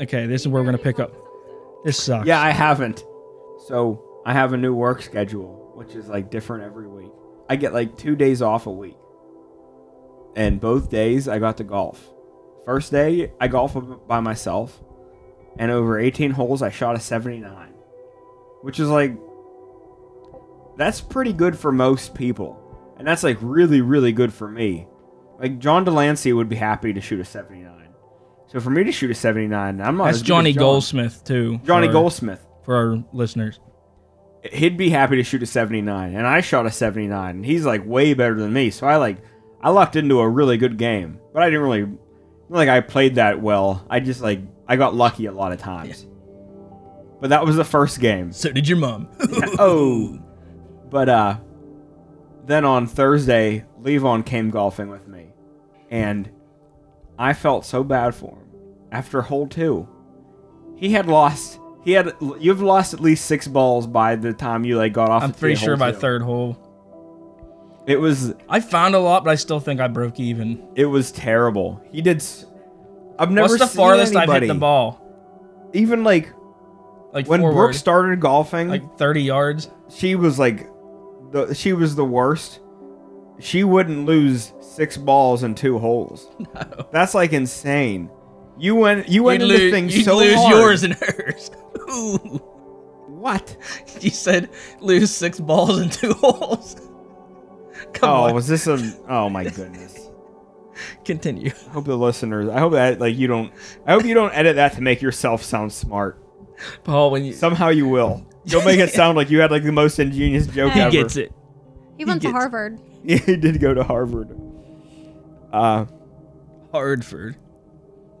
Okay, 0.00 0.26
this 0.26 0.42
is 0.42 0.48
where 0.48 0.62
we're 0.62 0.66
gonna 0.66 0.78
pick 0.78 1.00
up. 1.00 1.12
This 1.84 2.02
sucks. 2.02 2.26
Yeah, 2.26 2.40
I 2.40 2.50
haven't. 2.50 3.04
So 3.66 4.02
I 4.24 4.32
have 4.32 4.52
a 4.52 4.56
new 4.56 4.74
work 4.74 5.02
schedule, 5.02 5.72
which 5.74 5.94
is 5.94 6.08
like 6.08 6.30
different 6.30 6.64
every 6.64 6.86
week. 6.86 7.10
I 7.48 7.56
get 7.56 7.72
like 7.74 7.96
two 7.98 8.14
days 8.16 8.42
off 8.42 8.66
a 8.66 8.72
week, 8.72 8.96
and 10.36 10.60
both 10.60 10.90
days 10.90 11.28
I 11.28 11.38
got 11.38 11.56
to 11.58 11.64
golf. 11.64 12.12
First 12.64 12.92
day 12.92 13.32
I 13.40 13.48
golf 13.48 13.76
by 14.06 14.20
myself, 14.20 14.80
and 15.58 15.70
over 15.70 15.98
18 15.98 16.30
holes 16.32 16.62
I 16.62 16.70
shot 16.70 16.96
a 16.96 17.00
79, 17.00 17.68
which 18.62 18.78
is 18.80 18.88
like 18.88 19.16
that's 20.76 21.00
pretty 21.00 21.32
good 21.32 21.58
for 21.58 21.72
most 21.72 22.14
people, 22.14 22.60
and 22.98 23.06
that's 23.06 23.22
like 23.22 23.38
really 23.40 23.80
really 23.80 24.12
good 24.12 24.32
for 24.32 24.48
me. 24.48 24.86
Like 25.38 25.58
John 25.58 25.84
Delancey 25.84 26.32
would 26.32 26.48
be 26.48 26.56
happy 26.56 26.92
to 26.92 27.00
shoot 27.00 27.20
a 27.20 27.24
79. 27.24 27.72
So 28.48 28.60
for 28.60 28.70
me 28.70 28.84
to 28.84 28.92
shoot 28.92 29.10
a 29.10 29.14
79, 29.14 29.80
I'm 29.80 29.96
not. 29.96 30.04
That's 30.06 30.20
Johnny 30.22 30.52
John. 30.52 30.60
Goldsmith 30.62 31.24
too. 31.24 31.60
Johnny 31.64 31.88
for- 31.88 31.92
Goldsmith. 31.94 32.46
for 32.64 32.76
our 32.76 33.04
listeners. 33.12 33.60
he'd 34.52 34.76
be 34.76 34.90
happy 34.90 35.16
to 35.16 35.22
shoot 35.24 35.42
a 35.42 35.46
79 35.46 36.14
and 36.14 36.24
i 36.26 36.40
shot 36.40 36.66
a 36.66 36.70
79 36.70 37.36
and 37.36 37.44
he's 37.44 37.64
like 37.66 37.84
way 37.84 38.14
better 38.14 38.36
than 38.36 38.52
me 38.52 38.70
so 38.70 38.86
i 38.86 38.94
like 38.94 39.16
i 39.60 39.70
lucked 39.70 39.96
into 39.96 40.20
a 40.20 40.28
really 40.28 40.56
good 40.56 40.76
game 40.78 41.18
but 41.32 41.42
i 41.42 41.46
didn't 41.46 41.62
really 41.62 41.88
like 42.48 42.68
i 42.68 42.80
played 42.80 43.16
that 43.16 43.42
well 43.42 43.84
i 43.90 43.98
just 43.98 44.20
like 44.20 44.40
i 44.68 44.76
got 44.76 44.94
lucky 44.94 45.26
a 45.26 45.32
lot 45.32 45.52
of 45.52 45.58
times 45.58 46.06
but 47.20 47.30
that 47.30 47.44
was 47.44 47.56
the 47.56 47.64
first 47.64 47.98
game 48.00 48.30
So 48.32 48.52
did 48.52 48.68
your 48.68 48.76
mom. 48.78 49.08
oh 49.58 50.18
but 50.90 51.08
uh 51.08 51.38
then 52.46 52.64
on 52.64 52.86
thursday 52.86 53.64
levon 53.82 54.24
came 54.24 54.50
golfing 54.50 54.88
with 54.88 55.06
me 55.08 55.32
and 55.90 56.30
i 57.18 57.32
felt 57.32 57.64
so 57.64 57.82
bad 57.82 58.14
for 58.14 58.36
him 58.36 58.48
after 58.92 59.22
hole 59.22 59.46
two 59.46 59.88
he 60.76 60.90
had 60.90 61.06
lost 61.06 61.58
he 61.84 61.92
had 61.92 62.12
you've 62.38 62.60
lost 62.62 62.92
at 62.94 63.00
least 63.00 63.26
six 63.26 63.46
balls 63.48 63.86
by 63.86 64.16
the 64.16 64.32
time 64.32 64.64
you 64.64 64.76
like 64.76 64.92
got 64.92 65.08
off 65.08 65.22
I'm 65.22 65.32
pretty 65.32 65.54
sure 65.56 65.76
by 65.76 65.92
two. 65.92 65.98
third 65.98 66.22
hole. 66.22 66.58
it 67.86 67.96
was 68.00 68.34
I 68.48 68.58
found 68.60 68.94
a 68.96 68.98
lot, 68.98 69.22
but 69.24 69.30
I 69.30 69.36
still 69.36 69.60
think 69.60 69.80
I 69.80 69.86
broke 69.88 70.18
even. 70.20 70.62
it 70.74 70.86
was 70.86 71.12
terrible 71.12 71.80
he 71.92 72.02
did 72.02 72.22
i've 73.18 73.30
never 73.30 73.48
What's 73.48 73.58
the 73.60 73.66
seen 73.66 73.76
farthest 73.76 74.16
I've 74.16 74.28
hit 74.30 74.48
the 74.48 74.54
ball? 74.54 75.02
even 75.72 76.04
like 76.04 76.32
Like 77.12 77.26
when 77.28 77.40
forward, 77.40 77.54
brooke 77.54 77.74
started 77.74 78.20
golfing 78.20 78.68
like 78.68 78.96
30 78.98 79.22
yards. 79.22 79.70
she 79.88 80.14
was 80.14 80.38
like 80.38 80.68
the 81.32 81.52
she 81.54 81.72
was 81.72 81.94
the 81.96 82.04
worst. 82.04 82.60
She 83.38 83.64
wouldn't 83.64 84.06
lose 84.06 84.54
six 84.60 84.96
balls 84.96 85.42
in 85.42 85.54
two 85.54 85.78
holes. 85.78 86.28
No. 86.54 86.86
That's 86.92 87.14
like 87.14 87.32
insane. 87.32 88.10
You 88.58 88.74
went 88.76 89.08
you 89.08 89.22
went 89.24 89.42
You'd 89.42 89.50
into 89.50 89.62
lose, 89.64 89.72
things 89.72 90.04
so 90.04 90.16
lose 90.16 90.34
hard. 90.36 90.50
yours 90.54 90.82
and 90.84 90.94
hers. 90.94 91.50
Ooh. 91.90 92.16
what? 93.08 93.56
You 94.00 94.10
said 94.10 94.48
lose 94.80 95.10
six 95.10 95.38
balls 95.40 95.78
in 95.80 95.90
two 95.90 96.12
holes. 96.14 96.76
Come 97.92 98.08
oh, 98.10 98.22
on, 98.24 98.34
was 98.34 98.46
this 98.48 98.66
a? 98.66 98.78
Oh 99.08 99.28
my 99.28 99.44
goodness. 99.44 100.10
Continue. 101.06 101.50
I 101.68 101.70
hope 101.70 101.84
the 101.86 101.96
listeners. 101.96 102.48
I 102.48 102.58
hope 102.58 102.72
that 102.72 103.00
like 103.00 103.16
you 103.16 103.26
don't. 103.26 103.52
I 103.86 103.92
hope 103.92 104.04
you 104.04 104.14
don't 104.14 104.32
edit 104.34 104.56
that 104.56 104.74
to 104.74 104.82
make 104.82 105.00
yourself 105.00 105.42
sound 105.42 105.72
smart. 105.72 106.22
Paul, 106.84 107.10
when 107.10 107.24
you 107.24 107.32
Somehow 107.32 107.68
you 107.68 107.88
will. 107.88 108.26
You'll 108.44 108.62
make 108.64 108.78
it 108.78 108.90
sound 108.90 109.16
like 109.16 109.30
you 109.30 109.40
had 109.40 109.50
like 109.50 109.62
the 109.64 109.72
most 109.72 109.98
ingenious 109.98 110.46
joke 110.46 110.72
He 110.72 110.80
ever. 110.80 110.90
he 110.90 110.96
gets 110.98 111.16
it. 111.16 111.32
He 111.98 112.04
went 112.04 112.22
to 112.22 112.30
Harvard. 112.30 112.78
Yeah, 113.02 113.16
he 113.26 113.36
did 113.36 113.60
go 113.60 113.74
to 113.74 113.82
Harvard. 113.82 114.30
Uh, 115.52 115.86
Hardford. 116.72 117.36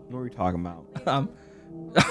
what 0.08 0.18
are 0.18 0.22
we 0.22 0.30
talking 0.30 0.60
about? 0.60 0.84
Um, 1.06 1.28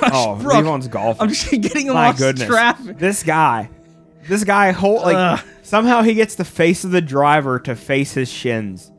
Oh, 0.03 0.35
Brooke, 0.41 0.53
Levon's 0.55 0.87
golfing. 0.87 1.21
I'm 1.23 1.29
just 1.29 1.49
getting 1.49 1.87
My 1.87 2.07
lost 2.07 2.19
goodness. 2.19 2.47
traffic. 2.47 2.97
This 2.99 3.23
guy, 3.23 3.69
this 4.27 4.43
guy, 4.43 4.71
hold 4.71 5.01
like 5.01 5.15
Ugh. 5.15 5.45
somehow 5.63 6.01
he 6.01 6.13
gets 6.13 6.35
the 6.35 6.45
face 6.45 6.83
of 6.83 6.91
the 6.91 7.01
driver 7.01 7.59
to 7.59 7.75
face 7.75 8.13
his 8.13 8.29
shins. 8.29 8.91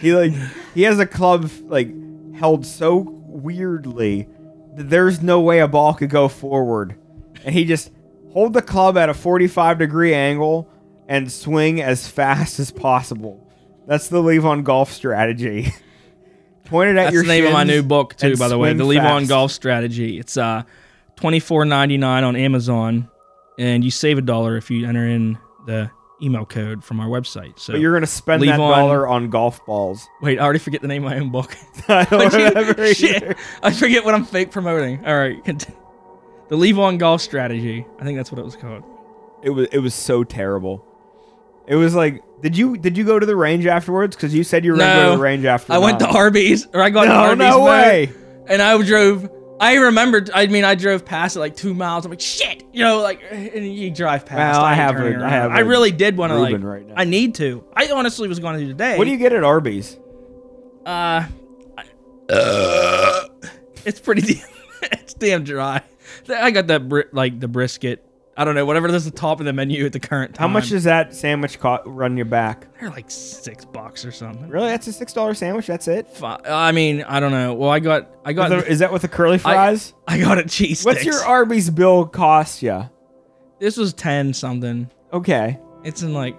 He 0.00 0.14
like 0.14 0.32
he 0.74 0.82
has 0.82 0.98
a 0.98 1.06
club 1.06 1.50
like 1.64 1.88
held 2.34 2.66
so 2.66 2.98
weirdly 3.26 4.28
that 4.76 4.90
there's 4.90 5.22
no 5.22 5.40
way 5.40 5.60
a 5.60 5.68
ball 5.68 5.94
could 5.94 6.10
go 6.10 6.28
forward, 6.28 6.96
and 7.44 7.54
he 7.54 7.64
just 7.64 7.90
hold 8.32 8.52
the 8.52 8.62
club 8.62 8.98
at 8.98 9.08
a 9.08 9.14
45 9.14 9.78
degree 9.78 10.12
angle 10.14 10.68
and 11.08 11.30
swing 11.30 11.80
as 11.80 12.06
fast 12.08 12.58
as 12.58 12.70
possible. 12.70 13.42
That's 13.86 14.08
the 14.08 14.22
Levon 14.22 14.64
golf 14.64 14.92
strategy. 14.92 15.72
Point 16.64 16.90
it 16.90 16.96
at 16.96 17.04
That's 17.04 17.14
your 17.14 17.22
the 17.22 17.28
name 17.28 17.46
of 17.46 17.52
my 17.52 17.62
new 17.62 17.82
book 17.82 18.16
too, 18.16 18.36
by 18.36 18.48
the 18.48 18.58
way. 18.58 18.72
The 18.72 18.84
Levon 18.84 19.20
fast. 19.20 19.28
Golf 19.28 19.52
Strategy. 19.52 20.18
It's 20.18 20.36
uh 20.36 20.64
twenty 21.14 21.38
four 21.38 21.64
ninety 21.64 21.96
nine 21.96 22.24
on 22.24 22.34
Amazon, 22.34 23.08
and 23.56 23.84
you 23.84 23.92
save 23.92 24.18
a 24.18 24.22
dollar 24.22 24.56
if 24.56 24.68
you 24.70 24.86
enter 24.86 25.06
in 25.06 25.38
the 25.66 25.90
email 26.22 26.46
code 26.46 26.82
from 26.82 26.98
our 27.00 27.08
website. 27.08 27.58
So 27.58 27.72
But 27.74 27.80
you're 27.80 27.92
gonna 27.92 28.06
spend 28.06 28.42
that 28.42 28.58
Levon- 28.58 28.76
dollar 28.76 29.06
on 29.06 29.28
golf 29.30 29.64
balls. 29.66 30.08
wait, 30.22 30.38
I 30.38 30.42
already 30.44 30.58
forget 30.58 30.80
the 30.82 30.88
name 30.88 31.04
of 31.04 31.10
my 31.10 31.18
own 31.18 31.30
book. 31.30 31.54
I 31.88 32.04
don't 32.04 32.32
remember 32.32 32.94
Shit. 32.94 33.36
I 33.62 33.70
forget 33.72 34.04
what 34.04 34.14
I'm 34.14 34.24
fake 34.24 34.50
promoting. 34.50 35.04
All 35.04 35.16
right, 35.16 35.42
continue. 35.44 35.78
the 36.48 36.56
Levon 36.56 36.98
Golf 36.98 37.20
Strategy. 37.20 37.86
I 37.98 38.04
think 38.04 38.16
that's 38.16 38.32
what 38.32 38.38
it 38.38 38.44
was 38.44 38.56
called. 38.56 38.82
It 39.42 39.50
was 39.50 39.68
it 39.72 39.78
was 39.78 39.94
so 39.94 40.24
terrible. 40.24 40.84
It 41.66 41.74
was 41.76 41.94
like, 41.94 42.22
did 42.42 42.56
you 42.56 42.76
did 42.76 42.96
you 42.96 43.04
go 43.04 43.18
to 43.18 43.26
the 43.26 43.36
range 43.36 43.66
afterwards? 43.66 44.16
Because 44.16 44.34
you 44.34 44.44
said 44.44 44.64
you 44.64 44.72
were 44.72 44.78
gonna 44.78 44.94
go 45.02 45.10
to 45.12 45.16
the 45.16 45.22
range 45.22 45.44
after. 45.44 45.72
I 45.72 45.78
went 45.78 45.98
to. 45.98 46.06
Arby's, 46.08 46.66
or 46.72 46.80
I 46.80 46.90
got 46.90 47.02
to 47.02 47.08
No, 47.08 47.14
Arby's. 47.14 47.38
no 47.38 47.64
way. 47.64 48.12
And 48.48 48.62
I 48.62 48.80
drove. 48.82 49.28
I 49.60 49.74
remembered. 49.74 50.30
I 50.34 50.46
mean, 50.48 50.64
I 50.64 50.74
drove 50.74 51.04
past 51.04 51.36
it 51.36 51.40
like 51.40 51.56
two 51.56 51.72
miles. 51.74 52.04
I'm 52.04 52.10
like, 52.10 52.20
shit, 52.20 52.62
you 52.72 52.82
know, 52.82 53.00
like, 53.00 53.22
and 53.30 53.66
you 53.74 53.90
drive 53.90 54.26
past. 54.26 54.56
Well, 54.56 54.64
I 54.64 54.72
ain't 54.72 54.80
have 54.80 54.96
turning 54.96 55.20
a- 55.20 55.24
I 55.24 55.28
have 55.30 55.50
I 55.50 55.60
a 55.60 55.64
really 55.64 55.90
did 55.90 56.16
want 56.16 56.32
to 56.32 56.36
like. 56.38 56.62
Right 56.62 56.86
now. 56.86 56.94
I 56.96 57.04
need 57.04 57.34
to. 57.36 57.64
I 57.74 57.88
honestly 57.90 58.28
was 58.28 58.38
going 58.38 58.58
to 58.58 58.64
do 58.64 58.68
today. 58.68 58.98
What 58.98 59.04
do 59.04 59.10
you 59.10 59.16
get 59.16 59.32
at 59.32 59.42
Arby's? 59.44 59.96
Uh, 60.84 61.24
I- 61.78 63.24
it's 63.84 64.00
pretty. 64.00 64.22
Damn, 64.82 64.90
it's 64.92 65.14
damn 65.14 65.42
dry. 65.44 65.80
I 66.28 66.50
got 66.50 66.66
that 66.68 67.12
like 67.14 67.40
the 67.40 67.48
brisket. 67.48 68.05
I 68.38 68.44
don't 68.44 68.54
know 68.54 68.66
whatever 68.66 68.86
is 68.88 69.04
the 69.06 69.10
top 69.10 69.40
of 69.40 69.46
the 69.46 69.52
menu 69.54 69.86
at 69.86 69.92
the 69.92 70.00
current 70.00 70.34
time. 70.34 70.48
How 70.48 70.52
much 70.52 70.68
does 70.68 70.84
that 70.84 71.14
sandwich 71.14 71.58
co- 71.58 71.82
run 71.86 72.16
your 72.18 72.26
back? 72.26 72.66
They're 72.78 72.90
like 72.90 73.10
six 73.10 73.64
bucks 73.64 74.04
or 74.04 74.12
something. 74.12 74.48
Really, 74.50 74.68
that's 74.68 74.86
a 74.88 74.92
six 74.92 75.12
dollar 75.14 75.32
sandwich. 75.32 75.66
That's 75.66 75.88
it. 75.88 76.08
Fi- 76.10 76.40
I 76.46 76.72
mean, 76.72 77.02
I 77.02 77.18
don't 77.20 77.32
know. 77.32 77.54
Well, 77.54 77.70
I 77.70 77.78
got 77.80 78.10
I 78.26 78.34
got 78.34 78.50
With 78.50 78.66
the- 78.66 78.70
is 78.70 78.80
that 78.80 78.92
with 78.92 79.02
the 79.02 79.08
curly 79.08 79.38
fries? 79.38 79.94
I 80.06 80.18
got 80.20 80.36
a 80.38 80.44
cheese. 80.44 80.84
What's 80.84 81.04
your 81.04 81.22
Arby's 81.24 81.70
bill 81.70 82.04
cost 82.04 82.62
you? 82.62 82.90
This 83.58 83.76
was 83.78 83.94
ten 83.94 84.34
something. 84.34 84.90
Okay, 85.12 85.58
It's 85.82 86.02
in 86.02 86.12
like 86.12 86.36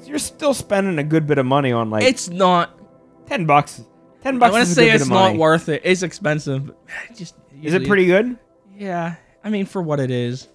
so 0.00 0.06
you're 0.08 0.18
still 0.18 0.52
spending 0.54 0.98
a 0.98 1.04
good 1.04 1.26
bit 1.26 1.38
of 1.38 1.46
money 1.46 1.72
on 1.72 1.88
like 1.90 2.04
it's 2.04 2.28
not. 2.28 2.78
ten 3.26 3.46
bucks. 3.46 3.82
Ten 4.22 4.36
I 4.36 4.38
bucks. 4.38 4.52
want 4.52 4.62
is 4.64 4.68
to 4.70 4.74
good 4.74 4.80
say 4.82 4.86
bit 4.88 4.94
it's 4.96 5.04
of 5.04 5.08
not 5.10 5.22
money. 5.28 5.38
worth 5.38 5.68
it. 5.70 5.80
It's 5.84 6.02
expensive. 6.02 6.66
but 6.66 6.76
it 7.10 7.16
Just 7.16 7.36
Is 7.62 7.72
it 7.72 7.86
pretty 7.86 8.04
good? 8.06 8.38
Yeah. 8.76 9.14
I 9.42 9.48
mean, 9.48 9.64
for 9.64 9.80
what 9.80 9.98
it 10.00 10.10
is. 10.10 10.48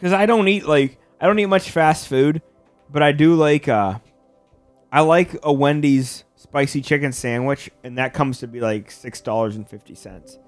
Because 0.00 0.14
I 0.14 0.24
don't 0.24 0.48
eat 0.48 0.66
like 0.66 0.98
I 1.20 1.26
don't 1.26 1.38
eat 1.38 1.46
much 1.46 1.70
fast 1.70 2.08
food, 2.08 2.40
but 2.90 3.02
I 3.02 3.12
do 3.12 3.34
like 3.34 3.68
uh, 3.68 3.98
I 4.90 5.02
like 5.02 5.36
a 5.42 5.52
Wendy's 5.52 6.24
spicy 6.36 6.80
chicken 6.80 7.12
sandwich, 7.12 7.70
and 7.84 7.98
that 7.98 8.14
comes 8.14 8.38
to 8.38 8.46
be 8.46 8.60
like 8.60 8.90
six 8.90 9.20
dollars 9.20 9.56
and 9.56 9.68
fifty 9.68 9.94
cents, 9.94 10.38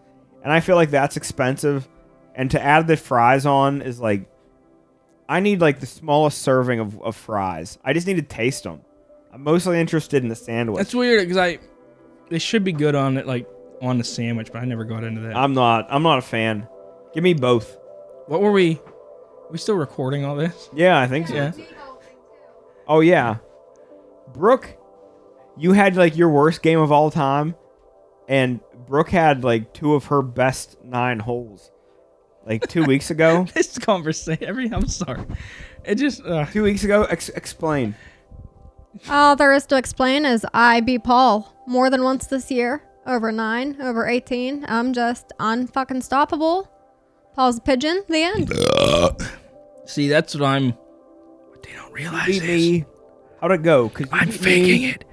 and 0.43 0.51
I 0.51 0.61
feel 0.61 0.77
like 0.77 0.91
that's 0.91 1.19
expensive, 1.19 1.87
and 2.35 2.51
to 2.53 2.61
add 2.61 2.87
the 2.87 2.97
fries 2.97 3.45
on 3.45 3.83
is 3.83 4.01
like, 4.01 4.27
I 5.29 5.41
need 5.41 5.61
like 5.61 5.81
the 5.81 5.87
smallest 5.87 6.41
serving 6.41 6.81
of, 6.81 7.01
of 7.03 7.15
fries. 7.15 7.79
I 7.85 7.93
just 7.93 8.07
need 8.07 8.17
to 8.17 8.23
taste 8.23 8.63
them. 8.63 8.81
I'm 9.33 9.43
mostly 9.43 9.79
interested 9.79 10.23
in 10.23 10.31
the 10.31 10.35
sandwich. 10.35 10.79
That's 10.79 10.95
weird 10.95 11.21
because 11.21 11.37
I 11.37 11.59
they 12.31 12.39
should 12.39 12.65
be 12.65 12.73
good 12.73 12.95
on 12.95 13.19
it 13.19 13.27
like 13.27 13.47
on 13.83 13.99
the 13.99 14.05
sandwich, 14.05 14.51
but 14.51 14.63
I 14.63 14.65
never 14.65 14.85
got 14.85 15.05
into 15.05 15.21
that. 15.23 15.37
I'm 15.37 15.53
not. 15.53 15.89
I'm 15.91 16.03
not 16.03 16.19
a 16.19 16.23
fan. 16.23 16.67
Give 17.13 17.23
me 17.23 17.35
both. 17.35 17.77
what 18.29 18.41
were 18.41 18.53
we? 18.53 18.81
We 19.53 19.59
still 19.59 19.77
recording 19.77 20.25
all 20.25 20.35
this? 20.35 20.69
Yeah, 20.75 20.99
I 20.99 21.07
think 21.07 21.29
so. 21.29 21.35
Yeah. 21.35 21.53
Oh 22.89 23.01
yeah, 23.01 23.37
Brooke, 24.33 24.77
you 25.57 25.73
had 25.73 25.95
like 25.97 26.17
your 26.17 26.31
worst 26.31 26.63
game 26.63 26.81
of 26.81 26.91
all 26.91 27.11
time, 27.11 27.55
and 28.29 28.61
Brooke 28.87 29.11
had 29.11 29.45
like 29.45 29.73
two 29.73 29.95
of 29.95 30.07
her 30.07 30.23
best 30.23 30.83
nine 30.83 31.21
holes, 31.21 31.71
like 32.47 32.67
two 32.67 32.85
weeks 32.85 33.11
ago. 33.11 33.47
This 33.55 33.79
conversation. 33.79 34.45
Every 34.45 34.73
I'm 34.73 34.89
sorry. 34.89 35.25
It 35.85 35.97
just. 35.97 36.25
Uh, 36.25 36.47
Two 36.47 36.63
weeks 36.63 36.85
ago, 36.85 37.05
Ex- 37.05 37.29
explain. 37.31 37.95
All 39.09 39.37
there 39.37 39.53
is 39.53 39.67
to 39.67 39.77
explain 39.77 40.25
is 40.25 40.47
I 40.55 40.81
beat 40.81 41.05
Paul 41.05 41.55
more 41.67 41.91
than 41.91 42.03
once 42.03 42.27
this 42.27 42.51
year. 42.51 42.83
Over 43.07 43.33
nine, 43.33 43.77
over 43.81 44.07
18. 44.07 44.65
I'm 44.69 44.93
just 44.93 45.33
unfucking 45.41 46.07
stoppable. 46.09 46.69
Paul's 47.35 47.59
a 47.59 47.61
pigeon. 47.63 48.05
The 48.09 48.23
end. 48.23 48.49
See, 49.87 50.09
that's 50.09 50.35
what 50.35 50.45
I'm. 50.45 50.71
What 50.73 51.63
they 51.63 51.73
don't 51.73 51.93
realize 51.93 52.27
Beat 52.27 52.43
is 52.43 52.71
me 52.71 52.85
How'd 53.41 53.53
it 53.53 53.63
go? 53.63 53.89
Could 53.89 54.07
you 54.07 54.13
I'm 54.19 54.29
beat 54.29 54.41
faking 54.41 54.83
me 54.83 54.91
it. 54.91 55.05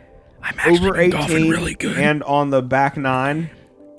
I'm 0.42 0.58
actually 0.60 0.78
over 0.88 0.94
been 0.94 1.10
golfing 1.10 1.36
18 1.38 1.50
really 1.52 1.76
good. 1.76 1.98
And 1.98 2.06
and 2.06 2.24
on 2.24 2.50
the 2.50 2.62
back 2.62 2.96
nine. 2.98 3.50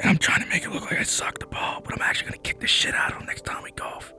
and 0.00 0.08
I'm 0.10 0.18
trying 0.18 0.42
to 0.42 0.48
make 0.48 0.64
it 0.64 0.70
look 0.70 0.82
like 0.90 0.98
I 1.00 1.02
suck 1.02 1.38
the 1.38 1.46
ball, 1.46 1.80
but 1.84 1.94
I'm 1.94 2.02
actually 2.02 2.30
gonna 2.30 2.38
kick 2.42 2.60
the 2.60 2.66
shit 2.66 2.94
out 2.94 3.12
of 3.12 3.18
him 3.20 3.26
next 3.26 3.44
time 3.44 3.62
we 3.62 3.72
golf. 3.72 4.12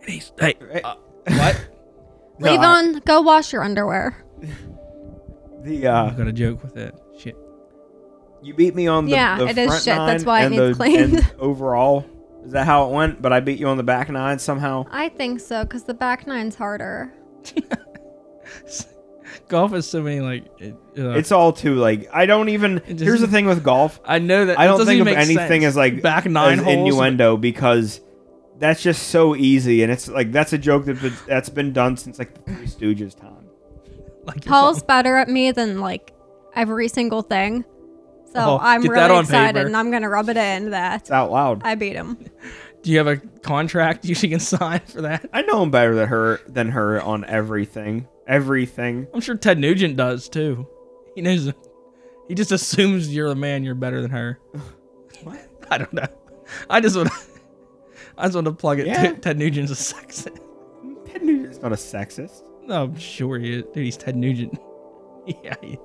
And 0.00 0.10
he's 0.10 0.32
hey, 0.40 0.54
Uh, 0.82 0.94
what? 1.28 1.68
No, 2.38 2.50
Leave 2.50 2.60
I- 2.60 2.78
on. 2.78 2.98
Go 3.00 3.20
wash 3.20 3.52
your 3.52 3.62
underwear. 3.62 4.22
The 5.62 5.86
uh, 5.86 6.06
I 6.06 6.10
got 6.10 6.26
a 6.28 6.32
joke 6.32 6.62
with 6.62 6.74
that. 6.74 6.94
Shit. 7.18 7.36
you 8.42 8.54
beat 8.54 8.74
me 8.74 8.86
on 8.86 9.04
the 9.06 9.12
Yeah, 9.12 9.38
the 9.38 9.48
it 9.48 9.58
is 9.58 9.66
front 9.68 9.82
shit. 9.84 9.96
That's 9.96 10.22
nine 10.24 10.26
why 10.26 10.38
I 10.38 10.42
and 10.44 10.50
need 10.52 10.58
the, 10.60 10.74
cleaned. 10.74 11.14
and 11.18 11.32
overall. 11.38 12.04
Is 12.46 12.52
that 12.52 12.64
how 12.64 12.88
it 12.88 12.92
went? 12.92 13.20
But 13.20 13.32
I 13.32 13.40
beat 13.40 13.58
you 13.58 13.66
on 13.66 13.76
the 13.76 13.82
back 13.82 14.08
nine 14.08 14.38
somehow. 14.38 14.86
I 14.90 15.08
think 15.08 15.40
so, 15.40 15.64
because 15.64 15.82
the 15.84 15.94
back 15.94 16.26
nine's 16.26 16.54
harder. 16.54 17.12
Golf 19.48 19.74
is 19.74 19.88
so 19.88 20.02
many 20.02 20.20
like. 20.20 20.44
It, 20.58 20.74
uh, 20.98 21.10
It's 21.10 21.32
all 21.32 21.52
too 21.52 21.74
like 21.74 22.08
I 22.12 22.26
don't 22.26 22.48
even. 22.48 22.78
It 22.86 23.00
Here's 23.00 23.20
the 23.20 23.28
thing 23.28 23.46
with 23.46 23.62
golf. 23.62 24.00
I 24.04 24.18
know 24.18 24.46
that. 24.46 24.58
I 24.58 24.66
don't 24.66 24.84
think 24.86 25.00
of 25.00 25.08
anything 25.08 25.36
sense. 25.36 25.64
as 25.64 25.76
like 25.76 26.02
back 26.02 26.26
nine 26.26 26.60
as 26.60 26.64
holes. 26.64 26.76
innuendo 26.76 27.36
because 27.36 28.00
that's 28.58 28.82
just 28.82 29.08
so 29.08 29.36
easy 29.36 29.82
and 29.82 29.92
it's 29.92 30.08
like 30.08 30.32
that's 30.32 30.52
a 30.54 30.58
joke 30.58 30.86
that 30.86 31.12
that's 31.26 31.50
been 31.50 31.72
done 31.72 31.96
since 31.96 32.18
like 32.18 32.32
the 32.32 32.54
Three 32.54 32.66
Stooges 32.66 33.18
time. 33.18 33.32
Like, 34.24 34.44
Paul's 34.44 34.82
better 34.88 35.16
at 35.18 35.28
me 35.28 35.52
than 35.52 35.80
like 35.80 36.12
every 36.56 36.88
single 36.88 37.22
thing. 37.22 37.64
So 38.36 38.50
Oh, 38.50 38.58
I'm 38.60 38.82
get 38.82 38.92
that 38.94 39.06
really 39.08 39.18
on 39.18 39.24
excited, 39.24 39.54
paper. 39.54 39.66
and 39.66 39.76
I'm 39.76 39.90
gonna 39.90 40.08
rub 40.08 40.28
it 40.28 40.36
in 40.36 40.70
that 40.70 41.00
It's 41.02 41.10
out 41.10 41.30
loud. 41.30 41.62
I 41.64 41.74
beat 41.74 41.94
him. 41.96 42.16
Do 42.82 42.90
you 42.92 42.98
have 42.98 43.06
a 43.08 43.16
contract 43.16 44.04
you 44.08 44.14
can 44.14 44.38
sign 44.40 44.80
for 44.80 45.02
that? 45.02 45.28
I 45.32 45.42
know 45.42 45.62
him 45.62 45.70
better 45.70 45.94
than 45.94 46.08
her 46.08 46.40
than 46.46 46.68
her 46.70 47.00
on 47.02 47.24
everything. 47.24 48.06
Everything. 48.28 49.06
I'm 49.14 49.20
sure 49.20 49.36
Ted 49.36 49.58
Nugent 49.58 49.96
does 49.96 50.28
too. 50.28 50.66
He 51.14 51.22
knows. 51.22 51.52
He 52.28 52.34
just 52.34 52.52
assumes 52.52 53.14
you're 53.14 53.28
the 53.28 53.34
man. 53.36 53.64
You're 53.64 53.74
better 53.74 54.02
than 54.02 54.10
her. 54.10 54.38
what? 55.22 55.40
I 55.70 55.78
don't 55.78 55.92
know. 55.92 56.06
I 56.70 56.80
just 56.80 56.96
want. 56.96 57.08
I 58.18 58.24
just 58.24 58.34
want 58.34 58.46
to 58.46 58.52
plug 58.52 58.78
it. 58.80 58.86
Yeah. 58.86 59.12
Ted 59.12 59.38
Nugent's 59.38 59.70
a 59.70 59.74
sexist. 59.94 60.38
Ted 61.06 61.22
Nugent's 61.22 61.60
not 61.60 61.72
a 61.72 61.76
sexist. 61.76 62.42
No, 62.64 62.84
I'm 62.84 62.98
sure 62.98 63.38
he 63.38 63.54
is. 63.58 63.64
Dude, 63.74 63.84
he's 63.84 63.96
Ted 63.96 64.16
Nugent. 64.16 64.58
yeah. 65.44 65.54
He, 65.62 65.78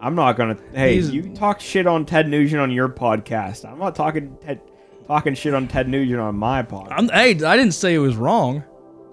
I'm 0.00 0.14
not 0.14 0.36
gonna. 0.36 0.56
Hey, 0.74 0.94
He's- 0.94 1.10
you 1.10 1.22
talk 1.34 1.60
shit 1.60 1.86
on 1.86 2.04
Ted 2.04 2.28
Nugent 2.28 2.60
on 2.60 2.70
your 2.70 2.88
podcast. 2.88 3.64
I'm 3.70 3.78
not 3.78 3.94
talking 3.94 4.36
Ted, 4.40 4.60
talking 5.06 5.34
shit 5.34 5.54
on 5.54 5.68
Ted 5.68 5.88
Nugent 5.88 6.20
on 6.20 6.36
my 6.36 6.62
podcast. 6.62 6.88
I'm, 6.92 7.08
hey, 7.08 7.30
I 7.44 7.56
didn't 7.56 7.72
say 7.72 7.94
it 7.94 7.98
was 7.98 8.16
wrong. 8.16 8.62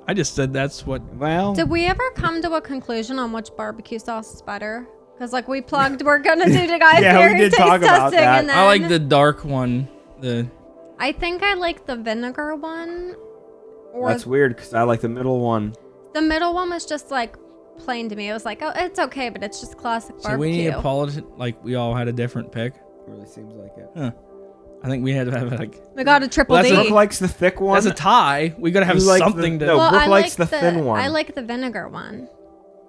I 0.08 0.14
just 0.14 0.36
said 0.36 0.52
that's 0.52 0.86
what. 0.86 1.02
well, 1.16 1.54
Did 1.54 1.70
we 1.70 1.86
ever 1.86 2.12
come 2.16 2.42
to 2.42 2.54
a 2.56 2.62
conclusion 2.62 3.18
on 3.20 3.32
which 3.32 3.50
barbecue 3.56 4.00
sauce 4.00 4.34
is 4.36 4.42
better? 4.42 4.86
Because 5.16 5.32
like 5.32 5.48
we 5.48 5.62
plugged, 5.62 6.02
we're 6.02 6.20
gonna 6.20 6.46
do 6.48 6.68
the 6.68 6.78
guys 6.80 7.02
Yeah, 7.02 7.32
we 7.32 7.38
did 7.38 7.52
taste 7.52 7.58
talk 7.58 7.82
about 7.82 8.12
testing, 8.12 8.20
that. 8.20 8.40
and 8.42 8.50
then 8.50 8.58
I 8.58 8.66
like 8.66 8.88
the 8.90 9.00
dark 9.00 9.46
one. 9.46 9.88
The 10.20 10.48
I 11.00 11.12
think 11.14 11.42
I 11.44 11.54
like 11.54 11.86
the 11.86 11.96
vinegar 11.96 12.56
one, 12.56 13.16
or 13.94 14.10
that's 14.10 14.26
weird 14.26 14.56
because 14.56 14.74
I 14.74 14.82
like 14.84 15.00
the 15.02 15.08
middle 15.10 15.40
one. 15.40 15.74
the 16.14 16.22
middle 16.22 16.54
one 16.54 16.70
was 16.72 16.86
just 16.86 17.10
like 17.12 17.38
plain 17.78 18.10
to 18.10 18.16
me. 18.16 18.30
It 18.30 18.34
was 18.34 18.46
like, 18.46 18.62
oh, 18.62 18.72
it's 18.76 19.00
okay, 19.00 19.30
but 19.30 19.44
it's 19.44 19.60
just 19.60 19.78
classic 19.78 20.16
barbecue. 20.22 20.32
so 20.32 20.38
we 20.38 20.52
need 20.52 20.70
barbecue. 20.72 20.80
a 20.80 20.82
politics. 20.82 21.28
Like 21.38 21.64
we 21.64 21.76
all 21.76 21.94
had 21.96 22.08
a 22.08 22.14
different 22.14 22.52
pick. 22.52 22.74
Really 23.08 23.28
seems 23.28 23.54
like 23.56 23.72
it. 23.78 23.90
Huh. 23.96 24.12
I 24.84 24.88
think 24.90 25.04
we 25.04 25.12
had 25.14 25.28
to 25.32 25.38
have 25.40 25.52
like. 25.60 25.82
we 25.96 26.04
got 26.04 26.24
a 26.24 26.28
triple 26.28 26.54
Well, 26.56 26.64
that's 26.64 26.74
D. 26.74 26.78
a- 26.80 26.82
Brooke 26.84 26.94
likes 26.94 27.20
the 27.20 27.28
thick 27.28 27.62
one. 27.62 27.78
As 27.78 27.86
a 27.86 27.94
tie, 27.94 28.54
we 28.58 28.72
gotta 28.72 28.86
have 28.86 28.98
You 28.98 29.04
like 29.04 29.20
the- 29.20 29.26
something 29.30 29.60
to. 29.60 29.66
no. 29.66 29.78
well, 29.78 29.90
Brooke 29.92 30.02
I 30.04 30.08
likes 30.08 30.38
like 30.40 30.50
the 30.50 30.58
thin 30.58 30.86
one. 30.86 31.00
I 31.00 31.08
like 31.08 31.36
the 31.36 31.42
vinegar 31.42 31.88
one. 31.88 32.28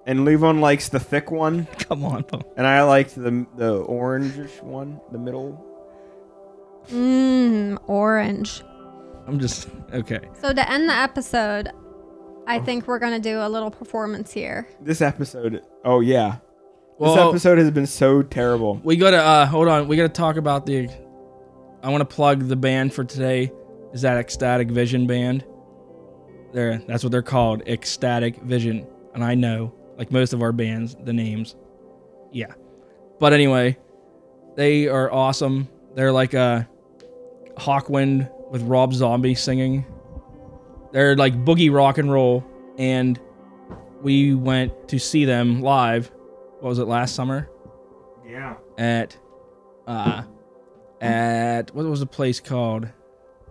and 0.05 0.19
Levon 0.19 0.59
likes 0.59 0.89
the 0.89 0.99
thick 0.99 1.31
one, 1.31 1.65
Come 1.79 2.03
on, 2.05 2.23
Paul. 2.23 2.43
and 2.57 2.67
I 2.67 2.83
liked 2.83 3.15
the 3.15 3.45
the 3.55 3.83
orangish 3.85 4.61
one, 4.61 4.99
the 5.11 5.17
middle. 5.17 5.63
Mmm, 6.89 7.77
orange. 7.87 8.61
I'm 9.27 9.39
just 9.39 9.67
okay. 9.93 10.19
So 10.39 10.53
to 10.53 10.69
end 10.71 10.87
the 10.89 10.93
episode, 10.93 11.69
I 12.47 12.59
think 12.59 12.87
we're 12.87 12.99
gonna 12.99 13.19
do 13.19 13.39
a 13.39 13.49
little 13.49 13.71
performance 13.71 14.31
here. 14.31 14.67
This 14.81 15.01
episode. 15.01 15.63
Oh 15.83 15.99
yeah, 15.99 16.31
this 16.31 16.39
Well, 16.99 17.29
episode 17.29 17.57
has 17.57 17.71
been 17.71 17.87
so 17.87 18.21
terrible. 18.21 18.79
we 18.83 18.95
gotta 18.97 19.17
uh 19.17 19.45
hold 19.45 19.67
on. 19.67 19.87
We 19.87 19.95
gotta 19.97 20.09
talk 20.09 20.37
about 20.37 20.65
the. 20.65 20.89
I 21.83 21.89
want 21.89 22.01
to 22.01 22.15
plug 22.15 22.47
the 22.47 22.55
band 22.55 22.93
for 22.93 23.03
today. 23.03 23.51
Is 23.93 24.01
that 24.01 24.17
Ecstatic 24.17 24.69
Vision 24.69 25.07
band? 25.07 25.43
There, 26.53 26.79
that's 26.87 27.03
what 27.03 27.11
they're 27.11 27.21
called, 27.21 27.61
Ecstatic 27.67 28.41
Vision. 28.41 28.87
And 29.13 29.23
I 29.23 29.35
know, 29.35 29.73
like 29.97 30.11
most 30.11 30.33
of 30.33 30.41
our 30.41 30.51
bands, 30.51 30.95
the 31.03 31.13
names. 31.13 31.55
Yeah, 32.31 32.53
but 33.19 33.33
anyway, 33.33 33.77
they 34.55 34.87
are 34.87 35.11
awesome. 35.11 35.67
They're 35.95 36.11
like 36.11 36.33
a 36.33 36.67
Hawkwind 37.57 38.29
with 38.51 38.61
Rob 38.63 38.93
Zombie 38.93 39.35
singing. 39.35 39.85
They're 40.95 41.17
like 41.17 41.35
boogie 41.43 41.69
rock 41.73 41.97
and 41.97 42.09
roll, 42.09 42.45
and 42.77 43.19
we 44.01 44.33
went 44.33 44.87
to 44.87 44.97
see 44.97 45.25
them 45.25 45.61
live. 45.61 46.09
What 46.61 46.69
was 46.69 46.79
it 46.79 46.85
last 46.87 47.15
summer? 47.15 47.49
Yeah. 48.25 48.55
at 48.77 49.17
uh 49.87 50.23
at 51.01 51.75
what 51.75 51.85
was 51.85 51.99
the 51.99 52.05
place 52.05 52.39
called 52.39 52.87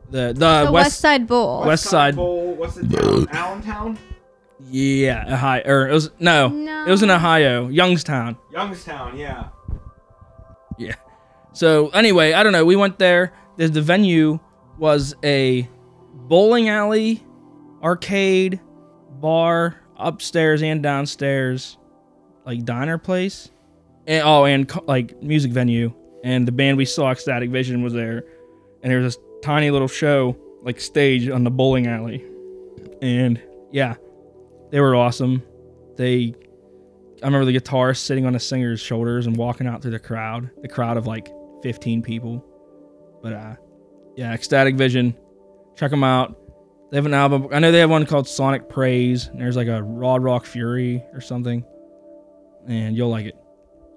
the 0.08 0.28
the, 0.32 0.64
the 0.64 0.72
West, 0.72 0.72
west, 0.72 1.00
Side 1.00 1.26
Bowl. 1.26 1.64
West 1.66 1.84
Side 1.84 2.16
Bowl. 2.16 2.54
What's 2.54 2.76
the 2.76 2.88
town? 2.88 3.28
Allentown. 3.30 3.98
yeah 4.70 5.34
ohio 5.34 5.62
or 5.66 5.88
it 5.88 5.92
was 5.92 6.10
no, 6.18 6.48
No. 6.48 6.84
it 6.86 6.90
was 6.90 7.02
in 7.02 7.10
ohio 7.10 7.68
youngstown 7.68 8.38
Youngstown. 8.52 9.18
Yeah. 9.18 9.48
yeah 10.78 10.94
so 11.52 11.88
anyway 11.90 12.32
i 12.32 12.42
don't 12.42 12.52
know 12.52 12.64
we 12.64 12.76
went 12.76 12.98
there 12.98 13.32
the, 13.58 13.68
the 13.68 13.82
venue 13.82 14.38
was 14.78 15.14
a 15.22 15.68
bowling 16.14 16.68
alley 16.68 17.22
arcade 17.84 18.58
bar 19.20 19.76
upstairs 19.96 20.62
and 20.62 20.82
downstairs 20.82 21.76
like 22.46 22.64
diner 22.64 22.98
place. 22.98 23.50
And 24.06 24.22
oh 24.26 24.44
and 24.44 24.70
like 24.86 25.22
music 25.22 25.52
venue. 25.52 25.92
And 26.24 26.48
the 26.48 26.52
band 26.52 26.78
we 26.78 26.86
saw 26.86 27.10
ecstatic 27.10 27.50
vision 27.50 27.82
was 27.82 27.92
there. 27.92 28.24
And 28.82 28.90
there 28.90 29.00
was 29.00 29.14
this 29.14 29.24
tiny 29.42 29.70
little 29.70 29.88
show 29.88 30.36
like 30.62 30.80
stage 30.80 31.28
on 31.28 31.44
the 31.44 31.50
bowling 31.50 31.86
alley. 31.86 32.24
And 33.02 33.40
yeah 33.70 33.96
they 34.70 34.80
were 34.80 34.96
awesome. 34.96 35.42
They 35.96 36.34
i 37.22 37.26
remember 37.26 37.44
the 37.44 37.58
guitarist 37.58 37.98
sitting 37.98 38.26
on 38.26 38.32
the 38.32 38.40
singer's 38.40 38.80
shoulders 38.80 39.26
and 39.26 39.36
walking 39.36 39.66
out 39.66 39.82
through 39.82 39.92
the 39.92 39.98
crowd 39.98 40.50
the 40.62 40.68
crowd 40.68 40.96
of 40.96 41.06
like 41.06 41.30
15 41.62 42.02
people. 42.02 42.44
But 43.22 43.32
uh 43.34 43.56
yeah 44.16 44.32
ecstatic 44.32 44.76
vision 44.76 45.14
check 45.76 45.90
them 45.90 46.04
out 46.04 46.38
they 46.90 46.96
have 46.98 47.06
an 47.06 47.14
album 47.14 47.48
i 47.52 47.58
know 47.58 47.72
they 47.72 47.80
have 47.80 47.90
one 47.90 48.06
called 48.06 48.28
sonic 48.28 48.68
praise 48.68 49.26
and 49.28 49.40
there's 49.40 49.56
like 49.56 49.68
a 49.68 49.82
raw 49.82 50.16
rock 50.16 50.44
fury 50.46 51.04
or 51.12 51.20
something 51.20 51.64
and 52.68 52.96
you'll 52.96 53.08
like 53.10 53.26
it 53.26 53.36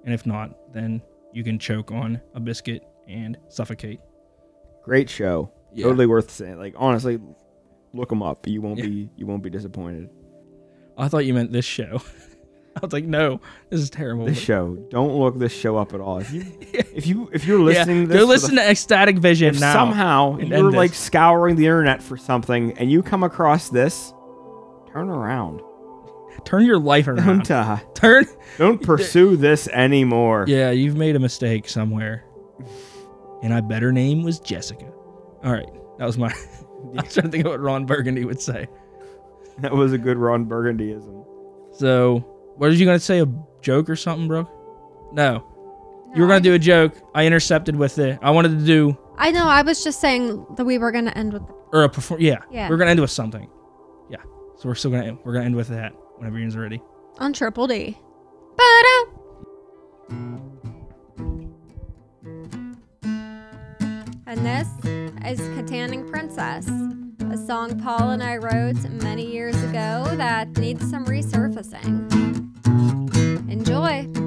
and 0.04 0.12
if 0.14 0.26
not 0.26 0.50
then 0.72 1.00
you 1.32 1.44
can 1.44 1.58
choke 1.58 1.90
on 1.92 2.20
a 2.34 2.40
biscuit 2.40 2.82
and 3.08 3.36
suffocate 3.48 4.00
Great 4.84 5.10
show. 5.10 5.52
Yeah. 5.74 5.84
Totally 5.84 6.06
worth 6.06 6.30
saying. 6.30 6.56
Like 6.58 6.72
honestly, 6.78 7.18
look 7.92 8.08
them 8.08 8.22
up. 8.22 8.46
You 8.46 8.62
won't 8.62 8.78
Yeah. 8.78 8.86
be 8.86 9.10
you 9.16 9.26
won't 9.26 9.42
be 9.42 9.50
disappointed. 9.50 10.08
I 10.96 11.08
thought 11.08 11.26
you 11.26 11.34
meant 11.34 11.52
this 11.52 11.66
show. 11.66 12.00
I 12.82 12.86
was 12.86 12.92
like, 12.92 13.04
no, 13.04 13.40
this 13.70 13.80
is 13.80 13.90
terrible. 13.90 14.26
This 14.26 14.38
show. 14.38 14.76
Don't 14.90 15.18
look 15.18 15.38
this 15.38 15.52
show 15.52 15.76
up 15.76 15.94
at 15.94 16.00
all. 16.00 16.18
If 16.18 16.32
you 16.32 16.44
if 16.60 17.06
you 17.06 17.28
if 17.32 17.44
you're 17.44 17.58
yeah, 17.58 17.78
listening 17.80 18.02
to 18.02 18.08
this 18.08 18.14
go 18.16 18.20
for 18.20 18.26
the 18.26 18.32
listen 18.32 18.54
to 18.56 18.70
Ecstatic 18.70 19.18
Vision 19.18 19.54
if 19.54 19.60
now. 19.60 19.72
somehow 19.72 20.38
you're 20.38 20.70
like 20.70 20.90
this. 20.90 20.98
scouring 20.98 21.56
the 21.56 21.64
internet 21.64 22.02
for 22.02 22.16
something 22.16 22.76
and 22.78 22.90
you 22.90 23.02
come 23.02 23.22
across 23.22 23.68
this, 23.68 24.12
turn 24.92 25.08
around. 25.08 25.60
Turn 26.44 26.64
your 26.64 26.78
life 26.78 27.08
around. 27.08 27.46
Don't 27.46 27.50
uh, 27.50 27.78
Turn. 27.94 28.24
don't 28.58 28.80
pursue 28.82 29.36
this 29.36 29.66
anymore. 29.68 30.44
Yeah, 30.46 30.70
you've 30.70 30.96
made 30.96 31.16
a 31.16 31.18
mistake 31.18 31.68
somewhere. 31.68 32.24
And 33.42 33.52
I 33.52 33.60
bet 33.60 33.82
her 33.82 33.92
name 33.92 34.22
was 34.22 34.40
Jessica. 34.40 34.86
All 35.44 35.52
right, 35.52 35.68
that 35.98 36.06
was 36.06 36.16
my. 36.16 36.28
I 36.28 37.02
was 37.02 37.14
trying 37.14 37.24
to 37.24 37.28
think 37.28 37.44
of 37.44 37.50
what 37.52 37.60
Ron 37.60 37.86
Burgundy 37.86 38.24
would 38.24 38.40
say. 38.40 38.68
That 39.58 39.72
was 39.72 39.92
a 39.92 39.98
good 39.98 40.16
Ron 40.16 40.46
Burgundyism. 40.46 41.24
So, 41.76 42.24
what 42.58 42.68
are 42.70 42.72
you 42.74 42.84
gonna 42.84 42.98
say? 43.00 43.20
A 43.20 43.26
joke 43.62 43.88
or 43.88 43.96
something, 43.96 44.28
bro? 44.28 44.48
No, 45.12 45.44
you 46.14 46.22
were 46.22 46.26
No, 46.28 46.34
gonna 46.34 46.40
do 46.40 46.54
a 46.54 46.58
joke. 46.58 46.92
I 47.14 47.24
intercepted 47.26 47.74
with 47.76 47.98
it. 47.98 48.18
I 48.22 48.30
wanted 48.30 48.58
to 48.58 48.64
do 48.64 48.96
I 49.16 49.30
know. 49.32 49.46
I 49.48 49.62
was 49.62 49.82
just 49.82 50.00
saying 50.00 50.46
that 50.56 50.64
we 50.64 50.78
were 50.78 50.92
gonna 50.92 51.10
end 51.16 51.32
with. 51.32 51.42
or 51.72 51.82
a 51.84 51.88
perform. 51.88 52.20
Yeah, 52.20 52.38
Yeah. 52.50 52.68
we're 52.68 52.76
gonna 52.76 52.90
end 52.92 53.00
with 53.00 53.10
something. 53.10 53.48
Yeah, 54.10 54.18
so 54.58 54.68
we're 54.68 54.74
still 54.74 54.90
gonna 54.90 55.16
we're 55.24 55.32
gonna 55.32 55.46
end 55.46 55.56
with 55.56 55.68
that 55.68 55.92
whenever 56.18 56.38
you're 56.38 56.50
ready. 56.62 56.80
on 57.18 57.32
Triple 57.32 57.66
D. 57.66 57.96
Ba-da! 58.56 59.04
And 64.26 64.44
this 64.44 64.68
is 65.24 65.40
Kittanning 65.56 66.08
Princess, 66.10 66.66
a 67.32 67.36
song 67.46 67.80
Paul 67.80 68.10
and 68.10 68.22
I 68.22 68.36
wrote 68.36 68.76
many 69.02 69.24
years 69.30 69.54
ago 69.62 70.04
that 70.16 70.48
needs 70.58 70.88
some 70.90 71.06
resurfacing. 71.06 72.47
Enjoy. 73.88 74.17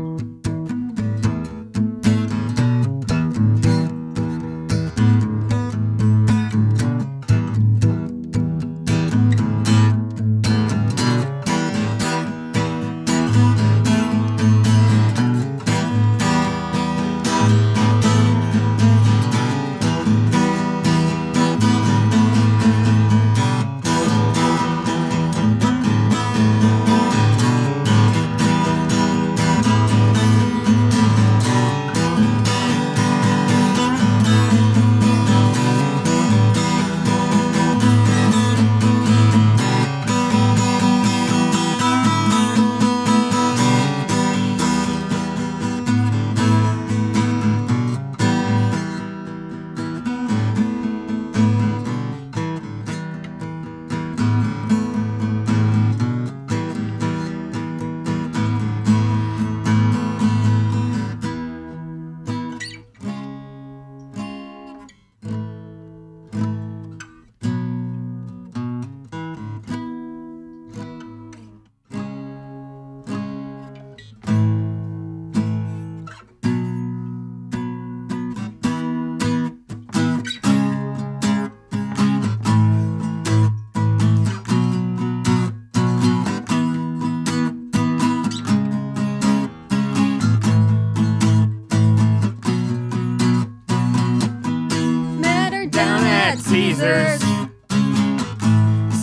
Caesar's. 96.81 97.21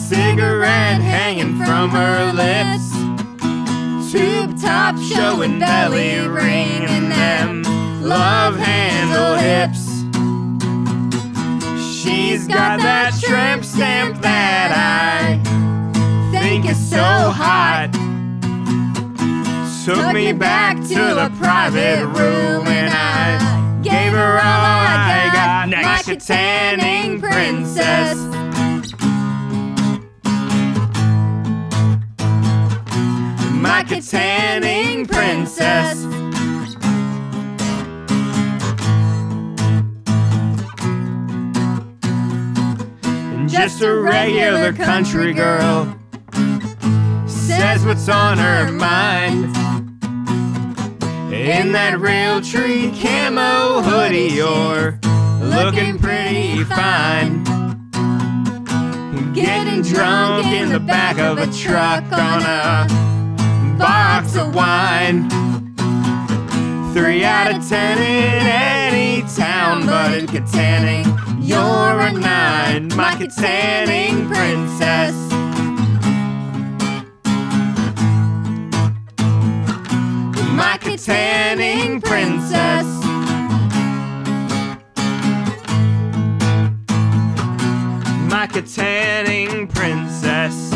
Cigarette 0.08 1.00
hanging 1.00 1.56
from 1.58 1.90
her 1.90 2.32
lips. 2.32 2.90
Tube 4.10 4.60
top 4.60 4.98
showing 4.98 5.60
belly 5.60 6.26
ring 6.26 6.82
and 6.88 7.12
them 7.12 7.62
love 8.02 8.56
handle 8.56 9.36
hips. 9.36 9.86
She's 11.94 12.48
got 12.48 12.80
that 12.80 13.16
tramp 13.20 13.64
stamp 13.64 14.20
that 14.22 14.72
I 14.74 15.38
think 16.32 16.68
is 16.68 16.90
so 16.90 16.96
hot. 16.96 17.92
Took 19.84 20.12
me 20.12 20.32
back 20.32 20.76
to 20.78 21.14
the 21.14 21.32
private 21.38 22.06
room 22.06 22.66
and 22.66 22.92
I 22.92 23.17
all 24.18 24.38
I 24.40 25.30
got. 25.32 25.68
Like 25.70 26.08
a 26.08 26.16
tanning 26.16 27.20
princess. 27.20 28.18
Like 33.62 33.90
a 33.92 34.00
tanning 34.00 35.06
princess. 35.06 36.04
Just 43.50 43.82
a 43.82 43.94
regular 43.94 44.72
country 44.72 45.32
girl 45.32 45.98
says 47.26 47.84
what's 47.84 48.08
on 48.08 48.38
her 48.38 48.70
mind. 48.72 49.67
In 51.38 51.70
that 51.72 51.94
Realtree 52.00 52.90
camo 53.00 53.80
hoodie, 53.80 54.34
you're 54.34 54.98
looking 55.40 55.96
pretty 55.96 56.64
fine. 56.64 57.44
Getting 59.34 59.82
drunk 59.82 60.46
in 60.46 60.68
the 60.68 60.80
back 60.80 61.18
of 61.20 61.38
a 61.38 61.46
truck 61.52 62.02
on 62.12 62.42
a 62.42 63.78
box 63.78 64.34
of 64.34 64.52
wine. 64.52 65.30
Three 66.92 67.24
out 67.24 67.54
of 67.54 67.66
ten 67.68 67.98
in 67.98 68.46
any 68.46 69.22
town, 69.36 69.86
but 69.86 70.18
in 70.18 70.26
Kittanning, 70.26 71.06
you're 71.40 72.00
a 72.00 72.12
nine. 72.12 72.88
My 72.96 73.14
Kittanning 73.14 74.26
princess. 74.26 75.14
My 81.08 81.14
Kittanning 81.14 82.02
princess. 82.04 82.86
My 88.30 88.46
Kittanning 88.46 89.68
princess. 89.72 90.72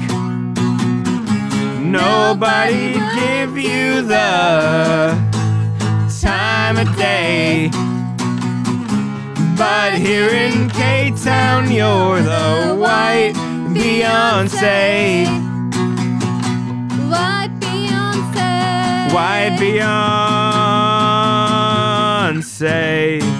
Nobody'd 1.80 3.02
give 3.18 3.58
you 3.58 4.02
the 4.02 5.33
day. 6.96 7.70
But 9.56 9.94
here 9.94 10.28
in 10.28 10.68
K 10.70 11.12
Town, 11.22 11.70
you're 11.70 12.20
the 12.22 12.74
white 12.78 13.34
Beyonce. 13.74 15.26
White 17.10 17.50
Beyonce. 17.60 19.12
White 19.12 19.58
Beyonce. 22.40 23.33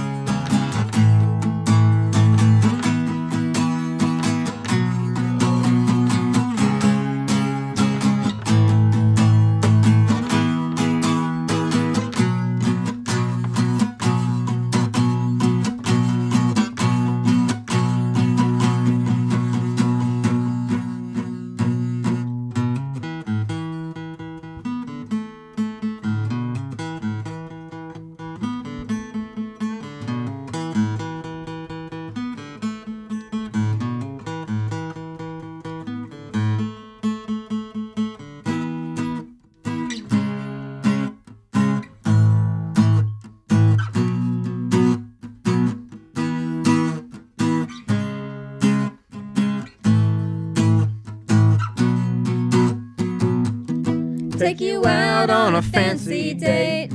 Take 54.45 54.61
you 54.61 54.85
out 54.85 55.31
on 55.31 55.55
a 55.55 55.63
fancy 55.63 56.35
date. 56.35 56.91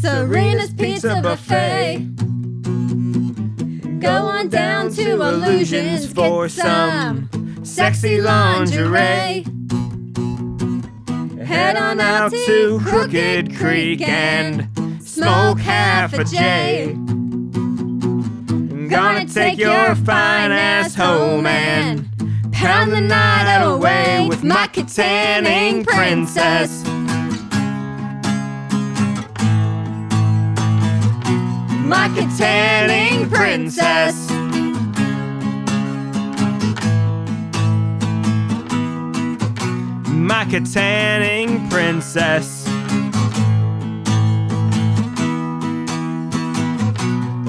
Serena's 0.00 0.72
Pizza 0.72 1.20
Buffet. 1.20 2.06
Go 3.98 4.08
on 4.08 4.48
down 4.50 4.92
to 4.92 5.20
Illusions 5.20 6.12
for 6.12 6.48
some 6.48 7.28
sexy 7.64 8.20
lingerie. 8.20 9.44
Head 11.44 11.74
on 11.74 11.98
out 11.98 12.30
to 12.30 12.80
Crooked 12.84 13.56
Creek 13.56 14.00
and 14.02 14.68
smoke 15.02 15.58
half 15.58 16.12
a 16.12 16.22
J. 16.22 16.92
Gonna 18.88 19.26
take 19.26 19.58
your 19.58 19.96
fine 19.96 20.52
ass 20.52 20.94
home 20.94 21.46
and 21.46 22.09
pound 22.60 22.92
the 22.92 23.00
night 23.00 23.62
away 23.64 24.26
with 24.28 24.44
my 24.44 24.66
Kittanning 24.66 25.82
princess. 25.86 26.84
My 31.86 32.08
Kittanning 32.14 33.30
princess. 33.30 34.30
My 40.10 40.44
Kittanning 40.44 41.70
princess. 41.70 42.66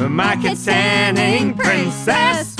My 0.09 0.35
Kittanning 0.37 1.57
princess. 1.57 2.50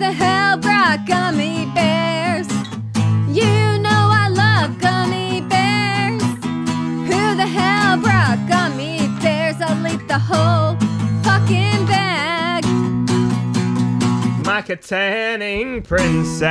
The 0.00 0.12
hell 0.12 0.56
brought 0.56 1.04
gummy 1.06 1.66
bears? 1.74 2.48
You 3.28 3.78
know 3.84 4.08
I 4.22 4.28
love 4.30 4.78
gummy 4.80 5.42
bears. 5.42 6.22
Who 6.22 7.36
the 7.36 7.46
hell 7.46 7.98
brought 7.98 8.38
gummy 8.48 9.06
bears? 9.20 9.60
I'll 9.60 9.86
eat 9.86 10.08
the 10.08 10.18
whole 10.18 10.78
fucking 11.22 11.84
bag. 11.84 12.64
My 14.46 14.62
Kittanning 14.62 15.84
princess. 15.84 16.48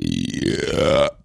Yeah. 0.00 1.19